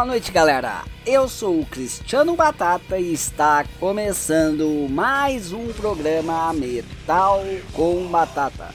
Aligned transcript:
Boa 0.00 0.12
noite, 0.12 0.32
galera. 0.32 0.82
Eu 1.04 1.28
sou 1.28 1.60
o 1.60 1.66
Cristiano 1.66 2.34
Batata 2.34 2.98
e 2.98 3.12
está 3.12 3.66
começando 3.78 4.88
mais 4.88 5.52
um 5.52 5.70
programa 5.74 6.50
Metal 6.54 7.42
com 7.74 8.06
Batata, 8.06 8.70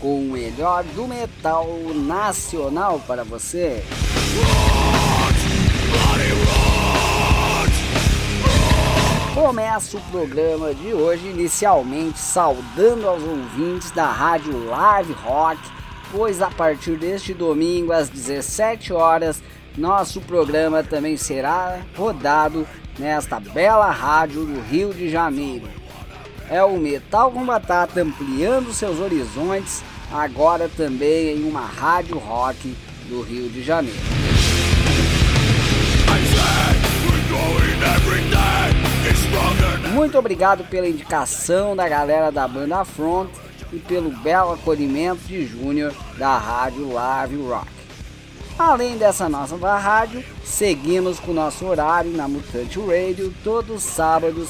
com 0.00 0.18
o 0.18 0.32
melhor 0.32 0.82
do 0.82 1.06
metal 1.06 1.68
nacional 1.94 3.00
para 3.06 3.22
você. 3.22 3.84
Começa 9.32 9.96
o 9.96 10.00
programa 10.10 10.74
de 10.74 10.92
hoje 10.92 11.28
inicialmente 11.28 12.18
saudando 12.18 13.06
aos 13.06 13.22
ouvintes 13.22 13.92
da 13.92 14.10
Rádio 14.10 14.66
Live 14.66 15.12
Rock, 15.12 15.60
pois 16.10 16.42
a 16.42 16.50
partir 16.50 16.96
deste 16.96 17.32
domingo 17.32 17.92
às 17.92 18.08
17 18.08 18.92
horas 18.92 19.40
nosso 19.76 20.20
programa 20.20 20.82
também 20.82 21.16
será 21.16 21.80
rodado 21.96 22.66
nesta 22.98 23.38
bela 23.38 23.90
rádio 23.90 24.44
do 24.44 24.60
Rio 24.60 24.92
de 24.94 25.10
Janeiro. 25.10 25.68
É 26.48 26.62
o 26.62 26.78
Metal 26.78 27.30
com 27.30 27.44
Batata 27.44 28.00
ampliando 28.00 28.72
seus 28.72 29.00
horizontes, 29.00 29.82
agora 30.12 30.70
também 30.76 31.36
em 31.36 31.44
uma 31.44 31.60
rádio 31.60 32.18
rock 32.18 32.76
do 33.08 33.20
Rio 33.20 33.48
de 33.48 33.62
Janeiro. 33.62 33.98
Muito 39.92 40.18
obrigado 40.18 40.64
pela 40.64 40.88
indicação 40.88 41.74
da 41.74 41.88
galera 41.88 42.30
da 42.30 42.46
banda 42.46 42.84
Front 42.84 43.30
e 43.72 43.78
pelo 43.78 44.10
belo 44.10 44.52
acolhimento 44.52 45.22
de 45.26 45.46
Júnior 45.46 45.92
da 46.16 46.38
rádio 46.38 46.92
Live 46.92 47.36
Rock. 47.42 47.75
Além 48.58 48.96
dessa 48.96 49.28
nossa 49.28 49.54
rádio, 49.76 50.24
seguimos 50.42 51.20
com 51.20 51.32
o 51.32 51.34
nosso 51.34 51.66
horário 51.66 52.10
na 52.12 52.26
Mutante 52.26 52.80
Radio 52.80 53.32
todos 53.44 53.76
os 53.76 53.82
sábados 53.82 54.48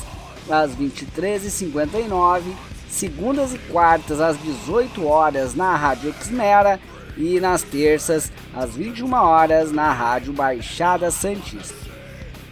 às 0.49 0.71
23h59, 0.77 2.43
segundas 2.89 3.53
e 3.53 3.59
quartas 3.59 4.21
às 4.21 4.41
18 4.41 5.05
horas 5.05 5.57
na 5.57 5.75
Rádio 5.75 6.15
Xmera 6.21 6.79
e 7.17 7.41
nas 7.41 7.63
terças 7.63 8.31
às 8.55 8.77
21 8.77 9.13
horas 9.13 9.73
na 9.73 9.93
Rádio 9.93 10.33
Baixada 10.33 11.11
Santista. 11.11 11.75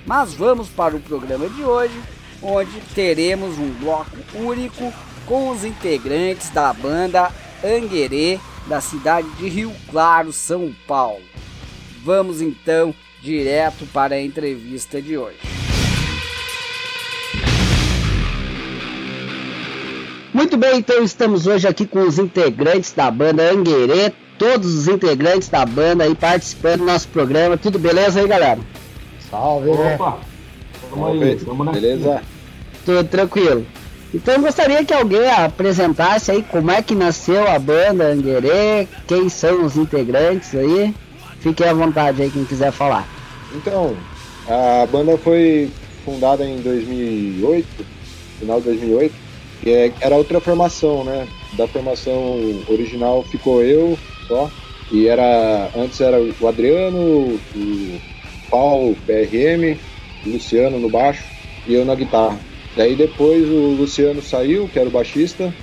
Mas 0.05 0.35
vamos 0.35 0.69
para 0.69 0.97
o 0.97 1.01
programa 1.01 1.49
de 1.49 1.63
hoje, 1.63 2.03
onde 2.43 2.81
teremos 2.97 3.57
um 3.59 3.71
bloco 3.75 4.17
único 4.35 4.93
com 5.25 5.51
os 5.51 5.65
integrantes 5.65 6.51
da 6.51 6.73
banda 6.73 7.31
Anguerê 7.65 8.41
da 8.67 8.81
cidade 8.81 9.29
de 9.37 9.49
Rio 9.49 9.73
Claro, 9.89 10.33
São 10.33 10.75
Paulo. 10.89 11.34
Vamos 12.05 12.43
então 12.43 12.95
direto 13.23 13.87
para 13.87 14.17
a 14.17 14.21
entrevista 14.21 15.01
de 15.01 15.17
hoje. 15.17 15.39
Muito 20.35 20.59
bem, 20.59 20.79
então 20.81 21.03
estamos 21.03 21.47
hoje 21.47 21.67
aqui 21.67 21.87
com 21.87 22.01
os 22.03 22.19
integrantes 22.19 22.93
da 22.93 23.11
banda 23.11 23.51
Anguerê, 23.51 24.13
todos 24.39 24.75
os 24.75 24.87
integrantes 24.87 25.49
da 25.49 25.65
banda 25.65 26.05
aí 26.05 26.15
participando 26.15 26.81
do 26.81 26.85
nosso 26.85 27.09
programa. 27.09 27.57
Tudo 27.57 27.79
beleza 27.79 28.21
aí, 28.21 28.29
galera? 28.29 28.61
Salve, 29.31 29.71
né? 29.71 29.95
Opa! 29.95 30.19
Tamo 30.91 31.07
aí, 31.07 31.37
tamo 31.37 31.73
Beleza? 31.73 32.23
Tudo 32.85 33.09
tranquilo. 33.09 33.67
Então 34.13 34.35
eu 34.35 34.43
gostaria 34.43 34.85
que 34.85 34.93
alguém 34.93 35.31
apresentasse 35.31 36.31
aí 36.31 36.43
como 36.43 36.71
é 36.71 36.83
que 36.83 36.95
nasceu 36.95 37.49
a 37.49 37.59
banda 37.59 38.05
Anguerê, 38.05 38.87
quem 39.07 39.31
são 39.31 39.65
os 39.65 39.77
integrantes 39.77 40.55
aí. 40.55 40.95
Fiquem 41.45 41.69
à 41.69 41.75
vontade 41.75 42.23
aí 42.23 42.31
quem 42.31 42.43
quiser 42.47 42.73
falar. 42.73 43.07
Então, 43.55 43.95
a 44.49 44.87
banda 44.87 45.19
foi 45.19 45.71
fundada 46.03 46.43
em 46.43 46.57
2008, 46.63 47.67
final 48.39 48.61
de 48.61 48.65
2008, 48.65 49.15
e 49.67 49.71
é, 49.71 49.93
era 50.01 50.17
outra 50.17 50.41
formação, 50.41 51.05
né? 51.05 51.29
Da 51.53 51.69
formação 51.69 52.41
original 52.67 53.23
ficou 53.25 53.63
eu 53.63 53.99
só, 54.27 54.51
e 54.91 55.07
era 55.07 55.71
antes 55.77 56.01
era 56.01 56.17
o 56.19 56.49
Adriano, 56.49 57.39
o 57.55 58.01
Paulo 58.51 58.97
PRM, 59.07 59.79
o 60.25 60.31
Luciano 60.31 60.79
no 60.79 60.89
baixo 60.89 61.25
e 61.67 61.75
eu 61.75 61.85
na 61.85 61.95
guitarra. 61.95 62.41
Daí 62.75 62.97
depois 62.97 63.47
o 63.51 63.77
Luciano 63.77 64.23
saiu, 64.23 64.67
que 64.67 64.79
era 64.79 64.89
o 64.89 64.93
baixista, 64.93 65.55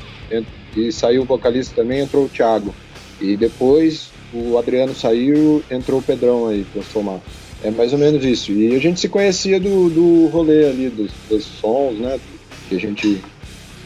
e 0.78 0.92
saiu 0.92 1.24
o 1.24 1.26
vocalista 1.26 1.82
também, 1.82 2.02
entrou 2.02 2.26
o 2.26 2.30
Thiago. 2.30 2.72
E 3.20 3.36
depois 3.36 4.11
o 4.34 4.58
Adriano 4.58 4.94
saiu, 4.94 5.64
entrou 5.70 6.00
o 6.00 6.04
Pedrão 6.04 6.48
aí 6.48 6.64
pra 6.64 6.82
somar. 6.84 7.20
É 7.64 7.70
mais 7.70 7.94
ou 7.94 8.00
menos 8.00 8.24
isso. 8.24 8.52
E 8.52 8.76
a 8.76 8.80
gente 8.80 9.00
se 9.00 9.10
conhecia 9.10 9.60
do, 9.60 9.90
do 9.90 10.28
rolê 10.28 10.68
ali, 10.68 10.90
dos, 10.90 11.12
dos 11.30 11.44
sons, 11.44 12.00
né? 12.00 12.20
Que 12.68 12.76
a 12.76 12.80
gente 12.80 13.22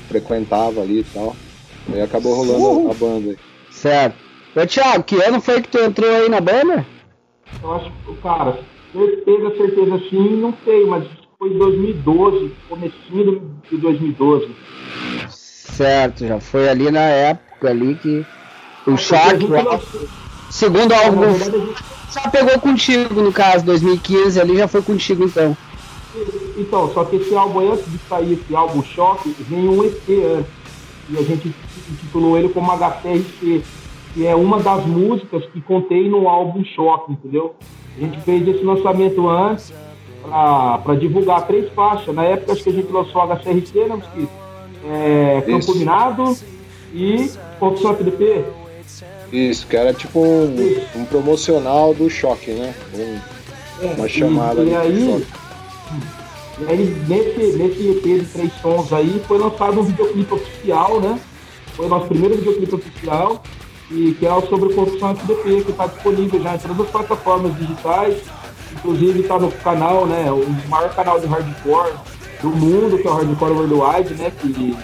frequentava 0.08 0.82
ali 0.82 1.00
e 1.00 1.04
tal. 1.04 1.36
Aí 1.92 2.02
acabou 2.02 2.36
rolando 2.36 2.64
Uhul. 2.64 2.92
a 2.92 2.94
banda 2.94 3.32
aí. 3.32 3.38
Certo. 3.72 4.16
Ô 4.56 4.66
Thiago, 4.66 5.04
que 5.04 5.22
ano 5.22 5.42
foi 5.42 5.62
que 5.62 5.68
tu 5.68 5.80
entrou 5.80 6.10
aí 6.10 6.30
na 6.30 6.40
banda? 6.40 6.86
Eu 7.62 7.74
acho, 7.74 7.92
cara, 8.24 8.58
certeza, 8.94 9.56
certeza 9.58 10.02
sim, 10.10 10.38
não 10.38 10.54
sei, 10.64 10.86
mas 10.86 11.06
foi 11.38 11.50
em 11.50 11.58
2012, 11.58 12.52
comecinho 12.70 13.42
de 13.70 13.78
2012. 13.78 14.56
Certo, 15.30 16.26
já 16.26 16.40
foi 16.40 16.70
ali 16.70 16.90
na 16.90 17.02
época 17.02 17.70
ali 17.70 17.96
que 17.96 18.26
o 18.88 18.96
choque. 18.96 19.46
Segundo 20.50 20.94
álbum. 20.94 21.38
Já 22.14 22.30
pegou 22.30 22.60
contigo, 22.60 23.22
no 23.22 23.32
caso, 23.32 23.66
2015 23.66 24.40
ali 24.40 24.58
já 24.58 24.68
foi 24.68 24.82
contigo 24.82 25.26
então. 25.26 25.56
Então, 26.58 26.94
só 26.94 27.04
que 27.04 27.18
esse 27.18 27.36
álbum 27.36 27.74
antes 27.74 27.92
de 27.92 27.98
sair 28.08 28.34
esse 28.34 28.56
álbum 28.56 28.82
Choque, 28.84 29.36
vem 29.40 29.68
um 29.68 29.84
EP 29.84 30.10
antes. 30.38 30.52
E 31.10 31.18
a 31.18 31.22
gente 31.22 31.54
intitulou 31.92 32.38
ele 32.38 32.50
como 32.50 32.72
HTRC, 32.72 33.64
que 34.14 34.26
é 34.26 34.34
uma 34.34 34.60
das 34.60 34.86
músicas 34.86 35.46
que 35.48 35.62
contém 35.62 36.10
no 36.10 36.28
álbum 36.28 36.64
Choque, 36.64 37.12
entendeu? 37.12 37.54
A 37.98 38.00
gente 38.00 38.20
fez 38.22 38.48
esse 38.48 38.64
lançamento 38.64 39.28
antes 39.30 39.74
para 40.84 40.96
divulgar 40.96 41.46
três 41.46 41.72
faixas. 41.74 42.16
Na 42.16 42.24
época 42.24 42.54
acho 42.54 42.64
que 42.64 42.70
a 42.70 42.74
gente 42.74 42.92
lançou 42.92 43.22
HCRC, 43.22 43.80
né, 43.80 43.96
Mosquito? 43.96 44.32
É, 44.88 45.44
Campo 45.46 45.76
Minado 45.76 46.38
e 46.94 47.30
Confissão 47.60 47.92
FDP. 47.92 48.44
Isso, 49.32 49.68
que 49.68 49.76
era 49.76 49.94
tipo 49.94 50.20
um, 50.20 50.56
um 50.96 51.06
promocional 51.06 51.94
do 51.94 52.10
choque, 52.10 52.52
né? 52.52 52.74
Um, 52.94 53.86
é, 53.86 53.94
uma 53.98 54.08
chamada 54.08 54.62
e, 54.62 54.70
e 54.70 54.76
aí, 54.76 55.26
e 56.60 56.66
aí 56.72 57.04
nesse, 57.08 57.58
nesse 57.58 57.90
EP 57.90 58.04
de 58.04 58.26
três 58.28 58.54
sons 58.62 58.94
aí 58.94 59.22
foi 59.28 59.38
lançado 59.38 59.80
um 59.80 59.84
videoclipe 59.84 60.34
oficial, 60.34 61.02
né? 61.02 61.20
Foi 61.74 61.88
o 61.88 61.90
nosso 61.90 62.08
primeiro 62.08 62.38
videoclipe 62.38 62.76
oficial, 62.76 63.44
e 63.92 64.14
que 64.14 64.26
é 64.26 64.42
sobre 64.42 64.70
o 64.70 64.76
Confissão 64.76 65.12
FDP, 65.12 65.64
que 65.64 65.72
está 65.72 65.88
disponível 65.88 66.42
já 66.42 66.56
em 66.56 66.58
todas 66.58 66.80
as 66.80 66.90
plataformas 66.90 67.58
digitais, 67.58 68.18
inclusive 68.72 69.20
está 69.22 69.38
no 69.38 69.52
canal, 69.52 70.06
né? 70.06 70.32
O 70.32 70.70
maior 70.70 70.94
canal 70.96 71.20
de 71.20 71.28
hardcore 71.28 71.94
do 72.42 72.50
mundo, 72.50 72.98
que 72.98 73.08
é 73.08 73.12
o 73.12 73.14
Hardcore 73.14 73.52
Worldwide, 73.52 74.14
né? 74.16 74.32
Que 74.40 74.76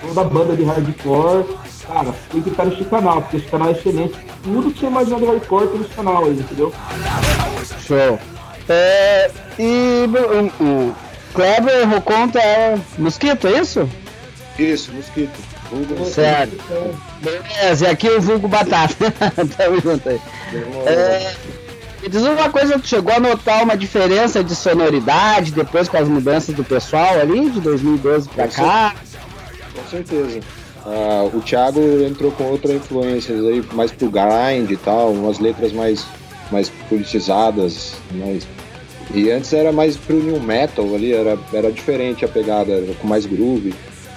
toda 0.00 0.24
banda 0.24 0.56
de 0.56 0.64
hardcore 0.64 1.44
cara, 1.90 2.14
tem 2.30 2.40
que 2.40 2.50
estar 2.50 2.64
nesse 2.64 2.84
canal, 2.84 3.22
porque 3.22 3.36
esse 3.38 3.46
canal 3.46 3.68
é 3.68 3.72
excelente. 3.72 4.14
Tudo 4.42 4.70
que 4.70 4.80
você 4.80 4.86
imaginar 4.86 5.18
do 5.18 5.26
hardcore 5.26 5.68
tem 5.68 5.80
nesse 5.80 5.94
canal 5.94 6.24
aí, 6.24 6.38
entendeu? 6.38 6.72
Show. 7.86 8.18
É, 8.68 9.30
e 9.58 10.06
o, 10.06 10.64
o 10.64 10.94
Kleber 11.34 11.88
Roconta 11.88 12.38
é 12.38 12.78
Mosquito, 12.96 13.48
é 13.48 13.60
isso? 13.60 13.88
Isso, 14.58 14.92
Mosquito. 14.92 15.38
Vulgo 15.70 16.04
certo. 16.04 16.56
Beleza, 17.20 17.86
e 17.86 17.90
aqui 17.90 18.08
o 18.08 18.20
Vulgo 18.20 18.48
Batata. 18.48 18.94
Tamo 19.56 19.80
junto 19.80 20.08
aí. 20.08 20.20
É, 20.86 21.32
me 22.02 22.08
diz 22.08 22.22
uma 22.22 22.50
coisa, 22.50 22.78
tu 22.78 22.88
chegou 22.88 23.14
a 23.14 23.20
notar 23.20 23.62
uma 23.62 23.76
diferença 23.76 24.42
de 24.42 24.54
sonoridade 24.54 25.52
depois 25.52 25.88
com 25.88 25.96
as 25.96 26.08
mudanças 26.08 26.54
do 26.54 26.64
pessoal 26.64 27.20
ali, 27.20 27.50
de 27.50 27.60
2012 27.60 28.28
pra 28.30 28.48
com 28.48 28.54
cá? 28.54 28.94
Com 29.74 29.90
certeza. 29.90 30.40
Uh, 30.84 31.36
o 31.36 31.40
Thiago 31.42 31.80
entrou 32.02 32.32
com 32.32 32.44
outras 32.44 32.74
influências 32.76 33.44
aí, 33.44 33.62
mais 33.72 33.92
pro 33.92 34.10
grind 34.10 34.70
e 34.70 34.76
tal, 34.76 35.12
umas 35.12 35.38
letras 35.38 35.72
mais, 35.72 36.06
mais 36.50 36.70
politizadas, 36.88 37.94
mais... 38.12 38.46
E 39.12 39.30
antes 39.30 39.52
era 39.52 39.72
mais 39.72 39.96
pro 39.96 40.16
new 40.16 40.40
metal 40.40 40.94
ali, 40.94 41.12
era, 41.12 41.36
era 41.52 41.70
diferente 41.70 42.24
a 42.24 42.28
pegada, 42.28 42.72
era 42.72 42.94
com 42.94 43.08
mais 43.08 43.26
groove. 43.26 43.74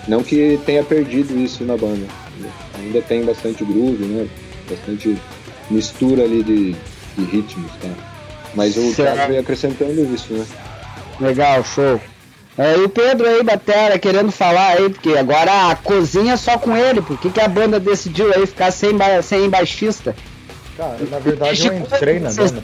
Não 0.08 0.24
que 0.24 0.60
tenha 0.66 0.84
perdido 0.84 1.38
isso 1.38 1.64
na 1.64 1.76
banda. 1.76 2.06
Ainda 2.80 3.02
tem 3.02 3.24
bastante 3.24 3.66
groove, 3.66 4.06
né? 4.06 4.28
Bastante 4.70 5.18
mistura 5.72 6.24
ali 6.24 6.44
de, 6.44 6.76
de 7.18 7.26
ritmos, 7.26 7.72
tá? 7.82 7.90
Mas 8.54 8.78
o 8.78 8.94
Thiago 8.94 9.28
veio 9.28 9.42
acrescentando 9.42 10.14
isso, 10.14 10.34
né? 10.34 10.46
Legal, 11.20 11.64
show. 11.64 12.00
É, 12.58 12.78
e 12.78 12.84
o 12.84 12.90
Pedro 12.90 13.28
aí 13.28 13.44
da 13.44 13.58
Terra 13.58 13.98
querendo 13.98 14.32
falar 14.32 14.78
aí, 14.78 14.90
porque 14.90 15.18
agora 15.18 15.72
a 15.72 15.76
cozinha 15.76 16.38
só 16.38 16.58
com 16.58 16.78
ele, 16.78 17.02
por 17.02 17.18
que, 17.18 17.30
que 17.32 17.42
a 17.42 17.48
banda 17.48 17.80
decidiu 17.80 18.32
aí 18.34 18.46
ficar 18.46 18.72
sem, 18.72 18.96
ba 18.96 19.22
sem 19.24 19.50
baixista? 19.50 20.16
Cara, 20.78 20.98
na 21.10 21.20
verdade 21.20 21.68
eu 21.68 21.74
entrei 21.74 22.20
na 22.20 22.32
banda. 22.32 22.64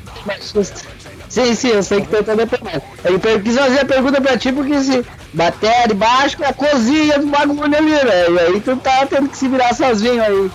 Sim, 1.27 1.53
sim, 1.53 1.69
eu 1.69 1.83
sei 1.83 2.01
que 2.01 2.07
toda 2.07 2.33
a 2.33 3.07
Ele 3.07 3.41
quis 3.43 3.55
fazer 3.55 3.79
a 3.81 3.85
pergunta 3.85 4.19
pra 4.19 4.37
ti 4.37 4.51
porque 4.51 4.81
se 4.81 5.05
bater 5.31 5.93
baixo 5.93 6.43
é 6.43 6.47
a 6.47 6.53
cozinha 6.53 7.19
do 7.19 7.27
bagulho 7.27 7.63
ali, 7.63 7.91
velho. 7.91 8.35
E 8.35 8.39
aí 8.39 8.59
tu 8.59 8.75
tá 8.77 9.05
tendo 9.05 9.29
que 9.29 9.37
se 9.37 9.47
virar 9.47 9.75
sozinho 9.75 10.23
aí. 10.23 10.51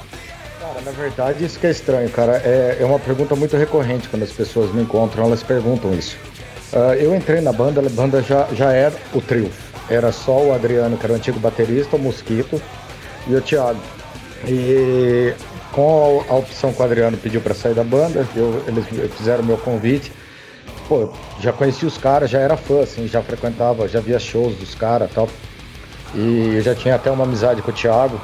Cara, 0.61 0.81
na 0.85 0.91
verdade 0.91 1.45
isso 1.45 1.61
que 1.61 1.67
é 1.69 1.71
estranho, 1.71 2.11
cara. 2.11 2.43
É, 2.45 2.79
é 2.81 2.85
uma 2.85 2.99
pergunta 2.99 3.37
muito 3.37 3.57
recorrente 3.57 4.09
quando 4.09 4.25
as 4.25 4.33
pessoas 4.33 4.73
me 4.73 4.83
encontram, 4.83 5.27
elas 5.27 5.45
perguntam 5.45 5.95
isso. 5.95 6.17
Uh, 6.75 6.95
eu 6.95 7.15
entrei 7.15 7.41
na 7.41 7.53
banda, 7.53 7.81
a 7.81 7.89
banda 7.89 8.21
já, 8.21 8.49
já 8.53 8.73
era 8.73 8.95
o 9.15 9.21
trio. 9.21 9.49
Era 9.89 10.11
só 10.11 10.43
o 10.43 10.53
Adriano, 10.53 10.97
que 10.97 11.07
era 11.07 11.13
o 11.13 11.17
antigo 11.17 11.39
baterista, 11.39 11.95
o 11.95 11.99
Mosquito 12.01 12.61
e 13.29 13.35
o 13.35 13.41
Thiago. 13.41 13.79
E 14.45 15.33
com 15.71 16.25
a 16.29 16.35
opção 16.35 16.73
que 16.73 16.83
o 16.83 16.85
Adriano 16.85 17.17
pediu 17.17 17.41
para 17.41 17.55
sair 17.55 17.75
da 17.75 17.85
banda, 17.85 18.27
eu, 18.35 18.61
eles 18.67 18.85
fizeram 19.17 19.45
meu 19.45 19.57
convite. 19.57 20.13
Pô, 20.89 21.11
já 21.41 21.53
conheci 21.53 21.87
os 21.87 21.97
caras, 21.97 22.29
já 22.29 22.41
era 22.41 22.57
fã, 22.57 22.83
assim, 22.83 23.07
já 23.07 23.23
frequentava, 23.23 23.87
já 23.87 24.01
via 24.01 24.19
shows 24.19 24.57
dos 24.57 24.75
caras 24.75 25.11
tal. 25.15 25.29
E 26.13 26.57
eu 26.57 26.61
já 26.61 26.75
tinha 26.75 26.97
até 26.97 27.11
uma 27.11 27.25
amizade 27.25 27.63
com 27.63 27.71
o 27.71 27.75
Thiago. 27.75 28.21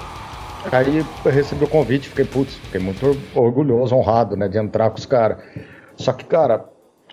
Aí 0.73 0.99
eu 1.25 1.31
recebi 1.31 1.65
o 1.65 1.69
convite, 1.69 2.09
fiquei, 2.09 2.25
putz, 2.25 2.55
fiquei 2.65 2.81
muito 2.81 3.17
orgulhoso, 3.35 3.95
honrado, 3.95 4.37
né, 4.37 4.49
de 4.49 4.59
entrar 4.59 4.91
com 4.91 4.99
os 4.99 5.07
caras. 5.07 5.39
Só 5.97 6.13
que, 6.13 6.25
cara, 6.25 6.65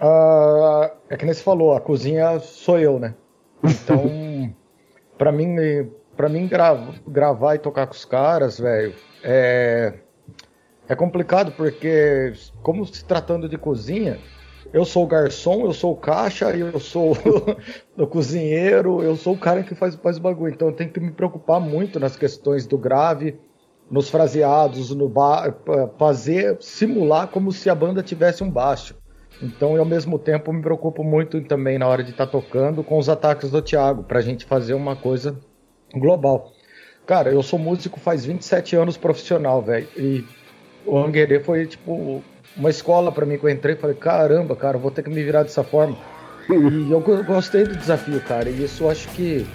uh, 0.02 0.92
é 1.10 1.18
que 1.18 1.26
nem 1.26 1.34
você 1.34 1.44
falou, 1.44 1.76
a 1.76 1.82
cozinha 1.82 2.40
sou 2.40 2.80
eu, 2.80 3.00
né? 3.00 3.16
Então, 3.64 4.54
para 5.18 5.32
mim, 5.32 5.56
para 6.16 6.30
mim 6.30 6.48
gra 6.48 6.76
gravar 7.08 7.56
e 7.56 7.60
tocar 7.60 7.88
com 7.88 7.94
os 7.94 8.06
caras, 8.06 8.60
velho, 8.60 8.94
é 9.24 9.94
é 10.90 10.96
complicado 10.96 11.52
porque 11.52 12.34
como 12.64 12.86
se 12.86 13.04
tratando 13.04 13.50
de 13.50 13.58
cozinha, 13.58 14.18
eu 14.72 14.86
sou 14.86 15.04
o 15.04 15.08
garçom, 15.08 15.66
eu 15.66 15.74
sou 15.74 15.94
o 15.94 15.98
caixa, 15.98 16.56
eu 16.56 16.80
sou 16.80 17.12
o 17.98 18.08
cozinheiro, 18.08 19.04
eu 19.04 19.16
sou 19.16 19.34
o 19.34 19.38
cara 19.38 19.64
que 19.64 19.76
faz, 19.76 19.96
faz 19.96 20.18
o 20.18 20.22
bagulho. 20.22 20.54
Então 20.54 20.70
eu 20.70 20.74
tenho 20.74 20.90
que 20.90 21.00
me 21.00 21.12
preocupar 21.12 21.60
muito 21.60 22.00
nas 22.00 22.16
questões 22.16 22.66
do 22.66 22.78
grave, 22.78 23.38
nos 23.92 24.10
fraseados, 24.10 24.94
no 24.96 25.10
bar, 25.10 25.58
fazer, 25.98 26.58
simular 26.62 27.28
como 27.28 27.52
se 27.52 27.70
a 27.70 27.76
banda 27.76 28.02
tivesse 28.02 28.44
um 28.44 28.50
baixo. 28.50 28.96
Então 29.42 29.76
eu 29.76 29.80
ao 29.80 29.86
mesmo 29.86 30.18
tempo 30.18 30.52
me 30.52 30.62
preocupo 30.62 31.04
muito 31.04 31.40
também 31.42 31.78
na 31.78 31.88
hora 31.88 32.04
de 32.04 32.12
estar 32.12 32.26
tá 32.26 32.32
tocando 32.32 32.84
com 32.84 32.98
os 32.98 33.08
ataques 33.08 33.52
do 33.52 33.62
Thiago, 33.62 34.04
pra 34.04 34.22
gente 34.22 34.46
fazer 34.46 34.74
uma 34.74 34.96
coisa 34.96 35.38
global. 35.94 36.52
Cara, 37.06 37.30
eu 37.30 37.42
sou 37.42 37.58
músico 37.58 38.00
faz 38.00 38.26
27 38.26 38.76
anos 38.76 38.98
profissional, 38.98 39.62
velho. 39.62 39.88
E 39.96 40.26
o 40.86 40.98
Anguerê 40.98 41.40
foi 41.40 41.66
tipo 41.66 42.22
uma 42.56 42.70
escola 42.70 43.12
para 43.12 43.26
mim 43.26 43.38
que 43.38 43.46
eu 43.46 43.50
entrei 43.50 43.76
falei, 43.76 43.96
caramba, 43.96 44.56
cara, 44.56 44.78
vou 44.78 44.92
ter 44.92 45.04
que 45.04 45.10
me 45.10 45.24
virar 45.24 45.44
dessa 45.44 45.64
forma. 45.64 45.98
E 46.50 46.92
eu 46.92 47.02
gostei 47.24 47.64
do 47.64 47.76
desafio, 47.76 48.20
cara. 48.22 48.50
E 48.50 48.64
isso 48.64 48.90
acho 48.90 49.08
que, 49.10 49.46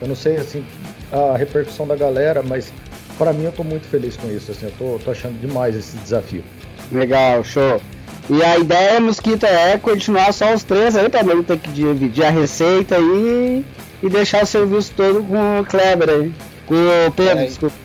eu 0.00 0.08
não 0.08 0.16
sei 0.16 0.36
assim, 0.36 0.64
a 1.12 1.36
repercussão 1.36 1.86
da 1.86 1.94
galera, 1.94 2.42
mas 2.42 2.72
para 3.16 3.32
mim 3.32 3.44
eu 3.44 3.52
tô 3.52 3.62
muito 3.62 3.86
feliz 3.86 4.16
com 4.16 4.28
isso, 4.28 4.50
assim, 4.50 4.66
eu 4.66 4.72
tô, 4.78 4.98
tô 5.04 5.10
achando 5.10 5.38
demais 5.40 5.76
esse 5.76 5.96
desafio. 5.98 6.42
Legal, 6.90 7.44
show. 7.44 7.80
E 8.30 8.42
a 8.42 8.58
ideia, 8.58 9.00
Mosquito, 9.00 9.44
é 9.44 9.78
continuar 9.78 10.32
só 10.32 10.52
os 10.52 10.62
três 10.62 10.94
aí, 10.96 11.08
também 11.08 11.42
ter 11.42 11.58
que 11.58 11.70
dividir 11.70 12.24
a 12.24 12.30
receita 12.30 12.96
aí 12.96 13.64
e 14.02 14.08
deixar 14.08 14.42
o 14.42 14.46
serviço 14.46 14.92
todo 14.94 15.24
com 15.24 15.60
o 15.60 15.64
Kleber 15.64 16.10
aí. 16.10 16.32
Com 16.66 16.74
o 16.74 17.12
Pedro, 17.12 17.38
é, 17.38 17.46
desculpa. 17.46 17.76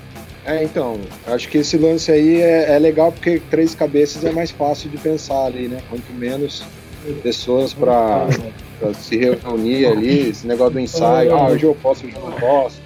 É, 0.46 0.64
então, 0.64 1.00
acho 1.28 1.48
que 1.48 1.60
esse 1.60 1.78
lance 1.78 2.12
aí 2.12 2.42
é, 2.42 2.74
é, 2.74 2.80
legal 2.80 3.14
porque 3.14 3.42
três 3.50 3.74
cabeças 3.74 4.26
é 4.26 4.32
mais 4.32 4.52
fácil 4.52 4.90
de 4.90 4.98
pensar 4.98 5.46
ali, 5.46 5.70
né? 5.70 5.82
Quanto 5.90 6.12
menos 6.12 6.64
pessoas 7.22 7.74
para 7.74 8.28
se 8.96 9.18
reunir 9.18 9.86
ali, 9.86 10.30
esse 10.30 10.46
negócio 10.46 10.74
do 10.74 10.80
ensaio, 10.82 11.34
ah, 11.34 11.48
hoje 11.48 11.64
eu 11.64 11.76
posso, 11.82 12.06
hoje 12.06 12.16
eu 12.16 12.22
não 12.22 12.32
posso. 12.34 12.82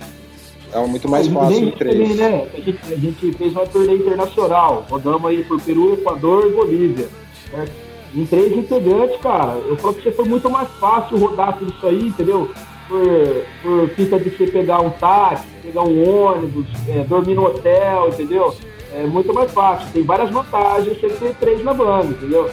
É 0.72 0.86
muito 0.86 1.10
mais 1.10 1.28
fácil 1.28 1.70
em 1.70 1.72
três. 1.72 1.98
Também, 1.98 2.16
né? 2.16 2.48
a, 2.54 2.60
gente, 2.60 2.80
a 2.94 2.96
gente 2.96 3.32
fez 3.34 3.54
uma 3.54 3.66
turnê 3.66 3.96
internacional, 3.96 4.86
rodamos 4.88 5.26
aí 5.26 5.44
por 5.44 5.60
Peru, 5.62 5.94
Equador 5.94 6.46
e 6.46 6.54
Bolívia. 6.54 7.08
Certo? 7.52 7.72
Em 8.16 8.26
três 8.26 8.56
integrantes, 8.56 9.20
cara, 9.22 9.54
eu 9.68 9.76
falo 9.78 9.94
que 9.94 10.12
foi 10.12 10.26
muito 10.26 10.50
mais 10.50 10.70
fácil 10.80 11.18
rodar 11.18 11.58
tudo 11.58 11.72
isso 11.72 11.86
aí, 11.86 12.08
entendeu? 12.08 12.50
por, 12.88 13.46
por 13.62 13.90
fita 13.90 14.20
de 14.20 14.30
você 14.30 14.48
pegar 14.48 14.82
um 14.82 14.90
táxi, 14.90 15.46
pegar 15.62 15.84
um 15.84 16.26
ônibus, 16.26 16.66
é, 16.88 17.04
dormir 17.04 17.36
no 17.36 17.46
hotel, 17.46 18.10
entendeu? 18.10 18.56
É 18.94 19.06
muito 19.06 19.34
mais 19.34 19.52
fácil. 19.52 19.88
Tem 19.92 20.04
várias 20.04 20.30
vantagens 20.30 21.00
você 21.00 21.10
ter 21.10 21.36
três 21.36 21.64
na 21.64 21.74
banda, 21.74 22.08
entendeu? 22.08 22.50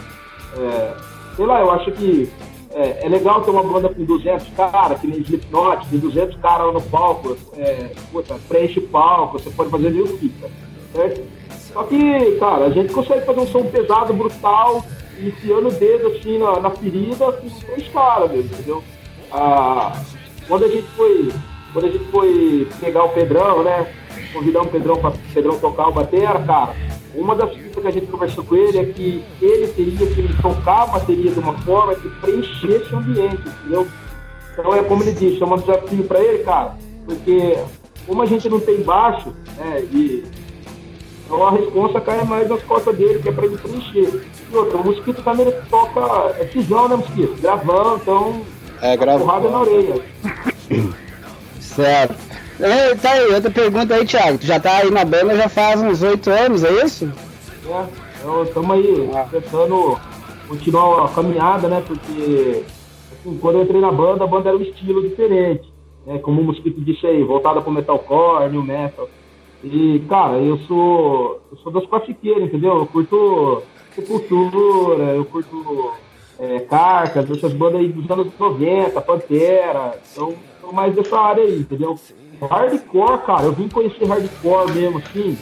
É, 0.57 0.95
sei 1.37 1.47
lá, 1.47 1.61
eu 1.61 1.71
acho 1.71 1.93
que 1.93 2.31
é, 2.73 3.07
é, 3.07 3.09
legal 3.09 3.43
ter 3.43 3.51
uma 3.51 3.63
banda 3.63 3.89
com 3.89 4.05
200 4.05 4.49
caras, 4.57 5.01
que 5.01 5.07
nem 5.07 5.21
Slipknot, 5.21 5.89
tem 5.89 5.99
200 5.99 6.37
caras 6.41 6.75
no 6.75 6.83
palco, 6.83 7.37
é, 7.57 7.91
puta, 8.11 8.37
preenche 8.49 8.81
palco, 8.81 9.39
você 9.39 9.51
pode 9.51 9.71
fazer 9.71 9.91
mil 9.91 10.07
fitas, 10.19 10.51
certo? 10.93 11.23
Só 11.75 11.83
que, 11.83 12.37
cara, 12.39 12.67
a 12.67 12.71
gente 12.71 12.95
consegue 12.95 13.27
fazer 13.27 13.41
um 13.41 13.47
som 13.49 13.65
pesado, 13.65 14.15
brutal, 14.15 14.85
enfiando 15.19 15.69
o 15.69 15.73
dedo 15.73 16.07
assim 16.07 16.39
na, 16.39 16.61
na 16.61 16.71
ferida 16.71 17.33
com 17.33 17.49
três 17.49 17.89
caras 17.89 18.31
mesmo, 18.31 18.51
entendeu? 18.53 18.85
Ah, 19.33 19.93
quando 20.47 20.65
a 20.67 20.69
gente 20.69 20.87
foi, 20.97 21.33
quando 21.73 21.87
a 21.87 21.91
gente 21.91 22.05
foi 22.13 22.69
pegar 22.81 23.05
o 23.05 23.09
Pedrão, 23.09 23.65
né? 23.65 23.93
Convidar 24.33 24.63
o 24.63 24.69
Pedrão 24.69 24.97
para 24.99 25.13
Pedrão 25.35 25.59
tocar 25.59 25.89
o 25.89 25.93
batera, 25.93 26.39
cara, 26.41 26.77
uma 27.13 27.35
das 27.35 27.51
coisas 27.51 27.75
que 27.75 27.87
a 27.89 27.91
gente 27.91 28.07
conversou 28.07 28.45
com 28.45 28.55
ele 28.55 28.79
é 28.79 28.85
que 28.85 29.25
ele 29.43 29.67
teria 29.69 30.07
que 30.07 30.43
tocar 30.43 30.83
a 30.83 30.87
bateria 30.87 31.33
de 31.33 31.41
uma 31.41 31.59
forma 31.63 31.97
que 31.97 32.09
preenchesse 32.09 32.95
o 32.95 32.99
ambiente, 32.99 33.43
entendeu? 33.49 33.89
Então 34.53 34.73
é 34.73 34.83
como 34.85 35.03
ele 35.03 35.13
disse, 35.13 35.43
é 35.43 35.47
um 35.47 35.57
desafio 35.57 36.05
para 36.05 36.21
ele, 36.21 36.45
cara, 36.45 36.77
porque 37.05 37.59
como 38.07 38.23
a 38.23 38.27
gente 38.27 38.49
não 38.49 38.61
tem 38.61 38.81
baixo, 38.83 39.35
né, 39.57 39.81
e 39.93 40.25
então 41.25 41.47
a 41.47 41.51
resposta 41.53 42.01
cai 42.01 42.25
mais 42.25 42.49
nas 42.49 42.63
costas 42.63 42.97
dele, 42.97 43.21
que 43.21 43.29
é 43.29 43.33
para 43.33 43.47
ele 43.47 43.57
preencher. 43.59 44.23
E 44.53 44.57
outra, 44.57 44.77
o 44.79 44.85
Mosquito 44.85 45.23
também 45.23 45.53
toca, 45.71 46.35
é 46.39 46.47
cisão, 46.53 46.89
né, 46.89 46.97
Mosquito? 46.97 47.41
Gravando, 47.41 48.01
então 48.03 48.43
é, 48.85 48.97
grava. 48.97 49.21
Porrada 49.21 49.49
na 49.49 49.61
orelha. 49.61 50.03
certo. 51.59 52.15
É, 52.61 52.95
tá 52.95 53.13
aí, 53.13 53.33
outra 53.33 53.51
pergunta 53.51 53.95
aí, 53.95 54.05
Thiago. 54.05 54.39
Tu 54.39 54.47
já 54.47 54.61
tá 54.61 54.77
aí 54.77 54.91
na 54.91 55.05
banda 55.05 55.35
já 55.35 55.49
faz 55.49 55.81
uns 55.81 56.03
oito 56.03 56.31
anos, 56.31 56.63
é 56.63 56.85
isso? 56.85 57.11
É, 57.67 58.43
estamos 58.43 58.71
aí 58.71 59.11
ah. 59.15 59.27
tentando 59.31 59.99
continuar 60.47 61.07
a 61.07 61.09
caminhada, 61.09 61.69
né? 61.69 61.83
Porque 61.87 62.63
assim, 63.13 63.39
quando 63.39 63.57
eu 63.57 63.63
entrei 63.63 63.81
na 63.81 63.91
banda, 63.91 64.25
a 64.25 64.27
banda 64.27 64.51
era 64.51 64.59
um 64.59 64.63
estilo 64.63 65.03
diferente. 65.09 65.73
Né, 66.07 66.19
como 66.19 66.43
o 66.43 66.45
Mosquito 66.45 66.83
disse 66.83 67.07
aí, 67.07 67.23
voltada 67.23 67.63
pro 67.63 67.73
metalcore, 67.73 68.51
new 68.51 68.63
metal. 68.63 69.09
E, 69.65 70.05
cara, 70.09 70.39
eu 70.39 70.59
sou. 70.59 71.41
Eu 71.51 71.59
sou 71.59 71.73
das 71.73 71.87
classiqueiras, 71.87 72.45
entendeu? 72.45 72.77
Eu 72.77 72.87
curto 72.87 73.63
Sepultura, 73.95 75.05
eu 75.15 75.25
curto 75.25 75.93
é, 76.39 76.61
Carcas, 76.61 77.31
essas 77.31 77.53
bandas 77.53 77.81
aí 77.81 77.89
dos 77.89 78.11
anos 78.11 78.27
90, 78.39 79.01
Pantera, 79.01 79.99
então 80.13 80.35
são 80.61 80.73
mais 80.73 80.95
dessa 80.95 81.17
área 81.17 81.45
aí, 81.45 81.61
entendeu? 81.61 81.99
Hardcore, 82.41 83.19
cara, 83.25 83.45
eu 83.45 83.53
vim 83.53 83.69
conhecer 83.69 84.05
hardcore 84.05 84.73
mesmo, 84.73 84.99
assim, 84.99 85.39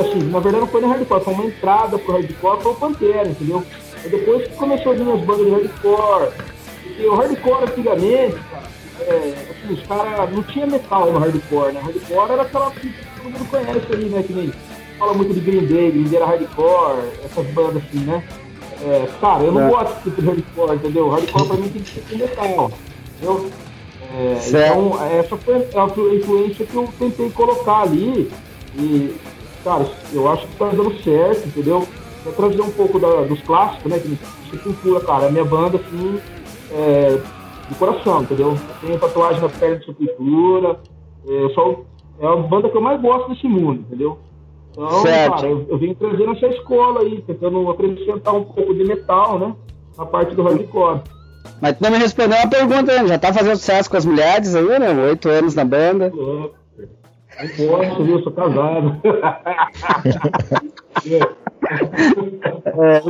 assim, 0.00 0.30
na 0.30 0.38
verdade 0.38 0.60
não 0.60 0.68
foi 0.68 0.80
nem 0.80 0.90
hardcore, 0.90 1.24
foi 1.24 1.34
uma 1.34 1.44
entrada 1.44 1.98
pro 1.98 2.12
hardcore, 2.12 2.62
foi 2.62 2.72
o 2.72 2.76
Pantera, 2.76 3.28
entendeu? 3.28 3.64
E 4.04 4.08
depois 4.08 4.48
começou 4.56 4.92
a 4.92 4.94
vir 4.94 5.10
as 5.10 5.20
bandas 5.22 5.44
de 5.44 5.50
hardcore, 5.50 6.32
porque 6.84 7.06
o 7.06 7.14
hardcore 7.16 7.64
antigamente, 7.64 8.36
cara, 8.48 8.68
é, 9.00 9.34
assim, 9.50 9.74
os 9.74 9.86
caras 9.86 10.32
não 10.32 10.42
tinha 10.44 10.66
metal 10.66 11.12
no 11.12 11.18
hardcore, 11.18 11.72
né? 11.72 11.80
Hardcore 11.80 12.32
era 12.32 12.42
aquela 12.42 12.70
que 12.70 13.11
todo 13.22 13.32
mundo 13.32 13.50
conhece 13.50 13.86
aí, 13.92 14.04
né? 14.08 14.22
Que 14.22 14.32
nem 14.32 14.52
fala 14.98 15.14
muito 15.14 15.34
de 15.34 15.40
Green 15.40 15.66
Day, 15.66 15.90
Green 15.90 16.04
Day 16.04 16.16
era 16.16 16.26
hardcore, 16.26 17.08
essas 17.24 17.46
bandas 17.48 17.82
assim, 17.84 18.00
né? 18.00 18.22
É, 18.84 19.08
cara, 19.20 19.44
eu 19.44 19.52
não 19.52 19.62
é. 19.62 19.70
gosto 19.70 20.10
de 20.10 20.26
hardcore, 20.26 20.76
entendeu? 20.76 21.08
Hardcore 21.08 21.46
pra 21.46 21.56
mim 21.56 21.68
tem 21.68 21.82
que 21.82 22.00
ser 22.00 22.16
metal, 22.16 22.70
entendeu? 23.16 23.50
É, 24.14 24.38
então, 24.46 25.02
essa 25.06 25.36
foi 25.36 25.54
a 25.54 26.14
influência 26.14 26.66
que 26.66 26.74
eu 26.74 26.88
tentei 26.98 27.30
colocar 27.30 27.82
ali. 27.82 28.30
E, 28.76 29.14
cara, 29.64 29.86
eu 30.12 30.30
acho 30.30 30.46
que 30.46 30.56
tá 30.56 30.68
dando 30.68 31.02
certo, 31.02 31.46
entendeu? 31.46 31.86
Vou 32.24 32.32
trazer 32.34 32.60
um 32.60 32.70
pouco 32.70 32.98
da, 32.98 33.22
dos 33.22 33.40
clássicos, 33.42 33.90
né? 33.90 33.98
Que 33.98 34.18
Sepultura, 34.50 35.00
cara, 35.00 35.28
a 35.28 35.30
minha 35.30 35.44
banda, 35.44 35.78
assim, 35.78 36.20
é, 36.72 37.18
de 37.68 37.74
coração, 37.76 38.22
entendeu? 38.22 38.50
Eu 38.50 38.86
tenho 38.86 38.98
tatuagem 38.98 39.40
na 39.40 39.48
pele 39.48 39.78
de 39.78 39.86
Sepultura. 39.86 40.80
É, 41.26 41.48
só, 41.54 41.80
é 42.20 42.26
a 42.26 42.36
banda 42.36 42.68
que 42.68 42.76
eu 42.76 42.80
mais 42.80 43.00
gosto 43.00 43.30
desse 43.30 43.46
mundo, 43.46 43.80
entendeu? 43.80 44.18
Então, 44.72 45.02
certo. 45.02 45.34
cara, 45.36 45.48
eu, 45.48 45.66
eu 45.68 45.78
vim 45.78 45.94
trazendo 45.94 46.32
essa 46.32 46.46
escola 46.46 47.00
aí, 47.00 47.20
tentando 47.22 47.70
acrescentar 47.70 48.34
um 48.34 48.44
pouco 48.44 48.74
de 48.74 48.84
metal, 48.84 49.38
né? 49.38 49.54
Na 49.98 50.06
parte 50.06 50.34
do 50.34 50.42
hardcore. 50.42 51.00
Mas 51.60 51.76
tu 51.76 51.82
não 51.82 51.90
me 51.90 51.98
respondeu 51.98 52.38
uma 52.38 52.48
pergunta, 52.48 53.02
né? 53.02 53.08
Já 53.08 53.18
tá 53.18 53.32
fazendo 53.32 53.56
sucesso 53.56 53.90
com 53.90 53.96
as 53.96 54.06
mulheres 54.06 54.54
aí, 54.54 54.78
né? 54.78 54.90
Oito 55.08 55.28
anos 55.28 55.54
na 55.54 55.64
banda. 55.64 56.06
É, 56.06 56.10
não 56.10 57.48
posso, 57.68 58.04
viu? 58.04 58.22
Sou 58.22 58.32
casado. 58.32 59.00
é, 62.78 63.02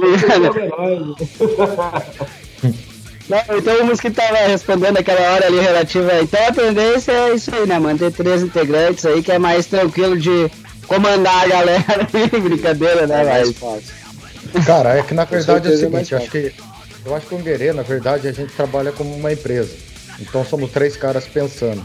Não, 3.28 3.58
então 3.58 3.80
o 3.82 3.86
Mosquito 3.86 4.14
tava 4.14 4.36
respondendo 4.46 4.98
aquela 4.98 5.32
hora 5.32 5.46
ali 5.46 5.60
relativa. 5.60 6.20
Então 6.20 6.46
a 6.46 6.52
tendência 6.52 7.12
é 7.12 7.34
isso 7.34 7.54
aí, 7.54 7.66
né? 7.66 7.78
Manter 7.78 8.12
três 8.12 8.42
integrantes 8.42 9.04
aí, 9.06 9.22
que 9.22 9.32
é 9.32 9.38
mais 9.38 9.66
tranquilo 9.66 10.18
de 10.18 10.50
comandar 10.86 11.44
a 11.44 11.48
galera. 11.48 12.08
Brincadeira, 12.42 13.06
né? 13.06 13.22
É 13.22 13.24
mais 13.24 13.52
fácil. 13.52 14.02
Cara, 14.66 14.98
é 14.98 15.02
que 15.02 15.14
na 15.14 15.24
verdade 15.24 15.68
é 15.68 15.74
o 15.74 15.78
seguinte, 15.78 16.12
eu 16.12 16.18
acho 16.18 16.30
que 16.30 16.52
eu 17.04 17.16
acho 17.16 17.26
que 17.26 17.34
o 17.34 17.38
Anguerê, 17.38 17.72
na 17.72 17.82
verdade, 17.82 18.28
a 18.28 18.32
gente 18.32 18.52
trabalha 18.52 18.92
como 18.92 19.14
uma 19.14 19.32
empresa. 19.32 19.74
Então 20.20 20.44
somos 20.44 20.70
três 20.70 20.96
caras 20.96 21.26
pensando. 21.26 21.82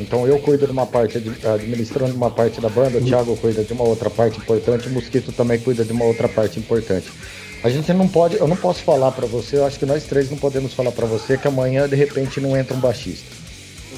Então 0.00 0.26
eu 0.26 0.38
cuido 0.38 0.64
de 0.64 0.72
uma 0.72 0.86
parte, 0.86 1.18
administrando 1.44 2.14
uma 2.14 2.30
parte 2.30 2.60
da 2.60 2.68
banda, 2.68 2.98
o 2.98 3.04
Thiago 3.04 3.36
cuida 3.36 3.64
de 3.64 3.72
uma 3.72 3.84
outra 3.84 4.08
parte 4.08 4.38
importante, 4.38 4.88
o 4.88 4.90
Mosquito 4.90 5.32
também 5.32 5.58
cuida 5.58 5.84
de 5.84 5.92
uma 5.92 6.04
outra 6.04 6.28
parte 6.28 6.58
importante. 6.58 7.10
A 7.62 7.68
gente 7.68 7.92
não 7.92 8.06
pode, 8.06 8.36
eu 8.36 8.46
não 8.46 8.56
posso 8.56 8.82
falar 8.82 9.10
para 9.12 9.26
você, 9.26 9.56
eu 9.56 9.66
acho 9.66 9.78
que 9.78 9.86
nós 9.86 10.04
três 10.04 10.30
não 10.30 10.38
podemos 10.38 10.74
falar 10.74 10.92
para 10.92 11.06
você 11.06 11.36
que 11.36 11.48
amanhã 11.48 11.88
de 11.88 11.96
repente 11.96 12.40
não 12.40 12.56
entra 12.56 12.76
um 12.76 12.80
baixista. 12.80 13.26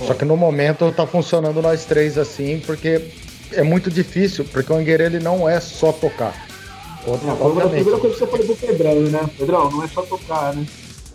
Só 0.07 0.15
que 0.15 0.25
no 0.25 0.37
momento 0.37 0.91
tá 0.93 1.07
funcionando 1.07 1.61
nós 1.61 1.85
três 1.85 2.17
assim, 2.17 2.61
porque 2.65 3.11
é 3.53 3.63
muito 3.63 3.91
difícil, 3.91 4.47
porque 4.47 4.73
o 4.73 4.77
Anguerê 4.77 5.05
ele 5.05 5.21
não 5.21 5.49
é 5.49 5.61
só 5.61 5.93
tocar. 5.93 6.49
Outra, 7.07 7.29
é, 7.29 7.33
a 7.33 7.69
primeira 7.69 7.99
coisa 7.99 8.15
que 8.15 8.21
você 8.21 8.27
falou 8.27 8.47
pro 8.47 8.57
Pedrão, 8.57 8.95
né? 8.95 9.31
Pedrão, 9.39 9.71
não 9.71 9.85
é 9.85 9.89
só 9.89 10.03
tocar, 10.03 10.55
né? 10.55 10.67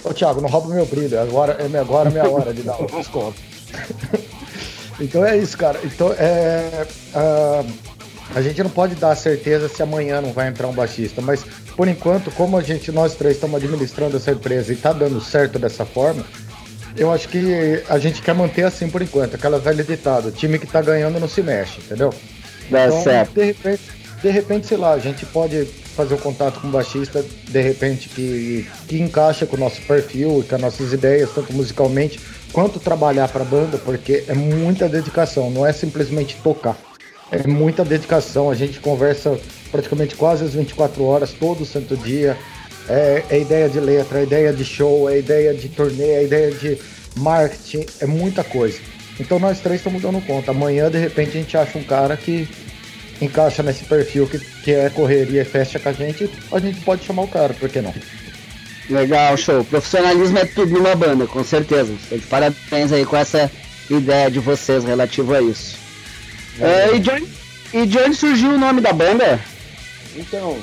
Ô 0.04 0.14
Thiago, 0.14 0.42
não 0.42 0.50
rouba 0.50 0.74
meu 0.74 0.86
brilho, 0.86 1.20
agora 1.20 1.58
é, 1.60 1.80
agora 1.80 2.10
é 2.10 2.12
minha 2.12 2.30
hora 2.30 2.54
de 2.54 2.62
dar 2.62 2.80
o 2.80 2.86
desconto. 2.86 3.36
então 5.02 5.26
é 5.26 5.38
isso, 5.38 5.58
cara. 5.58 5.80
Então 5.84 6.14
é. 6.14 6.86
Uh, 7.16 7.96
a 8.34 8.42
gente 8.42 8.62
não 8.64 8.70
pode 8.70 8.96
dar 8.96 9.16
certeza 9.16 9.70
se 9.70 9.82
amanhã 9.82 10.20
não 10.20 10.34
vai 10.34 10.48
entrar 10.48 10.68
um 10.68 10.74
baixista, 10.74 11.22
mas 11.22 11.46
por 11.76 11.88
enquanto, 11.88 12.32
como 12.32 12.58
a 12.58 12.62
gente, 12.62 12.92
nós 12.92 13.16
três 13.16 13.36
estamos 13.36 13.56
administrando 13.56 14.18
essa 14.18 14.32
empresa 14.32 14.72
e 14.72 14.76
está 14.76 14.94
dando 14.94 15.20
certo 15.22 15.60
dessa 15.60 15.86
forma, 15.86 16.26
eu 16.98 17.12
acho 17.12 17.28
que 17.28 17.84
a 17.90 18.00
gente 18.00 18.22
quer 18.22 18.34
manter 18.34 18.64
assim 18.64 18.90
por 18.90 19.02
enquanto, 19.02 19.36
aquela 19.36 19.60
velha 19.60 19.84
ditada, 19.84 20.30
o 20.30 20.32
time 20.32 20.58
que 20.58 20.66
está 20.66 20.82
ganhando 20.82 21.20
não 21.20 21.28
se 21.28 21.42
mexe, 21.42 21.80
entendeu? 21.82 22.14
Dá 22.70 22.88
então, 22.88 23.04
certo. 23.04 23.34
De 23.34 23.44
repente, 23.44 23.82
de 24.24 24.30
repente, 24.30 24.68
sei 24.68 24.78
lá, 24.78 24.94
a 24.94 25.00
gente 25.00 25.26
pode 25.26 25.66
fazer 25.96 26.14
o 26.14 26.18
um 26.18 26.22
contato 26.22 26.60
com 26.60 26.68
um 26.68 26.72
baixista, 26.72 27.24
de 27.24 27.62
repente, 27.62 28.10
que, 28.10 28.68
que 28.88 29.00
encaixa 29.00 29.46
com 29.46 29.56
o 29.56 29.60
nosso 29.60 29.82
perfil 29.82 30.40
e 30.40 30.44
com 30.44 30.56
as 30.56 30.62
nossas 30.62 30.94
ideias, 30.94 31.30
tanto 31.34 31.54
musicalmente 31.54 32.20
quanto 32.52 32.80
trabalhar 32.80 33.28
para 33.28 33.42
a 33.42 33.46
banda, 33.46 33.78
porque 33.78 34.24
é 34.28 34.34
muita 34.34 34.88
dedicação, 34.88 35.52
não 35.52 35.66
é 35.66 35.74
simplesmente 35.74 36.38
tocar. 36.42 36.78
É 37.32 37.48
muita 37.48 37.84
dedicação, 37.84 38.50
a 38.50 38.56
gente 38.56 38.80
conversa 38.80 39.40
praticamente 39.72 40.16
quase 40.16 40.44
as 40.44 40.54
24 40.54 41.04
horas, 41.04 41.34
todo 41.34 41.66
santo 41.66 41.98
dia. 41.98 42.38
É, 42.88 43.24
é 43.30 43.40
ideia 43.40 43.68
de 43.68 43.80
letra, 43.80 44.20
é 44.20 44.24
ideia 44.24 44.54
de 44.54 44.64
show, 44.64 45.10
é 45.10 45.18
ideia 45.18 45.54
de 45.54 45.70
turnê, 45.70 46.12
é 46.12 46.24
ideia 46.24 46.52
de 46.52 46.78
marketing, 47.18 47.86
é 48.00 48.06
muita 48.06 48.44
coisa. 48.44 48.80
Então 49.20 49.40
nós 49.40 49.60
três 49.60 49.80
estamos 49.80 50.02
dando 50.02 50.22
conta. 50.22 50.52
Amanhã, 50.52 50.90
de 50.90 51.00
repente, 51.00 51.30
a 51.30 51.42
gente 51.42 51.58
acha 51.58 51.78
um 51.78 51.84
cara 51.84 52.16
que 52.16 52.48
encaixa 53.22 53.64
nesse 53.64 53.86
perfil 53.86 54.28
que, 54.28 54.40
que 54.40 54.72
é 54.72 54.90
correria 54.90 55.42
e 55.42 55.46
festa 55.46 55.80
com 55.80 55.90
a 55.90 55.94
gente, 55.94 56.30
a 56.52 56.60
gente 56.60 56.82
pode 56.82 57.06
chamar 57.06 57.24
o 57.24 57.28
cara, 57.28 57.54
por 57.54 57.70
que 57.70 57.82
não? 57.82 57.94
Legal, 58.90 59.36
show. 59.38 59.64
Profissionalismo 59.64 60.38
é 60.38 60.46
tudo 60.46 60.74
numa 60.74 60.96
banda, 60.96 61.26
com 61.26 61.44
certeza. 61.44 61.94
parabéns 62.30 62.92
aí 62.92 63.06
com 63.06 63.18
essa 63.18 63.50
ideia 63.90 64.30
de 64.30 64.40
vocês 64.40 64.84
relativo 64.84 65.34
a 65.34 65.42
isso. 65.42 65.85
É, 66.60 66.96
e, 66.96 67.00
de 67.00 67.10
onde, 67.10 67.28
e 67.74 67.86
de 67.86 67.98
onde 67.98 68.16
surgiu 68.16 68.52
o 68.52 68.58
nome 68.58 68.82
da 68.82 68.94
banda? 68.94 69.40
Então, 70.16 70.58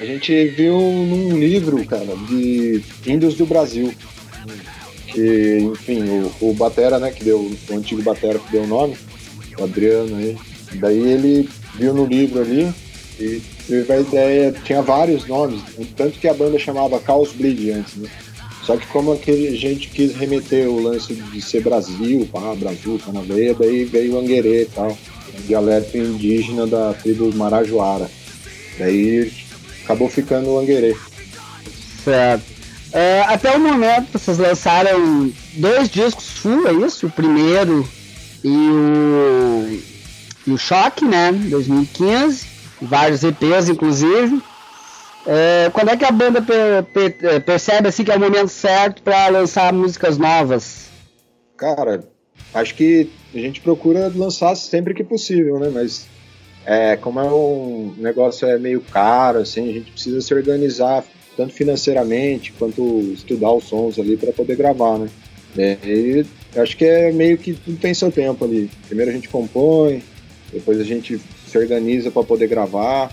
a 0.00 0.04
gente 0.04 0.46
viu 0.48 0.78
num 0.78 1.38
livro, 1.38 1.84
cara, 1.86 2.14
de 2.28 2.82
Índios 3.06 3.34
do 3.34 3.46
Brasil. 3.46 3.94
Que, 5.06 5.58
enfim, 5.60 6.02
o, 6.40 6.50
o 6.50 6.54
Batera, 6.54 6.98
né, 6.98 7.10
que 7.10 7.22
deu, 7.22 7.38
o 7.38 7.74
antigo 7.74 8.02
Batera 8.02 8.38
que 8.38 8.50
deu 8.50 8.62
o 8.62 8.66
nome, 8.66 8.96
o 9.58 9.64
Adriano 9.64 10.16
aí. 10.16 10.36
Daí 10.74 10.98
ele 10.98 11.48
viu 11.74 11.92
no 11.92 12.06
livro 12.06 12.40
ali 12.40 12.72
e 13.20 13.42
teve 13.66 13.92
a 13.92 14.00
ideia, 14.00 14.54
tinha 14.64 14.82
vários 14.82 15.26
nomes, 15.26 15.60
tanto 15.96 16.18
que 16.18 16.28
a 16.28 16.34
banda 16.34 16.58
chamava 16.58 16.98
Caos 16.98 17.32
Bleed 17.32 17.70
antes, 17.70 17.96
né? 17.96 18.08
Só 18.64 18.76
que 18.76 18.86
como 18.86 19.12
aquele 19.12 19.56
gente 19.56 19.88
quis 19.88 20.14
remeter 20.14 20.68
o 20.68 20.80
lance 20.80 21.14
de 21.14 21.42
ser 21.42 21.62
Brasil, 21.62 22.28
pá, 22.30 22.54
Brasil, 22.54 23.00
tá 23.04 23.12
na 23.12 23.20
veia, 23.20 23.54
daí 23.54 23.84
veio 23.84 24.14
o 24.14 24.18
Anguerê 24.18 24.62
e 24.62 24.66
tal, 24.66 24.96
dialeto 25.46 25.96
indígena 25.96 26.66
da 26.66 26.94
tribo 26.94 27.34
Marajoara. 27.34 28.10
Daí 28.78 29.32
acabou 29.84 30.08
ficando 30.08 30.50
o 30.50 30.58
Anguerê. 30.58 30.96
Certo. 32.04 32.44
É, 32.92 33.22
até 33.22 33.56
o 33.56 33.60
momento 33.60 34.18
vocês 34.18 34.36
lançaram 34.38 35.32
dois 35.54 35.88
discos 35.88 36.28
full, 36.38 36.68
é 36.68 36.72
isso? 36.86 37.06
O 37.06 37.10
primeiro 37.10 37.88
e 38.44 38.48
o 38.48 39.92
e 40.46 40.50
o 40.50 40.58
Choque, 40.58 41.04
né? 41.04 41.32
2015, 41.32 42.46
vários 42.80 43.22
EPs, 43.22 43.68
inclusive. 43.68 44.42
É, 45.24 45.70
quando 45.72 45.90
é 45.90 45.96
que 45.96 46.04
a 46.04 46.10
banda 46.10 46.42
per, 46.42 46.82
per, 46.84 47.16
é, 47.22 47.38
percebe 47.38 47.88
assim 47.88 48.02
que 48.02 48.10
é 48.10 48.16
o 48.16 48.20
momento 48.20 48.48
certo 48.48 49.02
para 49.02 49.28
lançar 49.28 49.72
músicas 49.72 50.18
novas? 50.18 50.86
Cara, 51.56 52.02
acho 52.52 52.74
que 52.74 53.08
a 53.34 53.38
gente 53.38 53.60
procura 53.60 54.12
lançar 54.14 54.54
sempre 54.54 54.94
que 54.94 55.04
possível, 55.04 55.58
né? 55.58 55.70
Mas 55.72 56.06
é, 56.64 56.96
como 56.96 57.20
é 57.20 57.24
um 57.24 57.94
negócio 57.98 58.46
é 58.46 58.58
meio 58.58 58.80
caro, 58.80 59.40
assim, 59.40 59.68
a 59.68 59.72
gente 59.72 59.90
precisa 59.90 60.20
se 60.20 60.32
organizar 60.34 61.04
tanto 61.36 61.52
financeiramente 61.54 62.52
quanto 62.52 62.82
estudar 63.14 63.52
os 63.52 63.64
sons 63.64 63.98
ali 63.98 64.16
para 64.16 64.32
poder 64.32 64.56
gravar, 64.56 64.98
né? 64.98 65.08
É, 65.56 65.76
e 65.84 66.26
acho 66.56 66.76
que 66.76 66.84
é 66.84 67.12
meio 67.12 67.36
que 67.36 67.54
tudo 67.54 67.76
tem 67.78 67.92
seu 67.92 68.10
tempo 68.10 68.44
ali. 68.44 68.70
Primeiro 68.86 69.10
a 69.10 69.14
gente 69.14 69.28
compõe, 69.28 70.02
depois 70.52 70.80
a 70.80 70.84
gente 70.84 71.20
se 71.46 71.58
organiza 71.58 72.10
para 72.10 72.22
poder 72.22 72.48
gravar. 72.48 73.12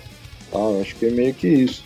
Tal. 0.51 0.81
Acho 0.81 0.95
que 0.95 1.05
é 1.05 1.11
meio 1.11 1.33
que 1.33 1.47
isso. 1.47 1.83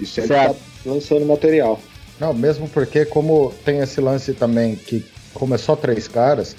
E 0.00 0.06
sempre 0.06 0.28
tá 0.28 0.54
lançando 0.84 1.26
material. 1.26 1.80
Não, 2.18 2.32
mesmo 2.34 2.68
porque 2.68 3.04
como 3.04 3.52
tem 3.64 3.80
esse 3.80 4.00
lance 4.00 4.32
também 4.34 4.76
que 4.76 5.04
como 5.32 5.54
é 5.54 5.58
só 5.58 5.76
três 5.76 6.08
caras, 6.08 6.56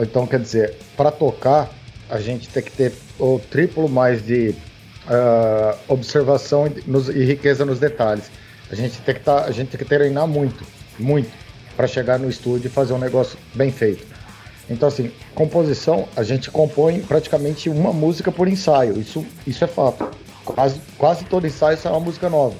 então 0.00 0.26
quer 0.26 0.40
dizer, 0.40 0.74
para 0.96 1.10
tocar 1.10 1.70
a 2.08 2.20
gente 2.20 2.48
tem 2.48 2.62
que 2.62 2.70
ter 2.70 2.92
o 3.18 3.40
triplo 3.50 3.88
mais 3.88 4.24
de 4.24 4.54
uh, 5.06 5.76
observação 5.88 6.66
e, 6.66 6.88
nos, 6.88 7.08
e, 7.08 7.24
riqueza 7.24 7.64
nos 7.64 7.78
detalhes. 7.78 8.30
A 8.70 8.74
gente 8.74 9.00
tem 9.00 9.14
que 9.14 9.20
tá, 9.20 9.44
a 9.44 9.50
gente 9.50 9.70
tem 9.70 9.78
que 9.78 9.84
treinar 9.84 10.26
muito, 10.26 10.64
muito 10.98 11.30
para 11.76 11.86
chegar 11.86 12.18
no 12.18 12.28
estúdio 12.28 12.68
e 12.68 12.70
fazer 12.70 12.92
um 12.92 12.98
negócio 12.98 13.38
bem 13.54 13.70
feito. 13.70 14.06
Então, 14.68 14.88
assim, 14.88 15.12
composição, 15.34 16.08
a 16.16 16.22
gente 16.22 16.50
compõe 16.50 17.00
praticamente 17.00 17.68
uma 17.68 17.92
música 17.92 18.32
por 18.32 18.48
ensaio, 18.48 18.98
isso, 18.98 19.24
isso 19.46 19.62
é 19.62 19.66
fato. 19.66 20.08
Quase, 20.44 20.80
quase 20.98 21.24
todo 21.24 21.46
ensaio 21.46 21.78
é 21.84 21.88
uma 21.88 22.00
música 22.00 22.28
nova. 22.28 22.56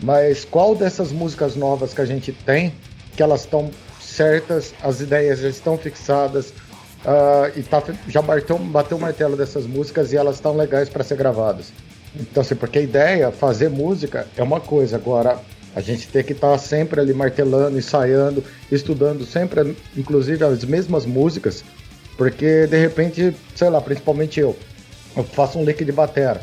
Mas 0.00 0.44
qual 0.44 0.74
dessas 0.74 1.12
músicas 1.12 1.54
novas 1.54 1.94
que 1.94 2.00
a 2.00 2.04
gente 2.04 2.32
tem, 2.32 2.74
que 3.16 3.22
elas 3.22 3.42
estão 3.42 3.70
certas, 4.00 4.74
as 4.82 5.00
ideias 5.00 5.40
já 5.40 5.48
estão 5.48 5.78
fixadas, 5.78 6.52
uh, 7.04 7.58
e 7.58 7.62
tá, 7.62 7.82
já 8.08 8.22
bateu, 8.22 8.58
bateu 8.58 8.96
o 8.96 9.00
martelo 9.00 9.36
dessas 9.36 9.66
músicas 9.66 10.12
e 10.12 10.16
elas 10.16 10.36
estão 10.36 10.56
legais 10.56 10.88
para 10.88 11.04
ser 11.04 11.16
gravadas. 11.16 11.72
Então, 12.14 12.40
assim, 12.40 12.54
porque 12.54 12.78
a 12.78 12.82
ideia, 12.82 13.32
fazer 13.32 13.68
música 13.68 14.26
é 14.36 14.42
uma 14.42 14.60
coisa, 14.60 14.96
agora 14.96 15.38
a 15.74 15.80
gente 15.80 16.06
tem 16.08 16.22
que 16.22 16.32
estar 16.32 16.52
tá 16.52 16.58
sempre 16.58 17.00
ali 17.00 17.12
martelando, 17.12 17.76
ensaiando, 17.76 18.44
estudando 18.70 19.24
sempre, 19.24 19.76
inclusive 19.96 20.44
as 20.44 20.64
mesmas 20.64 21.04
músicas, 21.04 21.64
porque 22.16 22.66
de 22.68 22.78
repente, 22.78 23.34
sei 23.56 23.68
lá, 23.68 23.80
principalmente 23.80 24.38
eu, 24.38 24.56
eu 25.16 25.24
faço 25.24 25.58
um 25.58 25.64
lick 25.64 25.84
de 25.84 25.90
batera. 25.90 26.40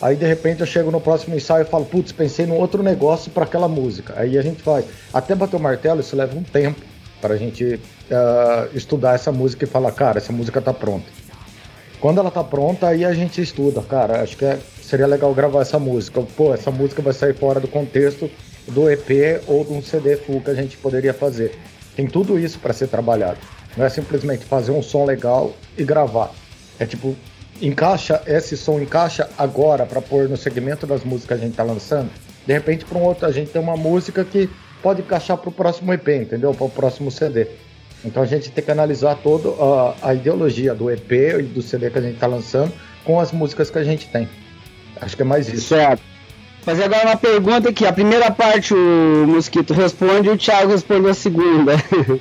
Aí 0.00 0.14
de 0.14 0.24
repente 0.24 0.60
eu 0.60 0.66
chego 0.66 0.92
no 0.92 1.00
próximo 1.00 1.34
ensaio 1.34 1.62
e 1.62 1.68
falo, 1.68 1.84
putz, 1.84 2.12
pensei 2.12 2.46
num 2.46 2.56
outro 2.56 2.84
negócio 2.84 3.32
para 3.32 3.42
aquela 3.42 3.66
música. 3.66 4.14
Aí 4.16 4.38
a 4.38 4.42
gente 4.42 4.62
vai. 4.62 4.84
Até 5.12 5.34
bater 5.34 5.56
o 5.56 5.60
martelo, 5.60 6.00
isso 6.00 6.14
leva 6.14 6.38
um 6.38 6.42
tempo 6.44 6.80
para 7.20 7.34
a 7.34 7.36
gente 7.36 7.80
uh, 8.10 8.76
estudar 8.76 9.14
essa 9.14 9.32
música 9.32 9.64
e 9.64 9.68
falar, 9.68 9.92
cara, 9.92 10.18
essa 10.18 10.32
música 10.32 10.60
tá 10.60 10.72
pronta. 10.72 11.06
Quando 12.00 12.18
ela 12.18 12.30
tá 12.30 12.44
pronta, 12.44 12.88
aí 12.88 13.04
a 13.04 13.12
gente 13.12 13.40
estuda, 13.40 13.82
cara. 13.82 14.22
Acho 14.22 14.36
que 14.36 14.44
é, 14.44 14.58
seria 14.80 15.06
legal 15.06 15.34
gravar 15.34 15.62
essa 15.62 15.78
música. 15.78 16.22
Pô, 16.36 16.54
essa 16.54 16.70
música 16.70 17.02
vai 17.02 17.12
sair 17.12 17.34
fora 17.34 17.58
do 17.58 17.66
contexto 17.66 18.30
do 18.68 18.88
EP 18.90 19.42
ou 19.46 19.64
de 19.64 19.72
um 19.72 19.82
CD 19.82 20.16
full 20.16 20.40
que 20.40 20.50
a 20.50 20.54
gente 20.54 20.76
poderia 20.76 21.12
fazer. 21.12 21.58
Tem 21.96 22.06
tudo 22.06 22.38
isso 22.38 22.58
para 22.60 22.72
ser 22.72 22.86
trabalhado. 22.86 23.38
Não 23.76 23.84
é 23.84 23.88
simplesmente 23.88 24.44
fazer 24.44 24.70
um 24.70 24.82
som 24.82 25.04
legal 25.04 25.52
e 25.76 25.82
gravar. 25.82 26.32
É 26.78 26.86
tipo, 26.86 27.16
encaixa 27.60 28.22
esse 28.26 28.56
som, 28.56 28.78
encaixa 28.78 29.28
agora 29.36 29.84
para 29.84 30.00
pôr 30.00 30.28
no 30.28 30.36
segmento 30.36 30.86
das 30.86 31.02
músicas 31.02 31.38
que 31.38 31.44
a 31.44 31.46
gente 31.48 31.56
tá 31.56 31.64
lançando. 31.64 32.10
De 32.46 32.52
repente, 32.52 32.84
para 32.84 32.98
um 32.98 33.02
outro, 33.02 33.26
a 33.26 33.32
gente 33.32 33.50
tem 33.50 33.60
uma 33.60 33.76
música 33.76 34.24
que 34.24 34.48
pode 34.80 35.02
encaixar 35.02 35.36
para 35.36 35.48
o 35.48 35.52
próximo 35.52 35.92
EP, 35.92 36.08
entendeu? 36.08 36.54
Para 36.54 36.66
o 36.66 36.70
próximo 36.70 37.10
CD. 37.10 37.48
Então 38.04 38.22
a 38.22 38.26
gente 38.26 38.50
tem 38.50 38.64
que 38.64 38.70
analisar 38.70 39.16
toda 39.16 39.48
a, 39.48 40.10
a, 40.10 40.14
ideologia 40.14 40.74
do 40.74 40.90
EP 40.90 41.10
e 41.40 41.42
do 41.42 41.60
CD 41.60 41.90
que 41.90 41.98
a 41.98 42.02
gente 42.02 42.14
está 42.14 42.26
lançando 42.26 42.72
com 43.04 43.18
as 43.18 43.32
músicas 43.32 43.70
que 43.70 43.78
a 43.78 43.84
gente 43.84 44.08
tem. 44.08 44.28
Acho 45.00 45.16
que 45.16 45.22
é 45.22 45.24
mais 45.24 45.48
isso. 45.48 45.68
Certo. 45.68 46.02
fazer 46.62 46.84
agora 46.84 47.06
uma 47.06 47.16
pergunta 47.16 47.70
aqui. 47.70 47.86
A 47.86 47.92
primeira 47.92 48.30
parte 48.30 48.72
o 48.72 49.26
Mosquito 49.26 49.72
responde 49.72 50.28
e 50.28 50.30
o 50.30 50.36
Thiago 50.36 50.70
responde 50.70 51.08
a 51.08 51.14
segunda. 51.14 51.72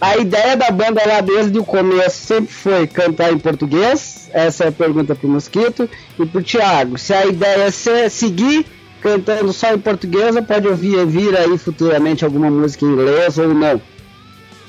a 0.00 0.16
ideia 0.18 0.56
da 0.56 0.70
banda 0.70 1.02
lá 1.06 1.20
desde 1.20 1.58
o 1.58 1.64
começo 1.64 2.26
sempre 2.26 2.52
foi 2.52 2.86
cantar 2.86 3.32
em 3.32 3.38
português? 3.38 4.28
Essa 4.32 4.64
é 4.64 4.68
a 4.68 4.72
pergunta 4.72 5.14
pro 5.14 5.28
Mosquito. 5.28 5.88
E 6.18 6.26
pro 6.26 6.42
Thiago, 6.42 6.98
se 6.98 7.14
a 7.14 7.24
ideia 7.24 7.64
é 7.64 8.08
seguir 8.08 8.66
cantando 9.00 9.52
só 9.52 9.72
em 9.72 9.78
português 9.78 10.34
ou 10.36 10.42
pode 10.42 10.66
ouvir 10.66 11.04
vir 11.06 11.36
aí 11.36 11.56
futuramente 11.56 12.24
alguma 12.24 12.50
música 12.50 12.84
em 12.84 12.88
inglês 12.88 13.38
ou 13.38 13.54
não? 13.54 13.80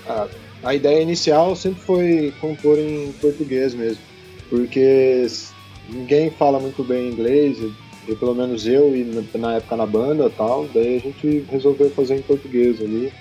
A, 0.08 0.28
a 0.65 0.74
ideia 0.74 1.01
inicial 1.01 1.55
sempre 1.55 1.79
foi 1.81 2.34
compor 2.41 2.79
em 2.79 3.12
português 3.22 3.75
mesmo, 3.75 4.01
porque 4.50 5.27
ninguém 5.88 6.31
fala 6.31 6.60
muito 6.60 6.84
bem 6.84 7.10
inglês, 7.10 7.57
e 8.07 8.15
pelo 8.15 8.34
menos 8.34 8.65
eu 8.65 8.95
e 8.95 9.03
na 9.36 9.55
época 9.55 9.77
na 9.77 9.86
banda 9.86 10.29
tal, 10.29 10.67
daí 10.74 10.98
a 10.98 11.00
gente 11.00 11.45
resolveu 11.51 11.89
fazer 11.91 12.15
em 12.15 12.22
português 12.24 12.81
ali, 12.81 13.13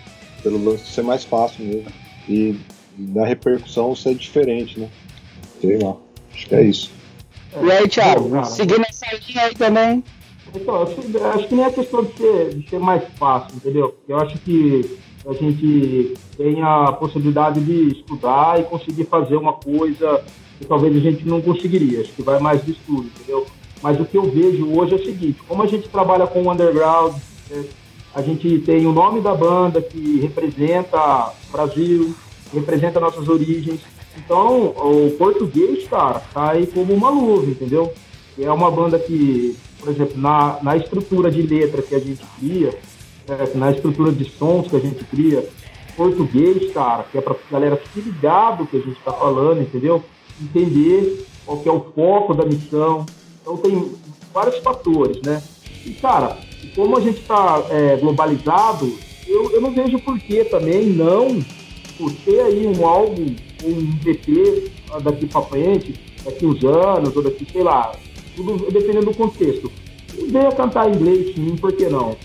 pelo 0.42 0.62
lance 0.62 0.86
ser 0.86 1.02
mais 1.02 1.22
fácil 1.22 1.64
mesmo. 1.64 1.92
E 2.28 2.56
da 2.96 3.26
repercussão 3.26 3.94
ser 3.94 4.14
diferente, 4.14 4.80
né? 4.80 4.88
Sei 5.60 5.78
lá, 5.78 5.96
acho 6.32 6.46
que 6.46 6.54
é 6.54 6.62
isso. 6.62 6.90
E 7.62 7.70
aí, 7.70 7.88
Thiago, 7.88 8.44
seguindo 8.46 8.84
essa 8.88 9.06
linha 9.14 9.42
aí 9.42 9.54
também. 9.54 10.04
Então, 10.54 10.82
acho, 10.82 10.94
acho 11.34 11.48
que 11.48 11.54
nem 11.54 11.64
é 11.64 11.70
questão 11.70 12.04
de 12.04 12.16
ser, 12.16 12.54
de 12.54 12.70
ser 12.70 12.78
mais 12.78 13.02
fácil, 13.18 13.56
entendeu? 13.56 13.94
Eu 14.08 14.18
acho 14.18 14.38
que 14.38 14.98
a 15.26 15.32
gente 15.32 16.14
tem 16.36 16.62
a 16.62 16.92
possibilidade 16.92 17.60
de 17.60 17.98
estudar 17.98 18.60
e 18.60 18.64
conseguir 18.64 19.04
fazer 19.04 19.36
uma 19.36 19.54
coisa 19.54 20.22
que 20.58 20.66
talvez 20.66 20.94
a 20.96 21.00
gente 21.00 21.26
não 21.26 21.40
conseguiria. 21.40 22.00
Acho 22.00 22.12
que 22.12 22.22
vai 22.22 22.38
mais 22.38 22.64
de 22.64 22.72
estudo, 22.72 23.06
entendeu? 23.06 23.46
Mas 23.82 23.98
o 24.00 24.04
que 24.04 24.16
eu 24.16 24.30
vejo 24.30 24.70
hoje 24.70 24.92
é 24.92 24.96
o 24.96 25.04
seguinte: 25.04 25.40
como 25.48 25.62
a 25.62 25.66
gente 25.66 25.88
trabalha 25.88 26.26
com 26.26 26.42
o 26.42 26.52
underground, 26.52 27.14
é, 27.50 27.64
a 28.14 28.22
gente 28.22 28.58
tem 28.60 28.86
o 28.86 28.92
nome 28.92 29.20
da 29.20 29.34
banda 29.34 29.80
que 29.80 30.20
representa 30.20 31.32
o 31.48 31.52
Brasil, 31.52 32.14
representa 32.52 33.00
nossas 33.00 33.28
origens. 33.28 33.80
Então, 34.16 34.68
o 34.68 35.10
português, 35.18 35.88
cara, 35.88 36.22
tá 36.32 36.52
aí 36.52 36.66
como 36.68 36.92
uma 36.92 37.10
luva, 37.10 37.50
entendeu? 37.50 37.92
É 38.38 38.50
uma 38.50 38.70
banda 38.70 38.98
que, 38.98 39.56
por 39.80 39.88
exemplo, 39.88 40.16
na, 40.16 40.58
na 40.62 40.76
estrutura 40.76 41.30
de 41.30 41.42
letra 41.42 41.82
que 41.82 41.94
a 41.94 41.98
gente 41.98 42.24
cria, 42.38 42.72
na 43.54 43.70
estrutura 43.70 44.12
de 44.12 44.24
sons 44.24 44.68
que 44.68 44.76
a 44.76 44.80
gente 44.80 45.04
cria, 45.04 45.48
português, 45.96 46.72
cara, 46.72 47.04
que 47.04 47.18
é 47.18 47.20
pra 47.20 47.36
galera 47.50 47.80
se 47.92 48.00
ligar 48.00 48.56
do 48.56 48.66
que 48.66 48.76
a 48.76 48.80
gente 48.80 49.00
tá 49.04 49.12
falando, 49.12 49.62
entendeu? 49.62 50.02
Entender 50.42 51.24
qual 51.46 51.58
que 51.58 51.68
é 51.68 51.72
o 51.72 51.80
foco 51.94 52.34
da 52.34 52.44
missão, 52.44 53.06
então 53.40 53.56
tem 53.56 53.92
vários 54.32 54.58
fatores, 54.58 55.20
né? 55.22 55.42
E, 55.84 55.92
cara, 55.94 56.38
como 56.74 56.96
a 56.96 57.00
gente 57.00 57.20
está 57.20 57.62
é, 57.70 57.96
globalizado, 57.96 58.92
eu, 59.26 59.50
eu 59.52 59.60
não 59.60 59.72
vejo 59.72 59.98
por 60.00 60.18
que 60.18 60.44
também 60.44 60.86
não, 60.86 61.40
por 61.96 62.12
ter 62.24 62.40
aí 62.40 62.66
um 62.66 62.86
álbum, 62.86 63.34
um 63.64 63.82
DP 64.02 64.70
daqui 65.02 65.26
para 65.26 65.42
frente, 65.42 65.94
daqui 66.24 66.46
uns 66.46 66.62
anos, 66.64 67.14
ou 67.16 67.22
daqui, 67.22 67.46
sei 67.50 67.62
lá, 67.62 67.92
tudo 68.34 68.70
dependendo 68.70 69.06
do 69.06 69.14
contexto. 69.14 69.70
Venha 70.28 70.52
cantar 70.52 70.88
em 70.88 70.94
inglês, 70.94 71.34
sim, 71.34 71.56
por 71.56 71.72
que 71.72 71.86
não? 71.86 72.16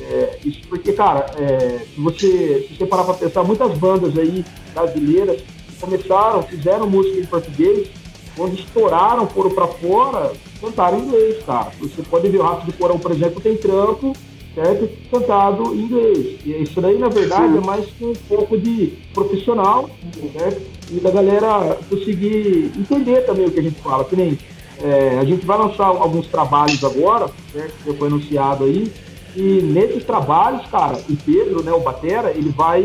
É, 0.00 0.38
isso 0.44 0.60
porque, 0.68 0.92
cara, 0.92 1.26
é, 1.38 1.80
se, 1.94 2.00
você, 2.00 2.66
se 2.68 2.76
você 2.76 2.86
parar 2.86 3.04
para 3.04 3.14
pensar, 3.14 3.42
muitas 3.42 3.76
bandas 3.76 4.16
aí 4.16 4.44
brasileiras 4.72 5.42
começaram, 5.80 6.42
fizeram 6.42 6.88
música 6.88 7.18
em 7.18 7.26
português, 7.26 7.88
quando 8.36 8.54
estouraram, 8.54 9.26
foram 9.26 9.50
para 9.50 9.66
fora, 9.66 10.32
cantaram 10.60 10.98
em 10.98 11.02
inglês, 11.02 11.42
cara. 11.44 11.72
Você 11.80 12.02
pode 12.02 12.28
ver 12.28 12.38
o 12.38 12.42
Rato 12.42 12.66
do 12.66 12.72
Porão, 12.72 12.98
por 12.98 13.10
exemplo, 13.10 13.40
tem 13.40 13.56
trampo, 13.56 14.12
certo? 14.54 14.88
Cantado 15.10 15.74
em 15.74 15.80
inglês. 15.80 16.38
E 16.44 16.62
isso 16.62 16.80
daí, 16.80 16.98
na 16.98 17.08
verdade, 17.08 17.52
Sim. 17.52 17.58
é 17.58 17.60
mais 17.60 17.86
um 18.00 18.12
pouco 18.28 18.56
de 18.56 18.94
profissional, 19.12 19.90
certo? 20.32 20.62
E 20.90 21.00
da 21.00 21.10
galera 21.10 21.78
conseguir 21.88 22.72
entender 22.76 23.26
também 23.26 23.46
o 23.46 23.50
que 23.50 23.60
a 23.60 23.62
gente 23.62 23.80
fala. 23.80 24.04
Que 24.04 24.16
nem 24.16 24.38
é, 24.82 25.18
a 25.18 25.24
gente 25.24 25.44
vai 25.44 25.58
lançar 25.58 25.86
alguns 25.86 26.28
trabalhos 26.28 26.82
agora, 26.84 27.28
certo? 27.52 27.74
Que 27.84 27.92
foi 27.92 28.08
anunciado 28.08 28.64
aí. 28.64 28.90
E 29.36 29.62
nesses 29.62 30.04
trabalhos, 30.04 30.66
cara, 30.70 30.96
o 31.08 31.16
Pedro, 31.16 31.62
né, 31.62 31.72
o 31.72 31.80
Batera, 31.80 32.30
ele 32.30 32.50
vai. 32.50 32.82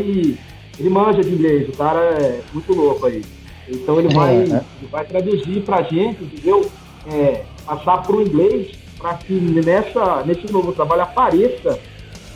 Ele 0.79 0.89
manja 0.89 1.21
de 1.21 1.29
inglês, 1.29 1.69
o 1.69 1.77
cara 1.77 1.99
é 1.99 2.41
muito 2.51 2.73
louco 2.73 3.05
aí. 3.05 3.23
Então 3.69 3.99
ele 3.99 4.13
vai, 4.13 4.35
é, 4.35 4.39
é. 4.39 4.41
Ele 4.41 4.89
vai 4.91 5.05
traduzir 5.05 5.61
para 5.61 5.77
a 5.77 5.83
gente, 5.83 6.23
entendeu? 6.23 6.65
É, 7.11 7.43
passar 7.65 8.01
para 8.01 8.15
o 8.15 8.21
inglês 8.21 8.71
para 8.97 9.15
que 9.15 9.33
nessa, 9.33 10.23
nesse 10.25 10.51
novo 10.51 10.71
trabalho 10.71 11.01
apareça 11.01 11.79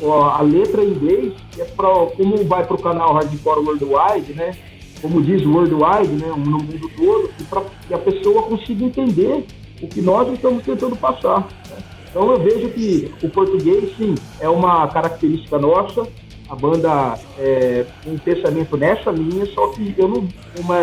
ó, 0.02 0.30
a 0.30 0.42
letra 0.42 0.84
em 0.84 0.90
inglês, 0.90 1.34
é 1.58 1.64
pra, 1.64 1.88
como 2.16 2.44
vai 2.44 2.66
para 2.66 2.76
o 2.76 2.82
canal 2.82 3.14
Hardcore 3.14 3.66
Worldwide, 3.66 4.34
né? 4.34 4.56
Como 5.02 5.22
diz 5.22 5.46
Worldwide, 5.46 6.14
né? 6.14 6.28
No 6.28 6.58
mundo 6.58 6.92
todo, 6.96 7.32
e 7.40 7.44
para 7.44 7.64
que 7.88 7.94
a 7.94 7.98
pessoa 7.98 8.44
consiga 8.44 8.86
entender 8.86 9.46
o 9.82 9.88
que 9.88 10.02
nós 10.02 10.32
estamos 10.34 10.64
tentando 10.64 10.96
passar. 10.96 11.48
Né? 11.70 11.78
Então 12.10 12.32
eu 12.32 12.40
vejo 12.40 12.70
que 12.70 13.12
o 13.22 13.30
português, 13.30 13.96
sim, 13.98 14.16
é 14.40 14.50
uma 14.50 14.88
característica 14.88 15.58
nossa, 15.58 16.08
a 16.50 16.56
banda 16.56 17.20
é, 17.38 17.86
um 18.06 18.18
pensamento 18.18 18.78
nessa 18.78 19.12
linha, 19.12 19.46
só 19.48 19.68
que 19.70 19.94
eu 19.98 20.08
não 20.08 20.28
uma 20.60 20.80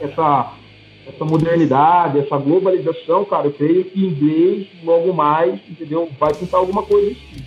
essa 0.00 0.54
essa 1.06 1.24
modernidade, 1.24 2.18
essa 2.18 2.36
globalização, 2.38 3.24
cara, 3.26 3.46
eu 3.46 3.52
creio 3.52 3.84
que 3.84 4.00
inglês 4.00 4.66
logo 4.82 5.12
mais, 5.12 5.60
entendeu, 5.68 6.08
vai 6.18 6.32
tentar 6.32 6.58
alguma 6.58 6.82
coisa 6.82 7.10
assim. 7.10 7.44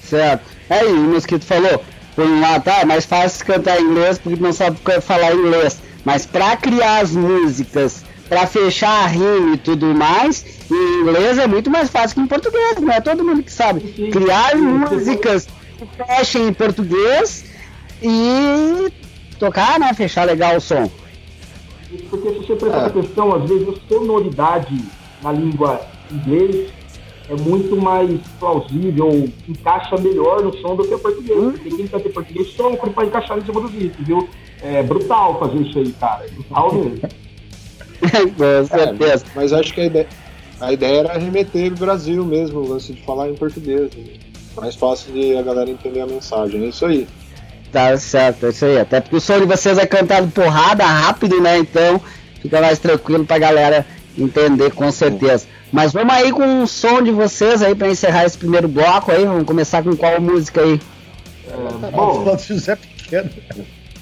Certo. 0.00 0.44
Aí, 0.70 0.86
o 0.86 1.12
Mosquito 1.12 1.44
falou, 1.44 1.82
por 2.14 2.24
um 2.24 2.40
lado, 2.40 2.62
tá, 2.62 2.80
é 2.80 2.84
mais 2.84 3.04
fácil 3.04 3.44
cantar 3.44 3.80
inglês 3.80 4.18
porque 4.18 4.40
não 4.40 4.52
sabe 4.52 4.78
falar 5.00 5.34
inglês, 5.34 5.82
mas 6.04 6.26
para 6.26 6.56
criar 6.56 7.00
as 7.00 7.12
músicas, 7.12 8.04
para 8.28 8.46
fechar 8.46 9.04
a 9.04 9.06
rima 9.06 9.54
e 9.54 9.58
tudo 9.58 9.86
mais, 9.94 10.61
em 10.70 11.00
inglês 11.00 11.38
é 11.38 11.46
muito 11.46 11.70
mais 11.70 11.90
fácil 11.90 12.16
que 12.16 12.20
em 12.22 12.26
português, 12.26 12.78
não 12.80 12.92
é 12.92 13.00
todo 13.00 13.24
mundo 13.24 13.42
que 13.42 13.52
sabe. 13.52 13.80
Criar 14.10 14.50
sim, 14.50 14.58
músicas 14.58 15.48
fechem 15.96 16.48
em 16.48 16.52
português 16.52 17.44
e 18.02 18.92
tocar, 19.38 19.78
né? 19.78 19.92
Fechar 19.94 20.24
legal 20.24 20.56
o 20.56 20.60
som. 20.60 20.90
Porque 22.08 22.30
se 22.30 22.38
você 22.38 22.56
prestar 22.56 22.82
é. 22.82 22.86
atenção, 22.86 23.34
às 23.34 23.48
vezes 23.48 23.68
a 23.68 23.88
sonoridade 23.88 24.84
na 25.22 25.32
língua 25.32 25.80
inglês 26.10 26.70
é 27.28 27.36
muito 27.36 27.76
mais 27.76 28.20
plausível, 28.38 29.28
encaixa 29.48 29.96
melhor 29.96 30.42
no 30.42 30.56
som 30.58 30.76
do 30.76 30.84
que 30.84 30.94
o 30.94 30.98
português. 30.98 31.38
Hum? 31.38 31.52
Porque 31.52 31.70
quem 31.70 31.86
canta 31.86 32.08
em 32.08 32.12
português 32.12 32.48
sofre 32.52 32.90
para 32.90 33.06
encaixar 33.06 33.38
em 33.38 33.44
cima 33.44 33.60
dos 33.60 33.70
ritmos, 33.70 34.06
viu? 34.06 34.28
É 34.62 34.82
brutal 34.82 35.38
fazer 35.38 35.58
isso 35.58 35.78
aí, 35.78 35.92
cara. 35.92 36.24
É 36.24 36.28
brutal 36.28 36.74
mesmo. 36.74 37.00
Com 38.02 38.66
certeza. 38.66 39.24
É, 39.26 39.30
mas 39.34 39.52
acho 39.52 39.74
que 39.74 39.80
a 39.80 39.84
ideia, 39.84 40.08
a 40.62 40.72
ideia 40.72 41.00
era 41.00 41.18
remeter 41.18 41.72
o 41.72 41.76
Brasil 41.76 42.24
mesmo, 42.24 42.60
o 42.60 42.68
lance 42.68 42.92
de 42.92 43.02
falar 43.02 43.28
em 43.28 43.34
português. 43.34 43.90
Né? 43.94 44.04
mais 44.56 44.74
fácil 44.76 45.12
de 45.12 45.36
a 45.36 45.42
galera 45.42 45.70
entender 45.70 46.00
a 46.00 46.06
mensagem. 46.06 46.64
É 46.64 46.68
isso 46.68 46.84
aí. 46.86 47.08
Tá 47.72 47.96
certo, 47.96 48.46
é 48.46 48.48
isso 48.50 48.64
aí. 48.64 48.78
Até 48.78 49.00
porque 49.00 49.16
o 49.16 49.20
som 49.20 49.40
de 49.40 49.46
vocês 49.46 49.78
é 49.78 49.86
cantado 49.86 50.28
porrada, 50.28 50.84
rápido, 50.84 51.40
né? 51.40 51.58
Então 51.58 52.00
fica 52.40 52.60
mais 52.60 52.78
tranquilo 52.78 53.24
pra 53.24 53.38
galera 53.38 53.86
entender 54.16 54.72
com 54.72 54.90
certeza. 54.92 55.46
Mas 55.72 55.92
vamos 55.92 56.12
aí 56.12 56.30
com 56.32 56.44
um 56.44 56.66
som 56.66 57.02
de 57.02 57.10
vocês 57.10 57.62
aí 57.62 57.74
para 57.74 57.88
encerrar 57.88 58.26
esse 58.26 58.36
primeiro 58.36 58.68
bloco 58.68 59.10
aí. 59.10 59.24
Vamos 59.24 59.44
começar 59.44 59.82
com 59.82 59.96
qual 59.96 60.20
música 60.20 60.60
aí? 60.60 60.78
É, 61.48 61.90
bom, 61.90 62.24
o 62.24 62.36
Zé 62.38 62.76
Pequeno. 62.76 63.30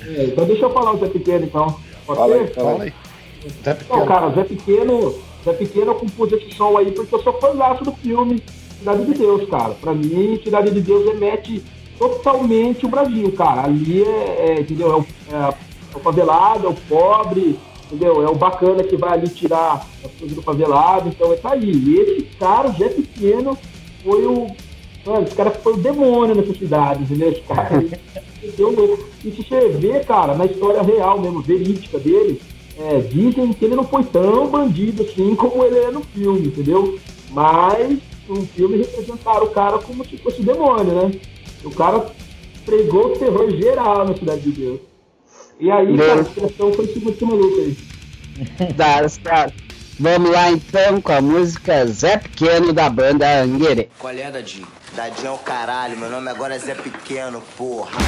É, 0.04 0.24
então 0.24 0.44
deixa 0.46 0.64
eu 0.64 0.72
falar 0.72 0.94
o 0.94 0.98
Zé 0.98 1.06
Pequeno 1.06 1.44
então. 1.44 1.76
Pode 2.04 2.18
fala 2.18 2.34
ser? 2.34 2.42
Aí, 2.42 2.54
fala 2.54 2.82
aí. 2.82 2.92
Zé 3.64 3.74
Pequeno. 3.74 4.00
Não, 4.00 4.06
cara, 4.06 4.30
Zé 4.30 4.44
Pequeno, 4.44 5.14
Zé 5.44 5.52
Pequeno 5.52 5.92
eu 5.92 5.94
compus 5.94 6.32
esse 6.32 6.54
som 6.54 6.76
aí 6.76 6.92
porque 6.92 7.14
eu 7.14 7.22
sou 7.22 7.32
fãzaço 7.34 7.84
do 7.84 7.92
filme 7.92 8.42
Cidade 8.80 9.04
de 9.04 9.14
Deus, 9.14 9.48
cara. 9.48 9.74
Pra 9.74 9.92
mim, 9.92 10.40
Cidade 10.42 10.70
de 10.70 10.80
Deus 10.80 11.04
remete 11.04 11.62
totalmente 11.98 12.86
o 12.86 12.88
Brasil, 12.88 13.30
cara. 13.32 13.64
Ali 13.64 14.02
é, 14.02 14.56
é 14.56 14.60
entendeu? 14.60 14.90
É 14.90 14.96
o, 14.96 15.06
é, 15.36 15.48
é 15.48 15.96
o, 15.96 16.00
favelado, 16.00 16.66
é 16.66 16.70
o 16.70 16.74
pobre, 16.88 17.58
entendeu? 17.86 18.22
É 18.22 18.30
o 18.30 18.34
bacana 18.34 18.82
que 18.82 18.96
vai 18.96 19.12
ali 19.12 19.28
tirar 19.28 19.86
as 20.02 20.10
coisas 20.12 20.34
do 20.34 20.42
favelado, 20.42 21.10
então 21.10 21.30
é 21.30 21.36
tá 21.36 21.52
aí. 21.52 21.70
E 21.70 22.00
esse 22.00 22.22
cara, 22.38 22.70
Zé 22.70 22.88
Pequeno, 22.88 23.56
foi 24.02 24.26
o. 24.26 24.46
Mano, 25.04 25.24
esse 25.26 25.34
cara 25.34 25.50
foi 25.50 25.74
o 25.74 25.76
demônio 25.76 26.34
nessa 26.34 26.54
cidade, 26.54 27.02
entendeu? 27.02 27.32
Esse 27.32 27.42
cara, 27.42 27.84
entendeu? 28.42 28.98
E 29.22 29.30
se 29.32 29.42
você 29.42 29.68
vê, 29.68 30.00
cara, 30.00 30.34
na 30.34 30.46
história 30.46 30.80
real 30.80 31.20
mesmo, 31.20 31.42
verídica 31.42 31.98
dele, 31.98 32.40
é, 32.80 33.00
dizem 33.00 33.52
que 33.52 33.64
ele 33.64 33.76
não 33.76 33.84
foi 33.84 34.02
tão 34.04 34.48
bandido 34.48 35.02
assim 35.02 35.34
como 35.34 35.62
ele 35.64 35.78
é 35.78 35.90
no 35.90 36.02
filme, 36.02 36.48
entendeu? 36.48 36.98
Mas 37.30 37.98
no 38.26 38.46
filme 38.46 38.78
representaram 38.78 39.44
o 39.44 39.50
cara 39.50 39.78
como 39.78 40.04
se 40.04 40.16
fosse 40.16 40.42
demônio, 40.42 40.94
né? 40.94 41.20
O 41.62 41.70
cara 41.70 42.10
pregou 42.64 43.12
o 43.12 43.18
terror 43.18 43.50
geral 43.50 44.08
na 44.08 44.16
Cidade 44.16 44.40
de 44.40 44.52
Deus. 44.52 44.80
E 45.58 45.70
aí, 45.70 45.96
cara, 45.98 46.20
a 46.20 46.22
expressão 46.22 46.72
foi 46.72 46.86
cima 46.86 47.10
desse 47.10 47.24
maluco 47.24 47.60
aí. 47.60 47.76
Dá. 48.74 49.02
Vamos 49.98 50.30
lá 50.30 50.50
então 50.50 50.98
com 51.02 51.12
a 51.12 51.20
música 51.20 51.86
Zé 51.86 52.16
Pequeno 52.16 52.72
da 52.72 52.88
banda 52.88 53.42
Anguerê. 53.42 53.90
Qual 53.98 54.14
é, 54.14 54.30
Dadinho? 54.30 54.66
Dadinho 54.96 55.28
é 55.28 55.30
o 55.30 55.38
caralho, 55.38 55.98
meu 55.98 56.08
nome 56.08 56.30
agora 56.30 56.54
é 56.54 56.58
Zé 56.58 56.74
Pequeno, 56.74 57.42
porra. 57.58 57.98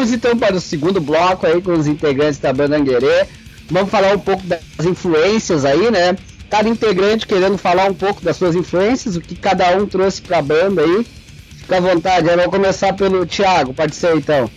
Voltamos 0.00 0.12
então 0.12 0.36
para 0.36 0.56
o 0.56 0.60
segundo 0.60 0.98
bloco 0.98 1.46
aí 1.46 1.60
com 1.60 1.72
os 1.72 1.86
integrantes 1.86 2.38
da 2.38 2.52
banda 2.54 2.76
Anguerê. 2.76 3.26
Vamos 3.70 3.90
falar 3.90 4.14
um 4.14 4.18
pouco 4.18 4.42
das 4.46 4.62
influências 4.86 5.64
aí, 5.64 5.90
né? 5.90 6.16
Cada 6.48 6.68
integrante 6.68 7.26
querendo 7.26 7.58
falar 7.58 7.90
um 7.90 7.94
pouco 7.94 8.22
das 8.22 8.36
suas 8.36 8.56
influências, 8.56 9.14
o 9.14 9.20
que 9.20 9.36
cada 9.36 9.76
um 9.76 9.86
trouxe 9.86 10.22
para 10.22 10.38
a 10.38 10.42
banda 10.42 10.82
aí. 10.82 11.06
Fica 11.58 11.76
à 11.76 11.80
vontade, 11.80 12.28
eu 12.28 12.36
vou 12.36 12.50
começar 12.50 12.94
pelo 12.94 13.26
Thiago, 13.26 13.74
pode 13.74 13.94
ser 13.94 14.16
então. 14.16 14.48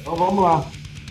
Então 0.00 0.14
vamos 0.14 0.44
lá. 0.44 0.66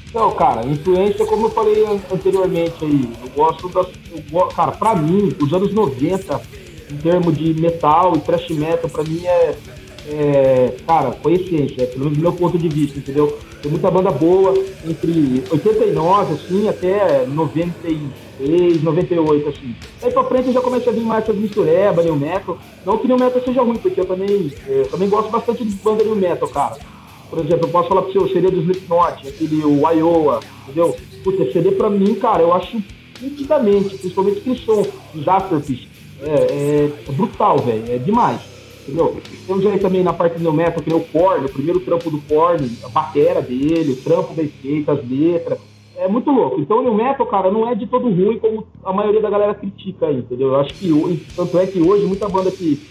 Então, 0.08 0.32
cara, 0.36 0.64
influência, 0.68 1.26
como 1.26 1.48
eu 1.48 1.52
falei 1.52 1.84
anteriormente 2.12 2.86
aí, 2.86 3.10
eu 3.24 3.30
gosto 3.30 3.68
das. 3.70 3.88
Eu, 4.32 4.42
cara, 4.48 4.74
pra 4.74 4.96
mim, 4.96 5.36
os 5.42 5.52
anos 5.52 5.74
90, 5.74 6.40
em 6.92 6.98
termos 6.98 7.36
de 7.36 7.60
metal 7.60 8.16
e 8.16 8.20
thrash 8.20 8.50
metal, 8.52 8.90
pra 8.90 9.04
mim 9.04 9.26
é 9.26 9.56
é, 10.08 10.74
cara, 10.86 11.12
foi 11.12 11.34
essência, 11.34 11.88
pelo 11.88 12.06
menos 12.06 12.18
do 12.18 12.22
meu 12.22 12.34
ponto 12.34 12.58
de 12.58 12.68
vista, 12.68 13.00
entendeu? 13.00 13.38
Tem 13.62 13.72
muita 13.72 13.92
banda 13.92 14.10
boa, 14.10 14.54
entre 14.88 15.44
89, 15.52 16.34
assim, 16.34 16.68
até 16.68 17.26
96, 17.28 18.82
98, 18.82 19.50
assim. 19.50 19.76
Aí 20.02 20.12
pra 20.12 20.24
frente 20.24 20.48
eu 20.48 20.54
já 20.54 20.62
comecei 20.62 20.92
a 20.92 20.96
vir 20.96 21.04
mais 21.04 21.30
as 21.30 21.36
mistureba, 21.36 22.02
new 22.02 22.16
metal. 22.16 22.58
Não 22.86 22.98
que 22.98 23.08
new 23.08 23.18
metal 23.18 23.42
seja 23.44 23.62
ruim, 23.62 23.78
porque 23.78 24.00
eu 24.00 24.06
também, 24.06 24.52
é, 24.68 24.82
eu 24.82 24.88
também 24.88 25.10
gosto 25.10 25.30
bastante 25.30 25.64
de 25.64 25.76
banda 25.76 26.04
new 26.04 26.16
metal, 26.16 26.50
cara. 26.50 26.78
Por 27.30 27.40
exemplo, 27.40 27.68
eu 27.68 27.72
posso 27.72 27.88
falar 27.88 28.02
pro 28.02 28.12
você, 28.12 28.18
o 28.20 28.34
CD 28.34 28.50
do 28.50 28.62
Slipknot, 28.62 29.28
aquele 29.28 29.64
o 29.64 29.90
Iowa, 29.90 30.40
entendeu? 30.64 30.96
Puta, 31.24 31.52
CD 31.52 31.72
pra 31.72 31.90
mim, 31.90 32.16
cara, 32.16 32.42
eu 32.42 32.52
acho 32.54 32.82
nitidamente, 33.22 33.96
principalmente 33.98 34.40
aquele 34.40 34.58
som 34.58 34.84
dos 35.14 35.28
Afterfish, 35.28 35.88
é, 36.24 36.30
é, 36.30 36.92
é 37.08 37.12
brutal, 37.12 37.60
velho, 37.60 37.84
é 37.88 37.98
demais. 37.98 38.51
Entendeu? 38.82 39.22
Temos 39.46 39.66
aí 39.66 39.80
também 39.80 40.04
na 40.04 40.14
parte 40.14 40.40
do 40.40 40.54
metal, 40.54 40.82
que 40.82 40.90
nem 40.90 41.00
o 41.00 41.04
Korn, 41.04 41.46
o 41.46 41.52
primeiro 41.52 41.80
trampo 41.82 42.10
do 42.10 42.20
Korn, 42.22 42.70
a 42.84 42.90
batera 42.90 43.42
dele, 43.42 43.94
o 43.94 43.96
trampo 43.98 44.34
da 44.34 44.44
skate, 44.44 44.90
as 44.90 45.10
letras. 45.10 45.60
É 45.96 46.08
muito 46.08 46.32
louco. 46.32 46.60
Então 46.60 46.80
o 46.80 46.82
New 46.82 46.96
Metal, 46.96 47.26
cara, 47.28 47.52
não 47.52 47.70
é 47.70 47.76
de 47.76 47.86
todo 47.86 48.10
ruim 48.10 48.40
como 48.40 48.66
a 48.84 48.92
maioria 48.92 49.22
da 49.22 49.30
galera 49.30 49.54
critica 49.54 50.08
aí, 50.08 50.18
entendeu? 50.18 50.48
Eu 50.48 50.56
acho 50.56 50.74
que, 50.74 50.90
tanto 51.36 51.60
é 51.60 51.68
que 51.68 51.80
hoje 51.80 52.08
muita 52.08 52.28
banda 52.28 52.50
que 52.50 52.82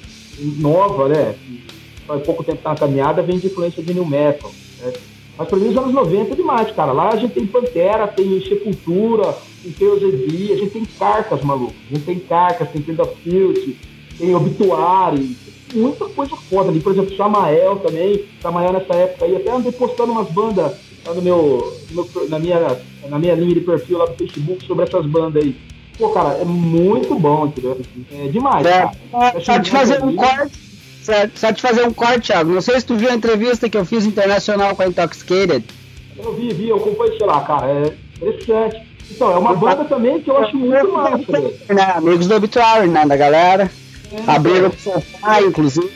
nova, 0.59 1.09
né, 1.09 1.35
que 1.35 1.65
faz 2.07 2.23
pouco 2.23 2.45
tempo 2.45 2.63
tá 2.63 2.71
na 2.71 2.77
caminhada, 2.77 3.23
vem 3.23 3.39
de 3.39 3.49
influência 3.49 3.83
de 3.83 3.93
New 3.93 4.07
Metal. 4.07 4.51
Né? 4.81 4.93
Mas 5.37 5.49
pra 5.49 5.59
mim 5.59 5.69
os 5.71 5.77
anos 5.77 5.93
90 5.93 6.33
é 6.33 6.37
demais, 6.37 6.71
cara. 6.73 6.93
Lá 6.93 7.09
a 7.09 7.17
gente 7.17 7.35
tem 7.35 7.47
Pantera, 7.47 8.07
tem 8.07 8.41
Sepultura, 8.43 9.35
tem 9.63 9.73
Teosedi, 9.73 10.53
a 10.53 10.57
gente 10.57 10.71
tem 10.71 10.85
cartas, 10.85 11.43
maluco. 11.43 11.75
A 11.91 11.95
gente 11.95 12.05
tem 12.05 12.19
cartas, 12.19 12.71
tem 12.71 12.83
Tenda 12.83 13.07
Filt, 13.07 13.77
tem 14.19 14.35
Obituário, 14.35 15.35
muita 15.75 16.07
coisa 16.07 16.37
foda 16.37 16.71
ali. 16.71 16.81
Por 16.81 16.93
exemplo, 16.93 17.17
Samael 17.17 17.77
também. 17.77 18.25
Samael 18.41 18.73
nessa 18.73 18.95
época 18.95 19.25
aí. 19.25 19.37
Até 19.37 19.51
andei 19.51 19.73
postando 19.73 20.13
umas 20.13 20.29
bandas 20.31 20.73
lá 21.07 21.15
no 21.15 21.23
meu, 21.23 21.77
no 21.91 22.05
meu, 22.05 22.29
na, 22.29 22.39
minha, 22.39 22.81
na 23.09 23.19
minha 23.19 23.35
linha 23.35 23.55
de 23.55 23.61
perfil 23.61 23.99
lá 23.99 24.07
no 24.07 24.15
Facebook 24.15 24.67
sobre 24.67 24.85
essas 24.85 25.07
bandas 25.07 25.43
aí. 25.43 25.57
Pô, 25.99 26.09
cara, 26.11 26.39
é 26.41 26.45
muito 26.45 27.15
bom, 27.19 27.47
entendeu? 27.47 27.79
É 28.13 28.29
demais. 28.29 28.67
É, 28.67 28.91
só 29.41 29.61
te 29.61 29.71
fazer 29.71 30.03
um 30.03 30.17
corte. 30.17 30.71
Só 31.35 31.53
te 31.53 31.61
fazer 31.61 31.87
um 31.87 31.93
corte, 31.93 32.29
Thiago. 32.29 32.53
Não 32.53 32.61
sei 32.61 32.81
se 32.81 32.87
tu 32.87 32.97
viu 32.97 33.11
a 33.11 33.15
entrevista 33.15 33.69
que 33.69 33.77
eu 33.77 33.85
fiz 33.85 34.07
internacional 34.07 34.75
com 34.75 34.83
a 34.83 34.87
Intoxicated. 34.87 35.65
Eu 36.17 36.35
vi, 36.35 36.53
vi, 36.53 36.69
eu 36.69 36.77
acompanhei, 36.77 37.19
sei 37.19 37.27
lá, 37.27 37.41
cara. 37.41 37.67
É 37.67 37.95
interessante. 38.17 38.91
Então, 39.11 39.33
é 39.33 39.39
uma 39.39 39.55
banda 39.55 39.85
também 39.85 40.21
que 40.21 40.31
eu 40.31 40.39
acho 40.39 40.57
muito 40.57 40.93
massa. 40.93 41.41
Né? 41.69 41.83
Amigos 41.97 42.29
do 42.29 42.35
Obituary, 42.35 42.89
né, 42.89 43.05
da 43.07 43.17
galera. 43.17 43.71
É, 44.13 44.31
Abriram 44.31 44.69
o 44.69 44.79
sofá, 44.79 45.43
inclusive. 45.43 45.91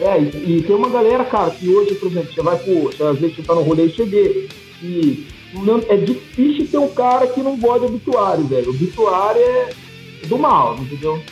É, 0.00 0.20
e, 0.20 0.58
e, 0.58 0.62
tem 0.62 0.74
uma 0.74 0.88
galera, 0.88 1.24
cara, 1.24 1.50
que 1.50 1.68
hoje, 1.68 1.94
por 1.94 2.10
exemplo, 2.10 2.32
você 2.32 2.42
vai 2.42 2.58
pro. 2.58 2.82
Você, 2.84 3.02
às 3.02 3.18
vezes 3.18 3.36
você 3.36 3.42
tá 3.42 3.54
no 3.54 3.62
rolê 3.62 3.86
e. 3.86 4.48
E 4.82 5.26
não, 5.54 5.80
é 5.88 5.96
difícil 5.96 6.66
ter 6.66 6.78
um 6.78 6.88
cara 6.88 7.26
que 7.26 7.40
não 7.40 7.56
gosta 7.56 7.80
de 7.80 7.86
obituário, 7.86 8.44
velho. 8.44 8.70
Obituário 8.70 9.40
é 9.40 9.70
do 10.26 10.38
mal, 10.38 10.76
entendeu? 10.78 11.22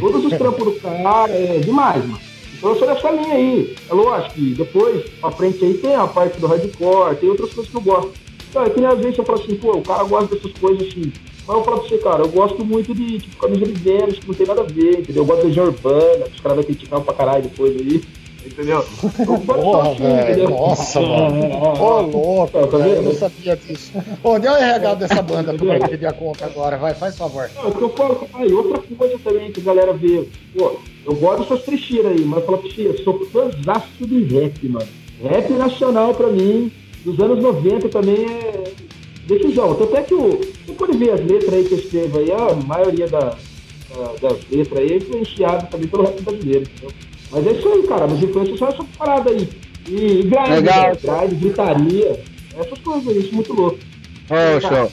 Todos 0.00 0.24
os 0.24 0.38
trampos 0.38 0.64
do 0.64 0.80
cara 0.80 1.32
é 1.32 1.58
demais, 1.58 2.04
mano. 2.06 2.20
Então 2.56 2.70
eu 2.70 2.78
sou 2.78 2.86
dessa 2.86 3.10
linha 3.10 3.34
aí. 3.34 3.76
É 3.90 3.94
lógico 3.94 4.34
que 4.34 4.54
depois, 4.54 5.10
pra 5.20 5.32
frente 5.32 5.64
aí, 5.64 5.74
tem 5.74 5.96
a 5.96 6.06
parte 6.06 6.38
do 6.38 6.46
hardcore, 6.46 7.16
tem 7.16 7.28
outras 7.28 7.52
coisas 7.52 7.70
que 7.70 7.76
eu 7.76 7.80
gosto. 7.80 8.12
Não, 8.54 8.62
é 8.62 8.70
que 8.70 8.80
nem 8.80 8.88
às 8.88 8.98
vezes 8.98 9.18
eu 9.18 9.24
falo 9.24 9.40
assim, 9.40 9.56
pô, 9.56 9.72
o 9.72 9.82
cara 9.82 10.04
gosta 10.04 10.36
dessas 10.36 10.52
coisas 10.52 10.86
assim. 10.86 11.12
Mas 11.46 11.56
eu 11.56 11.64
falo 11.64 11.78
pra 11.78 11.88
você, 11.88 11.98
cara, 11.98 12.22
eu 12.22 12.28
gosto 12.28 12.64
muito 12.64 12.94
de 12.94 13.18
tipo, 13.18 13.36
camisa 13.36 13.64
de 13.64 13.72
Vênus, 13.72 14.18
que 14.18 14.28
não 14.28 14.34
tem 14.34 14.46
nada 14.46 14.60
a 14.60 14.64
ver, 14.64 15.00
entendeu? 15.00 15.22
Eu 15.22 15.26
gosto 15.26 15.40
de 15.40 15.46
Legião 15.48 15.66
Urbana, 15.66 16.24
que 16.26 16.34
os 16.34 16.40
caras 16.40 16.56
vão 16.56 16.64
criticar 16.64 17.00
pra 17.00 17.14
caralho 17.14 17.42
depois 17.42 17.76
aí. 17.76 18.02
Entendeu? 18.44 18.84
Porra, 19.46 19.94
velho. 19.94 20.50
Nossa, 20.50 21.00
mano. 21.00 21.62
Ô, 21.80 22.00
louco, 22.00 22.66
Tá 22.66 22.76
velho, 22.76 22.94
eu 22.96 23.02
não 23.04 23.14
sabia 23.14 23.56
disso. 23.56 23.92
Ô, 24.22 24.36
dê 24.36 24.48
o 24.48 24.56
RH 24.56 24.94
dessa 24.94 25.22
banda 25.22 25.54
pra 25.54 25.76
eu 25.76 25.88
pedir 25.88 26.06
a 26.06 26.12
conta 26.12 26.46
agora, 26.46 26.76
vai, 26.76 26.92
faz 26.92 27.16
favor. 27.16 27.48
Não, 27.54 27.62
é 27.62 27.66
o 27.68 27.72
que 27.72 27.82
eu 27.82 27.90
falo, 27.90 28.28
e 28.44 28.52
outra 28.52 28.82
coisa 28.98 29.16
também 29.22 29.52
que 29.52 29.60
a 29.60 29.64
galera 29.64 29.92
vê, 29.92 30.26
pô, 30.58 30.72
eu 31.06 31.14
gosto 31.14 31.42
dessas 31.42 31.64
trechiras 31.64 32.10
aí, 32.10 32.24
mas 32.24 32.40
eu 32.40 32.46
falo 32.46 32.58
pra 32.58 32.68
você, 32.68 32.88
eu 32.88 32.98
sou 33.04 33.24
fãzaço 33.26 34.06
de 34.06 34.24
rap, 34.24 34.68
mano. 34.68 34.88
Rap 35.22 35.52
nacional 35.52 36.12
pra 36.12 36.26
mim, 36.26 36.72
dos 37.04 37.20
anos 37.20 37.40
90 37.40 37.88
também 37.90 38.26
é 38.26 38.64
decisão. 39.38 39.74
Tanto 39.74 39.96
é 39.96 40.02
que 40.02 40.14
o, 40.14 40.40
você 40.66 40.72
pode 40.72 40.96
ver 40.98 41.10
as 41.12 41.20
letras 41.20 41.54
aí 41.54 41.64
que 41.64 41.72
eu 41.74 41.78
escrevo 41.78 42.18
aí, 42.18 42.32
a 42.32 42.54
maioria 42.66 43.06
da, 43.08 43.18
da- 43.20 44.12
das 44.28 44.38
letras 44.50 44.78
aí 44.78 44.92
é 44.92 44.96
influenciada 44.96 45.66
também 45.66 45.88
pelo 45.88 46.04
rap 46.04 46.20
brasileiro, 46.22 46.62
entendeu? 46.62 46.90
Mas 47.30 47.46
é 47.46 47.52
isso 47.52 47.68
aí, 47.68 47.82
cara, 47.84 48.06
mas 48.06 48.22
influência 48.22 48.56
só 48.58 48.68
essa 48.68 48.84
parada 48.98 49.30
aí. 49.30 49.48
E, 49.88 49.94
e 49.94 50.22
grind, 50.24 50.48
Legal. 50.48 50.82
né? 50.82 50.96
grind, 51.02 51.40
gritaria, 51.40 52.20
essas 52.58 52.78
coisas 52.80 53.08
aí, 53.08 53.18
isso 53.20 53.30
é 53.30 53.34
muito 53.34 53.52
louco. 53.54 53.78
Ô, 54.30 54.60
show. 54.60 54.92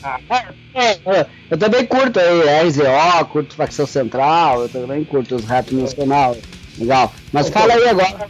É, 0.73 0.91
é, 1.19 1.25
Eu 1.49 1.57
também 1.57 1.85
curto 1.85 2.19
aí 2.19 2.67
RZO, 2.67 3.25
curto 3.31 3.55
Facção 3.55 3.85
Central, 3.85 4.63
eu 4.63 4.69
também 4.69 5.03
curto 5.03 5.35
os 5.35 5.45
rap 5.45 5.73
nacional. 5.75 6.35
Legal. 6.77 7.13
Mas 7.33 7.49
fala 7.49 7.73
aí 7.73 7.87
agora, 7.89 8.27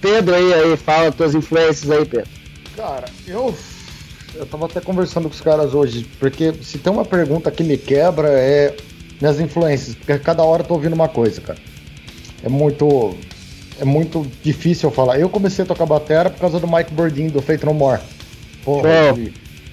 Pedro 0.00 0.34
aí, 0.34 0.54
aí, 0.54 0.76
fala 0.76 1.08
as 1.08 1.14
tuas 1.14 1.34
influências 1.34 1.90
aí, 1.90 2.04
Pedro. 2.04 2.28
Cara, 2.76 3.04
eu. 3.26 3.54
Eu 4.34 4.46
tava 4.46 4.66
até 4.66 4.80
conversando 4.80 5.28
com 5.28 5.34
os 5.34 5.40
caras 5.40 5.74
hoje, 5.74 6.06
porque 6.18 6.52
se 6.62 6.78
tem 6.78 6.92
uma 6.92 7.04
pergunta 7.04 7.50
que 7.50 7.62
me 7.62 7.76
quebra 7.76 8.28
é 8.28 8.74
minhas 9.20 9.38
influências, 9.38 9.94
porque 9.94 10.18
cada 10.18 10.42
hora 10.42 10.62
eu 10.62 10.66
tô 10.66 10.74
ouvindo 10.74 10.94
uma 10.94 11.08
coisa, 11.08 11.40
cara. 11.40 11.58
É 12.42 12.48
muito. 12.48 13.14
É 13.80 13.84
muito 13.84 14.26
difícil 14.42 14.88
eu 14.88 14.94
falar. 14.94 15.18
Eu 15.18 15.28
comecei 15.28 15.64
a 15.64 15.66
tocar 15.66 15.86
batera 15.86 16.28
por 16.30 16.38
causa 16.38 16.60
do 16.60 16.68
Mike 16.68 16.92
Bordin, 16.92 17.28
do 17.28 17.40
Fate 17.40 17.64
No 17.64 17.74
More. 17.74 18.00
Porra, 18.64 18.88
É. 18.88 19.12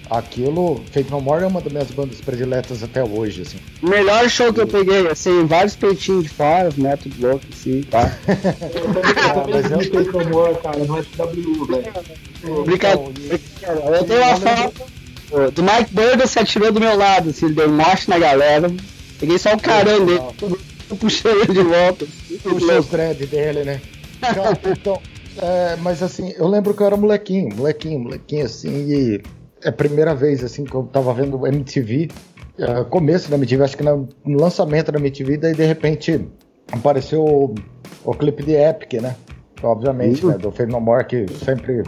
aquilo. 0.09 0.81
Fate 0.91 1.09
No 1.11 1.21
More 1.21 1.43
é 1.43 1.47
uma 1.47 1.61
das 1.61 1.71
minhas 1.71 1.91
bandas 1.91 2.19
prediletas 2.21 2.81
até 2.83 3.03
hoje, 3.03 3.41
assim. 3.43 3.57
O 3.81 3.89
melhor 3.89 4.27
show 4.29 4.51
que 4.53 4.61
eu 4.61 4.67
peguei, 4.67 5.07
assim, 5.07 5.45
vários 5.45 5.75
peitinhos 5.75 6.23
de 6.23 6.29
fora, 6.29 6.69
né, 6.77 6.95
tudo 6.97 7.15
louco, 7.27 7.45
assim, 7.53 7.81
tá? 7.83 8.11
Eu 8.27 9.45
mas 9.53 9.71
eu- 9.71 9.79
vi 9.79 9.89
Fake 9.89 10.11
No 10.17 10.29
More, 10.29 10.55
cara, 10.61 10.77
no 10.79 10.97
SW, 11.03 11.65
velho. 11.65 12.63
Brincadeira. 12.65 13.39
Eu 13.97 14.03
tenho 14.05 14.21
uma 14.21 14.35
foto 14.37 15.51
do 15.51 15.61
Mike 15.63 15.93
Burger 15.93 16.27
se 16.27 16.39
atirou 16.39 16.71
do 16.71 16.79
meu 16.79 16.97
lado, 16.97 17.29
assim, 17.29 17.45
ele 17.47 17.55
deu 17.55 17.69
um 17.69 17.75
moche 17.75 18.09
na 18.09 18.17
galera. 18.17 18.71
Peguei 19.19 19.37
só 19.37 19.53
o 19.53 19.59
carão 19.59 20.05
dele, 20.05 20.21
puxei 20.99 21.31
ele 21.31 21.53
de 21.53 21.61
volta. 21.61 22.07
puxei 22.41 22.77
os 22.79 22.85
dread 22.87 23.25
dele, 23.27 23.63
né? 23.63 23.81
Cara, 24.21 24.57
então, 24.65 24.99
é, 25.37 25.75
mas 25.81 26.01
assim, 26.01 26.33
eu 26.37 26.47
lembro 26.47 26.73
que 26.73 26.81
eu 26.81 26.87
era 26.87 26.97
molequinho, 26.97 27.53
molequinho, 27.55 27.99
molequinho, 27.99 28.45
assim, 28.45 28.69
e 28.89 29.21
é 29.63 29.69
a 29.69 29.71
primeira 29.71 30.15
vez, 30.15 30.43
assim, 30.43 30.63
que 30.63 30.73
eu 30.73 30.83
tava 30.83 31.13
vendo 31.13 31.45
MTV, 31.45 32.09
é, 32.57 32.83
começo 32.85 33.29
da 33.29 33.37
MTV, 33.37 33.63
acho 33.63 33.77
que 33.77 33.83
no 33.83 34.39
lançamento 34.39 34.91
da 34.91 34.99
MTV, 34.99 35.37
daí 35.37 35.53
de 35.53 35.65
repente 35.65 36.27
apareceu 36.71 37.23
o, 37.23 37.55
o 38.03 38.13
clipe 38.13 38.43
de 38.43 38.53
Epic, 38.53 39.01
né? 39.01 39.15
Obviamente, 39.61 40.25
né? 40.25 40.37
Do 40.37 40.51
Fade 40.51 40.71
No 40.71 40.79
More, 40.79 41.05
que 41.05 41.25
sempre 41.33 41.83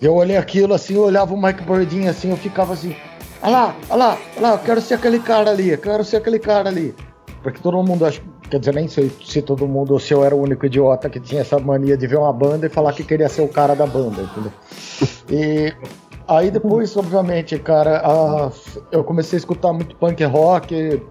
eu 0.00 0.14
olhei 0.14 0.36
aquilo 0.36 0.74
assim, 0.74 0.94
eu 0.94 1.04
olhava 1.04 1.32
o 1.32 1.40
Mike 1.40 1.62
Bordinho 1.62 2.10
assim, 2.10 2.30
eu 2.30 2.36
ficava 2.36 2.74
assim, 2.74 2.94
olha 3.42 3.52
lá, 3.52 3.76
olha 3.88 3.96
lá, 3.96 4.18
olha 4.36 4.48
lá, 4.48 4.52
eu 4.52 4.58
quero 4.58 4.80
ser 4.80 4.94
aquele 4.94 5.18
cara 5.18 5.50
ali, 5.50 5.70
eu 5.70 5.78
quero 5.78 6.04
ser 6.04 6.18
aquele 6.18 6.38
cara 6.38 6.68
ali. 6.68 6.94
Porque 7.42 7.60
todo 7.60 7.82
mundo 7.82 8.04
acha, 8.04 8.20
quer 8.50 8.60
dizer, 8.60 8.74
nem 8.74 8.88
sei 8.88 9.10
se 9.24 9.42
todo 9.42 9.66
mundo 9.66 9.94
ou 9.94 9.98
se 9.98 10.12
eu 10.12 10.22
era 10.24 10.34
o 10.34 10.40
único 10.40 10.66
idiota 10.66 11.08
que 11.08 11.18
tinha 11.18 11.40
essa 11.40 11.58
mania 11.58 11.96
de 11.96 12.06
ver 12.06 12.18
uma 12.18 12.32
banda 12.32 12.66
e 12.66 12.68
falar 12.68 12.92
que 12.92 13.02
queria 13.02 13.28
ser 13.28 13.42
o 13.42 13.48
cara 13.48 13.74
da 13.74 13.86
banda, 13.86 14.22
entendeu? 14.22 14.52
E 15.30 15.74
aí 16.28 16.50
depois, 16.50 16.96
obviamente, 16.96 17.58
cara, 17.58 18.02
eu 18.90 19.04
comecei 19.04 19.36
a 19.36 19.40
escutar 19.40 19.72
muito 19.72 19.96
punk 19.96 20.22
rock 20.24 21.02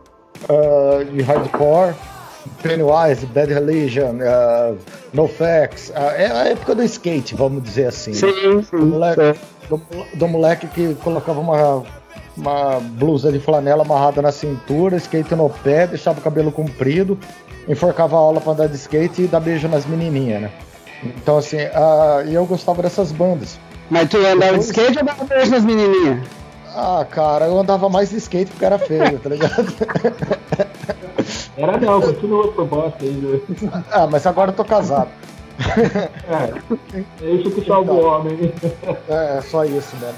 ah, 0.50 1.06
e 1.14 1.22
hardcore. 1.22 1.94
Pennywise, 2.64 3.26
Bad 3.28 3.54
Religion, 3.54 4.16
uh, 4.16 4.78
NoFX, 5.14 5.90
uh, 5.90 5.94
é 6.16 6.32
a 6.32 6.48
época 6.50 6.76
do 6.76 6.84
skate, 6.84 7.36
vamos 7.36 7.64
dizer 7.64 7.88
assim. 7.88 8.14
Sim, 8.14 8.58
Do 8.58 8.64
sim. 8.64 8.78
moleque, 8.78 9.40
do, 9.70 9.82
do 10.16 10.28
moleque 10.28 10.68
que 10.68 10.96
colocava 10.96 11.40
uma, 11.40 11.84
uma 12.36 12.80
blusa 12.80 13.32
de 13.32 13.40
flanela 13.40 13.84
amarrada 13.84 14.22
na 14.22 14.32
cintura, 14.32 14.98
skate 14.98 15.36
no 15.36 15.50
pé, 15.50 15.88
deixava 15.88 16.20
o 16.20 16.24
cabelo 16.24 16.52
comprido, 16.52 17.18
enforcava 17.68 18.16
a 18.16 18.20
aula 18.20 18.42
pra 18.42 18.54
andar 18.54 18.68
de 18.68 18.76
skate 18.76 19.24
e 19.24 19.28
dar 19.28 19.40
beijo 19.40 19.68
nas 19.68 19.86
menininhas, 19.86 20.42
né? 20.42 20.52
Então, 21.04 21.38
assim, 21.38 21.58
ah, 21.74 22.24
e 22.26 22.34
eu 22.34 22.46
gostava 22.46 22.82
dessas 22.82 23.12
bandas. 23.12 23.60
Mas 23.92 24.10
tu 24.10 24.18
andava 24.18 24.58
de 24.58 24.64
skate 24.66 24.98
ou 25.00 25.06
dava 25.06 25.24
beijo 25.26 25.52
nas 25.52 25.64
menininhas? 25.66 26.28
Ah, 26.74 27.06
cara, 27.10 27.46
eu 27.48 27.60
andava 27.60 27.90
mais 27.90 28.10
de 28.10 28.18
skate 28.18 28.50
porque 28.52 28.64
era 28.66 28.80
feio, 28.80 29.20
tá 29.20 29.30
ligado? 29.30 29.74
Era 31.58 31.78
não, 31.78 32.02
continua 32.02 32.52
por 32.54 32.66
bosta 32.66 33.04
ainda. 33.04 33.42
ah, 33.92 34.08
mas 34.08 34.26
agora 34.26 34.52
eu 34.52 34.56
tô 34.56 34.64
casado. 34.64 35.10
É, 37.22 37.26
é 37.26 37.30
isso 37.32 37.52
que 37.52 37.66
salva 37.68 37.92
o 37.92 38.06
homem. 38.06 38.54
É, 39.10 39.42
só 39.42 39.66
isso 39.66 39.96
mesmo. 39.98 40.16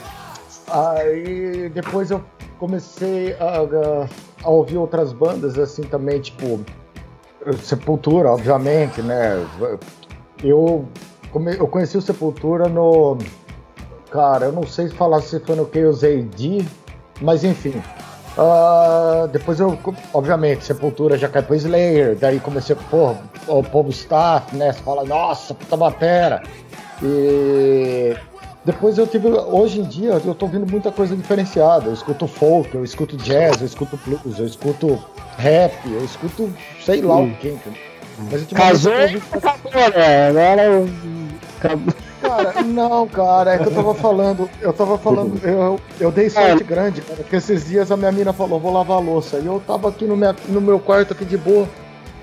Aí 0.69 1.69
depois 1.73 2.11
eu 2.11 2.23
comecei 2.59 3.35
a, 3.39 3.61
a- 3.61 4.07
a 4.43 4.49
ouvir 4.49 4.77
outras 4.77 5.11
bandas 5.11 5.57
assim 5.57 5.81
também, 5.83 6.21
tipo 6.21 6.61
Sepultura, 7.63 8.29
obviamente, 8.31 9.01
né? 9.01 9.45
Eu, 10.43 10.85
come- 11.31 11.57
eu 11.57 11.67
conheci 11.67 11.97
o 11.97 12.01
Sepultura 12.01 12.69
no. 12.69 13.17
Cara, 14.13 14.45
eu 14.45 14.51
não 14.51 14.61
sei 14.61 14.89
falar 14.89 15.21
se 15.21 15.39
foi 15.39 15.55
no 15.55 15.65
que 15.65 15.79
eu 15.79 15.89
usei 15.89 16.21
D, 16.21 16.63
mas 17.19 17.43
enfim. 17.43 17.81
Ah, 18.37 19.27
depois 19.31 19.59
eu, 19.59 19.75
obviamente, 20.13 20.63
Sepultura 20.65 21.17
já 21.17 21.27
cai 21.27 21.41
pro 21.41 21.55
Slayer, 21.55 22.15
daí 22.15 22.39
comecei, 22.39 22.75
porra, 22.91 23.17
o 23.47 23.63
povo 23.63 23.89
staff, 23.89 24.55
né? 24.55 24.71
Você 24.71 24.83
fala, 24.83 25.03
nossa, 25.03 25.55
puta 25.55 25.75
batera. 25.75 26.43
E 27.01 28.15
depois 28.63 28.99
eu 28.99 29.07
tive, 29.07 29.29
hoje 29.29 29.79
em 29.79 29.83
dia, 29.83 30.21
eu 30.23 30.35
tô 30.35 30.45
ouvindo 30.45 30.69
muita 30.71 30.91
coisa 30.91 31.15
diferenciada. 31.15 31.87
Eu 31.87 31.93
escuto 31.93 32.27
folk, 32.27 32.73
eu 32.75 32.83
escuto 32.83 33.17
jazz, 33.17 33.61
eu 33.61 33.65
escuto 33.65 33.99
blues, 34.05 34.37
eu 34.37 34.45
escuto 34.45 35.03
rap, 35.37 35.73
eu 35.91 36.05
escuto 36.05 36.53
sei 36.85 37.01
lá 37.01 37.17
o 37.17 37.31
que. 37.37 37.57
Mas 38.31 38.43
Casou 38.53 38.93
eu 38.93 38.99
tô 38.99 39.01
e 39.01 39.15
ouvindo- 39.15 39.37
acabou, 39.37 39.71
né? 39.73 40.27
Agora. 40.29 40.63
eu- 40.65 40.89
acabou. 41.57 41.93
Cara, 42.23 42.61
não, 42.63 43.07
cara, 43.07 43.53
é 43.53 43.57
que 43.57 43.67
eu 43.67 43.71
tava 43.71 43.93
falando, 43.93 44.49
eu 44.61 44.73
tava 44.73 44.97
falando, 44.97 45.39
eu, 45.45 45.79
eu 45.99 46.11
dei 46.11 46.29
sorte 46.29 46.63
grande, 46.63 47.01
cara, 47.01 47.17
porque 47.17 47.35
esses 47.35 47.65
dias 47.67 47.91
a 47.91 47.97
minha 47.97 48.11
mina 48.11 48.31
falou, 48.33 48.59
vou 48.59 48.71
lavar 48.73 48.97
a 48.97 48.99
louça, 49.01 49.37
e 49.37 49.45
eu 49.45 49.61
tava 49.65 49.89
aqui 49.89 50.05
no, 50.05 50.15
minha, 50.15 50.35
no 50.47 50.61
meu 50.61 50.79
quarto 50.79 51.13
aqui 51.13 51.25
de 51.25 51.37
boa, 51.37 51.67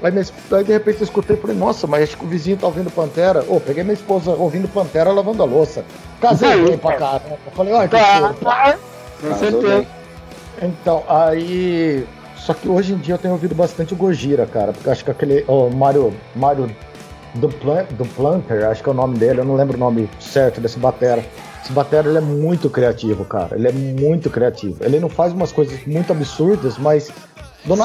aí, 0.03 0.11
minha, 0.11 0.25
aí 0.53 0.65
de 0.65 0.73
repente 0.73 1.01
eu 1.01 1.05
escutei 1.05 1.37
e 1.37 1.41
falei, 1.41 1.57
nossa, 1.57 1.87
mas 1.87 2.03
acho 2.05 2.17
que 2.17 2.25
o 2.25 2.29
vizinho 2.29 2.57
tá 2.57 2.67
ouvindo 2.67 2.91
Pantera, 2.91 3.45
ô, 3.49 3.61
peguei 3.61 3.83
minha 3.85 3.95
esposa 3.95 4.31
ouvindo 4.33 4.67
Pantera 4.69 5.13
lavando 5.13 5.43
a 5.43 5.47
louça, 5.47 5.85
casei 6.21 6.65
bem 6.65 6.79
pra 6.79 6.97
caramba, 6.97 7.39
eu 7.47 7.53
falei, 7.53 7.73
olha 7.75 7.89
que 7.89 7.97
Tá, 7.97 8.29
fofo. 8.29 8.45
tá. 8.45 8.79
Com 9.21 9.35
certeza. 9.37 9.87
Então, 10.63 11.03
aí. 11.09 12.07
Só 12.37 12.55
que 12.55 12.69
hoje 12.69 12.95
em 12.95 12.97
dia 12.97 13.15
eu 13.15 13.19
tenho 13.19 13.35
ouvido 13.35 13.55
bastante 13.55 13.93
o 13.93 13.97
Gojira, 13.97 14.47
cara, 14.47 14.73
porque 14.73 14.89
eu 14.89 14.93
acho 14.93 15.05
que 15.05 15.11
aquele. 15.11 15.45
O 15.47 15.69
Mario. 15.69 16.13
Mario 16.35 16.75
do, 17.35 17.49
Plan, 17.49 17.85
do 17.90 18.05
Planter, 18.05 18.66
acho 18.66 18.83
que 18.83 18.88
é 18.88 18.93
o 18.93 18.95
nome 18.95 19.19
dele, 19.19 19.40
eu 19.40 19.45
não 19.45 19.57
lembro 19.57 19.77
o 19.77 19.81
nome 19.81 20.09
certo 20.19 20.61
desse 20.61 20.79
batera. 20.79 21.25
Esse 21.62 21.73
batera 21.73 22.09
ele 22.09 22.19
é 22.19 22.23
muito 22.23 22.71
criativo, 22.71 23.25
cara. 23.25 23.57
Ele 23.57 23.69
é 23.69 23.73
muito 23.73 24.31
criativo. 24.31 24.83
Ele 24.83 24.99
não 24.99 25.09
faz 25.09 25.33
umas 25.33 25.53
coisas 25.53 25.85
muito 25.87 26.12
absurdas, 26.12 26.79
mas 26.79 27.11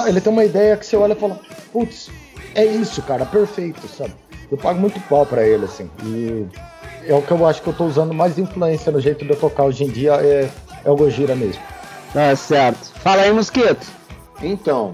ele 0.07 0.21
tem 0.21 0.31
uma 0.31 0.45
ideia 0.45 0.77
que 0.77 0.85
você 0.85 0.95
olha 0.95 1.13
e 1.13 1.15
fala, 1.15 1.39
putz, 1.71 2.09
é 2.53 2.65
isso, 2.65 3.01
cara, 3.01 3.25
perfeito, 3.25 3.87
sabe? 3.87 4.13
Eu 4.49 4.57
pago 4.57 4.79
muito 4.79 4.99
pau 5.01 5.25
pra 5.25 5.45
ele, 5.45 5.65
assim. 5.65 5.89
E 6.03 6.47
é 7.05 7.13
o 7.13 7.21
que 7.21 7.31
eu 7.31 7.45
acho 7.45 7.61
que 7.61 7.67
eu 7.67 7.73
tô 7.73 7.85
usando 7.85 8.13
mais 8.13 8.37
influência 8.39 8.91
no 8.91 9.01
jeito 9.01 9.25
de 9.25 9.31
eu 9.31 9.35
tocar 9.37 9.65
hoje 9.65 9.83
em 9.83 9.89
dia, 9.89 10.13
é, 10.13 10.49
é 10.83 10.89
o 10.89 10.95
Gojira 10.95 11.35
mesmo. 11.35 11.61
Tá 12.13 12.35
certo. 12.35 12.91
Fala 12.95 13.23
aí, 13.23 13.33
Mosquito. 13.33 13.85
Então, 14.41 14.93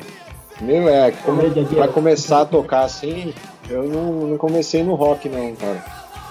meu, 0.60 0.88
é, 0.90 1.12
gay. 1.12 1.66
pra 1.76 1.88
começar 1.88 2.42
a 2.42 2.46
tocar 2.46 2.82
assim, 2.82 3.34
eu 3.70 3.84
não, 3.84 4.28
não 4.28 4.38
comecei 4.38 4.84
no 4.84 4.96
rock 4.96 5.30
não, 5.30 5.56
cara. 5.56 5.84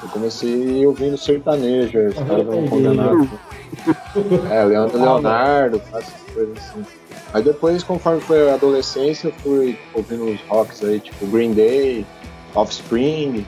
Eu 0.03 0.09
comecei 0.09 0.87
ouvindo 0.87 1.19
sertanejo, 1.19 1.99
caras 2.27 2.47
vão 2.47 2.67
condenar. 2.69 3.15
É, 4.51 4.65
Leandro 4.65 4.99
Leonardo, 4.99 5.81
essas 5.93 6.13
coisas 6.35 6.59
assim. 6.59 6.85
Aí 7.33 7.43
depois, 7.43 7.85
conforme 7.85 8.21
foi 8.21 8.51
a 8.51 8.55
adolescência, 8.55 9.29
eu 9.29 9.33
fui 9.35 9.79
ouvindo 9.95 10.25
os 10.25 10.41
rocks 10.49 10.83
aí, 10.83 10.99
tipo 10.99 11.27
Green 11.27 11.53
Day, 11.53 12.05
Offspring, 12.55 13.47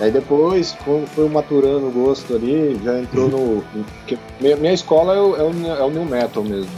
Aí 0.00 0.10
depois 0.10 0.72
foi, 0.84 1.04
foi 1.06 1.28
maturando 1.28 1.88
o 1.88 1.90
gosto 1.90 2.34
ali, 2.34 2.80
já 2.82 2.98
entrou 2.98 3.28
no. 3.28 3.64
minha, 4.40 4.56
minha 4.56 4.72
escola 4.72 5.14
é 5.14 5.20
o, 5.20 5.36
é, 5.36 5.42
o, 5.42 5.66
é 5.66 5.84
o 5.84 5.90
New 5.90 6.04
Metal 6.04 6.42
mesmo. 6.42 6.72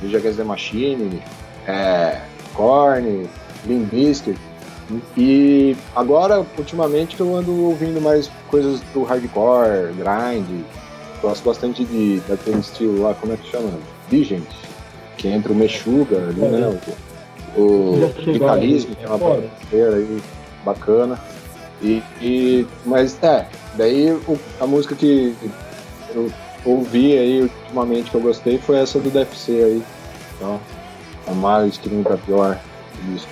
Rage 0.00 0.16
Against 0.16 0.38
the 0.38 0.44
Machine, 0.44 1.22
é, 1.66 2.20
Korn, 2.54 3.28
Limp 3.66 3.90
Bizkit. 3.90 4.38
E 5.16 5.76
agora, 5.94 6.44
ultimamente, 6.58 7.16
que 7.16 7.22
eu 7.22 7.34
ando 7.34 7.64
ouvindo 7.64 8.00
mais 8.00 8.30
coisas 8.48 8.80
do 8.92 9.02
hardcore, 9.02 9.92
grind. 9.96 10.64
Gosto 11.22 11.44
bastante 11.44 11.84
de, 11.84 12.20
daquele 12.20 12.60
estilo 12.60 13.02
lá, 13.02 13.14
como 13.14 13.32
é 13.32 13.36
que 13.36 13.50
chama? 13.50 13.70
Vigent, 14.08 14.48
que 15.18 15.28
entra 15.28 15.52
o 15.52 15.54
Meshuga 15.54 16.16
ali, 16.16 16.40
né? 16.40 16.80
O, 17.56 17.60
o 17.60 18.12
Vitalismo, 18.24 18.96
que 18.96 19.04
é 19.04 19.08
uma 19.08 19.18
parceira 19.18 19.96
aí 19.96 20.22
bacana. 20.64 21.18
E, 21.82 22.02
e, 22.20 22.66
mas 22.84 23.22
é, 23.22 23.46
daí 23.74 24.12
o, 24.12 24.38
a 24.60 24.66
música 24.66 24.94
que 24.94 25.34
eu 26.14 26.30
ouvi 26.64 27.16
aí 27.18 27.42
ultimamente 27.42 28.10
que 28.10 28.16
eu 28.16 28.20
gostei 28.20 28.58
foi 28.58 28.78
essa 28.78 28.98
do 28.98 29.10
DFC 29.10 29.52
aí. 29.52 29.82
Então, 30.36 30.60
a 31.26 31.32
mais 31.32 31.76
que 31.76 31.88
nunca 31.88 32.16
pior 32.18 32.58
disco. 33.04 33.30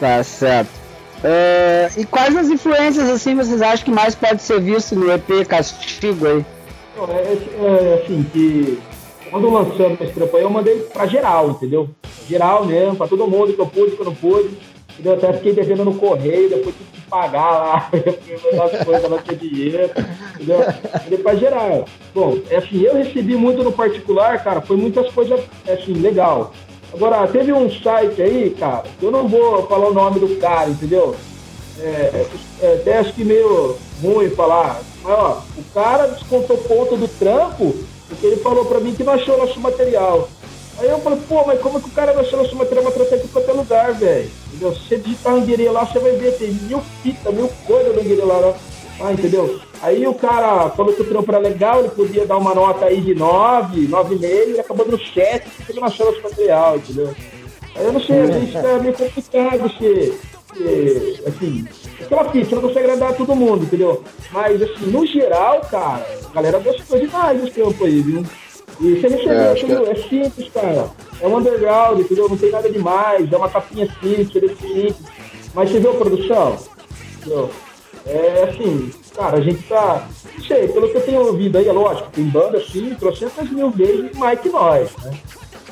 Tá 0.00 0.22
certo. 0.24 0.81
É, 1.24 1.90
e 1.96 2.04
quais 2.04 2.36
as 2.36 2.48
influências 2.48 3.08
assim 3.08 3.34
vocês 3.34 3.62
acham 3.62 3.84
que 3.84 3.90
mais 3.90 4.14
pode 4.14 4.42
ser 4.42 4.60
visto 4.60 4.96
no 4.96 5.12
EP 5.12 5.46
Castigo 5.46 6.26
aí? 6.26 6.44
É, 6.96 7.12
é, 7.12 7.94
é 7.94 8.02
assim, 8.02 8.22
que 8.32 8.78
quando 9.30 9.48
lançamos 9.48 10.00
esse 10.00 10.12
trampo 10.12 10.36
aí, 10.36 10.42
eu 10.42 10.50
mandei 10.50 10.80
pra 10.92 11.06
geral, 11.06 11.50
entendeu? 11.50 11.88
Geral 12.28 12.66
mesmo, 12.66 12.96
pra 12.96 13.08
todo 13.08 13.26
mundo 13.26 13.52
que 13.52 13.60
eu 13.60 13.66
pude, 13.66 13.92
que 13.92 14.00
eu 14.00 14.06
não 14.06 14.14
pude. 14.14 14.50
Entendeu? 14.92 15.14
Até 15.14 15.32
fiquei 15.32 15.54
devendo 15.54 15.86
no 15.86 15.94
correio, 15.94 16.50
depois 16.50 16.74
tive 16.76 16.90
que 16.92 17.00
pagar 17.08 17.50
lá, 17.50 17.90
as 18.64 18.84
coisas, 18.84 19.10
não 19.10 19.18
tinha 19.18 19.36
dinheiro, 19.36 19.90
entendeu? 20.34 20.58
Mandei 21.02 21.18
pra 21.18 21.34
geral. 21.34 21.86
Bom, 22.14 22.38
é 22.50 22.56
assim, 22.56 22.82
eu 22.82 22.94
recebi 22.94 23.34
muito 23.34 23.64
no 23.64 23.72
particular, 23.72 24.44
cara, 24.44 24.60
foi 24.60 24.76
muitas 24.76 25.10
coisas, 25.12 25.40
é 25.66 25.72
assim, 25.72 25.94
legal. 25.94 26.52
Agora, 26.92 27.26
teve 27.26 27.52
um 27.52 27.70
site 27.70 28.20
aí, 28.20 28.50
cara, 28.58 28.84
eu 29.00 29.10
não 29.10 29.26
vou 29.26 29.66
falar 29.66 29.88
o 29.88 29.94
nome 29.94 30.20
do 30.20 30.36
cara, 30.38 30.68
entendeu? 30.68 31.14
É, 31.80 32.26
é, 32.60 32.74
até 32.74 32.98
acho 32.98 33.14
que 33.14 33.24
meio 33.24 33.76
ruim 34.02 34.28
falar. 34.30 34.82
Mas, 35.02 35.12
ó, 35.12 35.42
o 35.56 35.64
cara 35.72 36.08
descontou 36.08 36.56
ponto 36.58 36.96
do 36.96 37.08
trampo 37.08 37.74
porque 38.08 38.26
ele 38.26 38.36
falou 38.36 38.66
pra 38.66 38.78
mim 38.78 38.94
que 38.94 39.02
não 39.02 39.14
achou 39.14 39.38
nosso 39.38 39.58
material. 39.58 40.28
Aí 40.78 40.88
eu 40.88 40.98
falei, 41.00 41.18
pô, 41.28 41.44
mas 41.46 41.60
como 41.60 41.78
é 41.78 41.80
que 41.80 41.88
o 41.88 41.92
cara 41.92 42.12
não 42.12 42.20
achou 42.20 42.42
nosso 42.42 42.56
material 42.56 42.84
pra 42.84 42.92
tratar 42.92 43.16
aqui 43.16 43.24
em 43.26 43.30
qualquer 43.30 43.52
lugar, 43.52 43.92
velho? 43.94 44.30
Se 44.50 44.56
você 44.56 44.96
digitar 44.96 45.34
Anguerê 45.34 45.70
lá, 45.70 45.86
você 45.86 45.98
vai 45.98 46.12
ver, 46.12 46.36
tem 46.36 46.52
mil 46.52 46.82
fitas, 47.02 47.34
mil 47.34 47.50
coisas 47.66 47.94
do 47.94 48.00
Anguerê 48.00 48.22
lá, 48.22 48.40
né? 48.40 48.54
Ah, 49.00 49.12
entendeu? 49.12 49.60
Aí 49.82 50.06
o 50.06 50.14
cara 50.14 50.70
falou 50.70 50.92
que 50.92 51.02
o 51.02 51.04
trampo 51.04 51.30
era 51.30 51.38
legal, 51.38 51.80
ele 51.80 51.88
podia 51.88 52.26
dar 52.26 52.36
uma 52.36 52.54
nota 52.54 52.84
aí 52.84 53.00
de 53.00 53.14
9, 53.14 53.88
9,5, 53.88 54.54
e 54.54 54.60
acabou 54.60 54.86
no 54.86 54.98
7, 54.98 55.48
porque 55.56 55.72
ele 55.72 55.80
não 55.80 55.88
achou 55.88 56.06
nosso 56.06 56.22
material, 56.22 56.76
entendeu? 56.76 57.14
Aí 57.74 57.84
eu 57.84 57.92
não 57.92 58.00
sei, 58.00 58.20
a 58.20 58.26
gente 58.26 58.52
tá 58.52 58.78
meio 58.78 58.94
complicado, 58.94 59.68
se, 59.78 60.18
se 60.54 61.22
assim, 61.26 61.64
aquela 62.00 62.30
fita, 62.30 62.48
você 62.48 62.54
não 62.54 62.62
consegue 62.62 62.90
agradar 62.90 63.16
todo 63.16 63.34
mundo, 63.34 63.64
entendeu? 63.64 64.04
Mas, 64.30 64.62
assim, 64.62 64.86
no 64.86 65.06
geral, 65.06 65.60
cara, 65.62 66.06
a 66.30 66.34
galera 66.34 66.58
gostou 66.58 66.98
demais 66.98 67.40
desse 67.40 67.54
tempo 67.54 67.84
aí, 67.84 68.00
viu? 68.02 68.24
E 68.80 69.00
você 69.00 69.08
recebeu, 69.08 69.32
é, 69.32 69.52
entendeu? 69.52 69.90
É 69.90 69.94
simples, 69.94 70.48
cara. 70.52 70.90
É 71.20 71.26
um 71.26 71.36
underground, 71.36 72.00
entendeu? 72.00 72.28
Não 72.28 72.36
tem 72.36 72.50
nada 72.50 72.70
demais, 72.70 73.32
é 73.32 73.36
uma 73.36 73.48
capinha 73.48 73.86
simples, 74.00 74.42
é 74.42 74.48
simples. 74.48 74.96
Mas 75.54 75.70
você 75.70 75.80
viu 75.80 75.90
a 75.90 75.94
produção? 75.94 76.58
Entendeu? 77.18 77.50
É 78.04 78.48
assim, 78.48 78.90
cara, 79.14 79.38
a 79.38 79.40
gente 79.40 79.62
tá. 79.62 80.08
Não 80.34 80.44
sei, 80.44 80.68
pelo 80.68 80.88
que 80.90 80.96
eu 80.96 81.02
tenho 81.02 81.26
ouvido 81.26 81.58
aí, 81.58 81.68
é 81.68 81.72
lógico, 81.72 82.10
tem 82.10 82.24
banda 82.24 82.58
assim, 82.58 82.94
trocentas 82.98 83.50
mil 83.50 83.70
vezes 83.70 84.12
mais 84.16 84.40
que 84.40 84.48
nós, 84.48 84.90
né? 85.04 85.12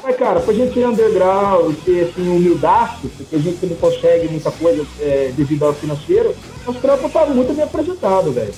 Mas, 0.03 0.16
cara, 0.16 0.40
pra 0.40 0.55
gente 0.55 0.73
ser 0.73 0.87
underground, 0.87 1.75
ser 1.85 2.11
assim, 2.11 2.29
humildaço, 2.29 3.09
porque 3.16 3.37
a 3.37 3.38
gente 3.38 3.66
não 3.66 3.77
consegue 3.77 4.29
muita 4.29 4.51
coisa 4.51 4.87
é, 5.01 5.31
devido 5.37 5.64
ao 5.64 5.75
financeiro, 5.75 6.35
nosso 6.66 6.81
trampo 6.81 7.09
tá 7.11 7.27
muito 7.27 7.53
bem 7.53 7.64
apresentado, 7.64 8.33
velho. 8.33 8.55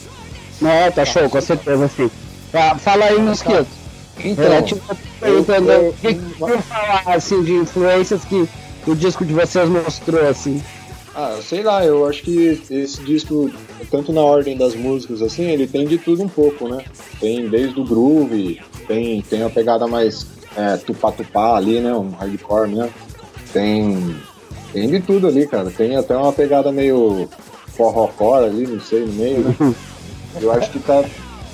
É, 0.64 0.90
tá 0.90 1.04
show, 1.04 1.28
com 1.28 1.40
certeza, 1.40 1.84
assim. 1.84 2.10
Fala 2.78 3.06
aí, 3.06 3.18
Mosquito. 3.18 3.66
Então, 4.18 4.52
é, 4.52 4.62
tipo, 4.62 4.96
perguntando 5.18 5.72
o 5.72 5.92
que 5.94 6.14
que 6.14 6.62
falar 6.62 7.02
assim 7.06 7.42
de 7.42 7.54
influências 7.54 8.24
que 8.24 8.48
o 8.86 8.94
disco 8.94 9.24
de 9.24 9.32
vocês 9.32 9.68
mostrou 9.68 10.28
assim. 10.28 10.62
Ah, 11.14 11.38
sei 11.42 11.62
lá, 11.62 11.84
eu 11.84 12.06
acho 12.08 12.22
que 12.22 12.60
esse 12.70 13.02
disco, 13.02 13.50
tanto 13.90 14.12
na 14.12 14.22
ordem 14.22 14.56
das 14.56 14.74
músicas 14.74 15.20
assim, 15.20 15.44
ele 15.44 15.66
tem 15.66 15.86
de 15.86 15.98
tudo 15.98 16.22
um 16.22 16.28
pouco, 16.28 16.68
né? 16.68 16.84
Tem 17.20 17.48
desde 17.48 17.78
o 17.78 17.84
groove, 17.84 18.60
tem, 18.86 19.20
tem 19.20 19.40
uma 19.42 19.50
pegada 19.50 19.86
mais 19.86 20.26
é, 20.56 20.76
tupá-tupá 20.78 21.56
ali, 21.56 21.80
né? 21.80 21.92
Um 21.92 22.10
hardcore 22.10 22.70
né? 22.70 22.90
Tem, 23.52 24.16
tem 24.72 24.88
de 24.88 25.00
tudo 25.00 25.26
ali, 25.26 25.46
cara. 25.46 25.70
Tem 25.70 25.96
até 25.96 26.16
uma 26.16 26.32
pegada 26.32 26.72
meio 26.72 27.28
forró 27.76 28.34
ali, 28.34 28.66
não 28.66 28.80
sei, 28.80 29.04
no 29.04 29.12
meio, 29.12 29.40
né? 29.40 29.56
Eu 30.40 30.50
acho 30.50 30.70
que 30.70 30.78
tá. 30.78 31.04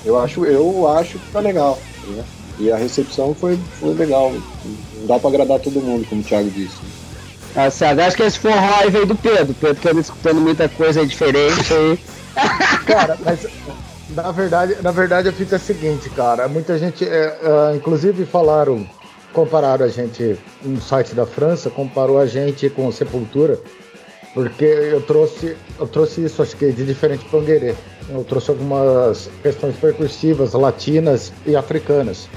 Eu 0.05 0.17
acho, 0.17 0.45
eu 0.45 0.87
acho 0.87 1.19
que 1.19 1.31
tá 1.33 1.41
legal. 1.41 1.77
Né? 2.07 2.23
E 2.59 2.71
a 2.71 2.77
recepção 2.77 3.35
foi, 3.35 3.59
foi 3.77 3.93
legal. 3.93 4.31
Não 4.31 5.05
dá 5.05 5.19
pra 5.19 5.29
agradar 5.29 5.59
todo 5.59 5.81
mundo, 5.81 6.07
como 6.07 6.21
o 6.21 6.23
Thiago 6.23 6.49
disse. 6.49 6.77
Ah, 7.55 7.69
certo. 7.69 7.99
Acho 7.99 8.15
que 8.15 8.23
esse 8.23 8.39
forró 8.39 8.75
aí 8.79 8.89
veio 8.89 9.05
do 9.05 9.15
Pedro. 9.15 9.53
Pedro 9.53 9.75
que 9.75 9.89
anda 9.89 9.99
escutando 9.99 10.39
muita 10.39 10.69
coisa 10.69 11.05
diferente 11.05 11.73
aí. 11.73 11.99
Cara, 12.85 13.17
mas 13.23 13.47
na 14.09 14.31
verdade, 14.31 14.75
na 14.81 14.91
verdade 14.91 15.29
a 15.29 15.31
fita 15.31 15.55
é 15.55 15.57
a 15.57 15.59
seguinte, 15.59 16.09
cara. 16.09 16.47
Muita 16.47 16.77
gente, 16.77 17.07
é, 17.07 17.37
é, 17.41 17.75
inclusive 17.75 18.25
falaram, 18.25 18.87
compararam 19.33 19.85
a 19.85 19.89
gente 19.89 20.37
no 20.63 20.81
site 20.81 21.13
da 21.13 21.25
França, 21.25 21.69
comparou 21.69 22.19
a 22.19 22.25
gente 22.25 22.69
com 22.69 22.91
Sepultura, 22.91 23.59
porque 24.33 24.65
eu 24.65 25.01
trouxe, 25.01 25.55
eu 25.79 25.87
trouxe 25.87 26.23
isso, 26.23 26.41
acho 26.41 26.55
que 26.55 26.71
de 26.71 26.85
diferente 26.85 27.25
pangueirê. 27.25 27.75
Eu 28.09 28.23
trouxe 28.23 28.49
algumas 28.49 29.29
questões 29.43 29.75
percussivas 29.75 30.53
latinas 30.53 31.31
e 31.45 31.55
africanas. 31.55 32.27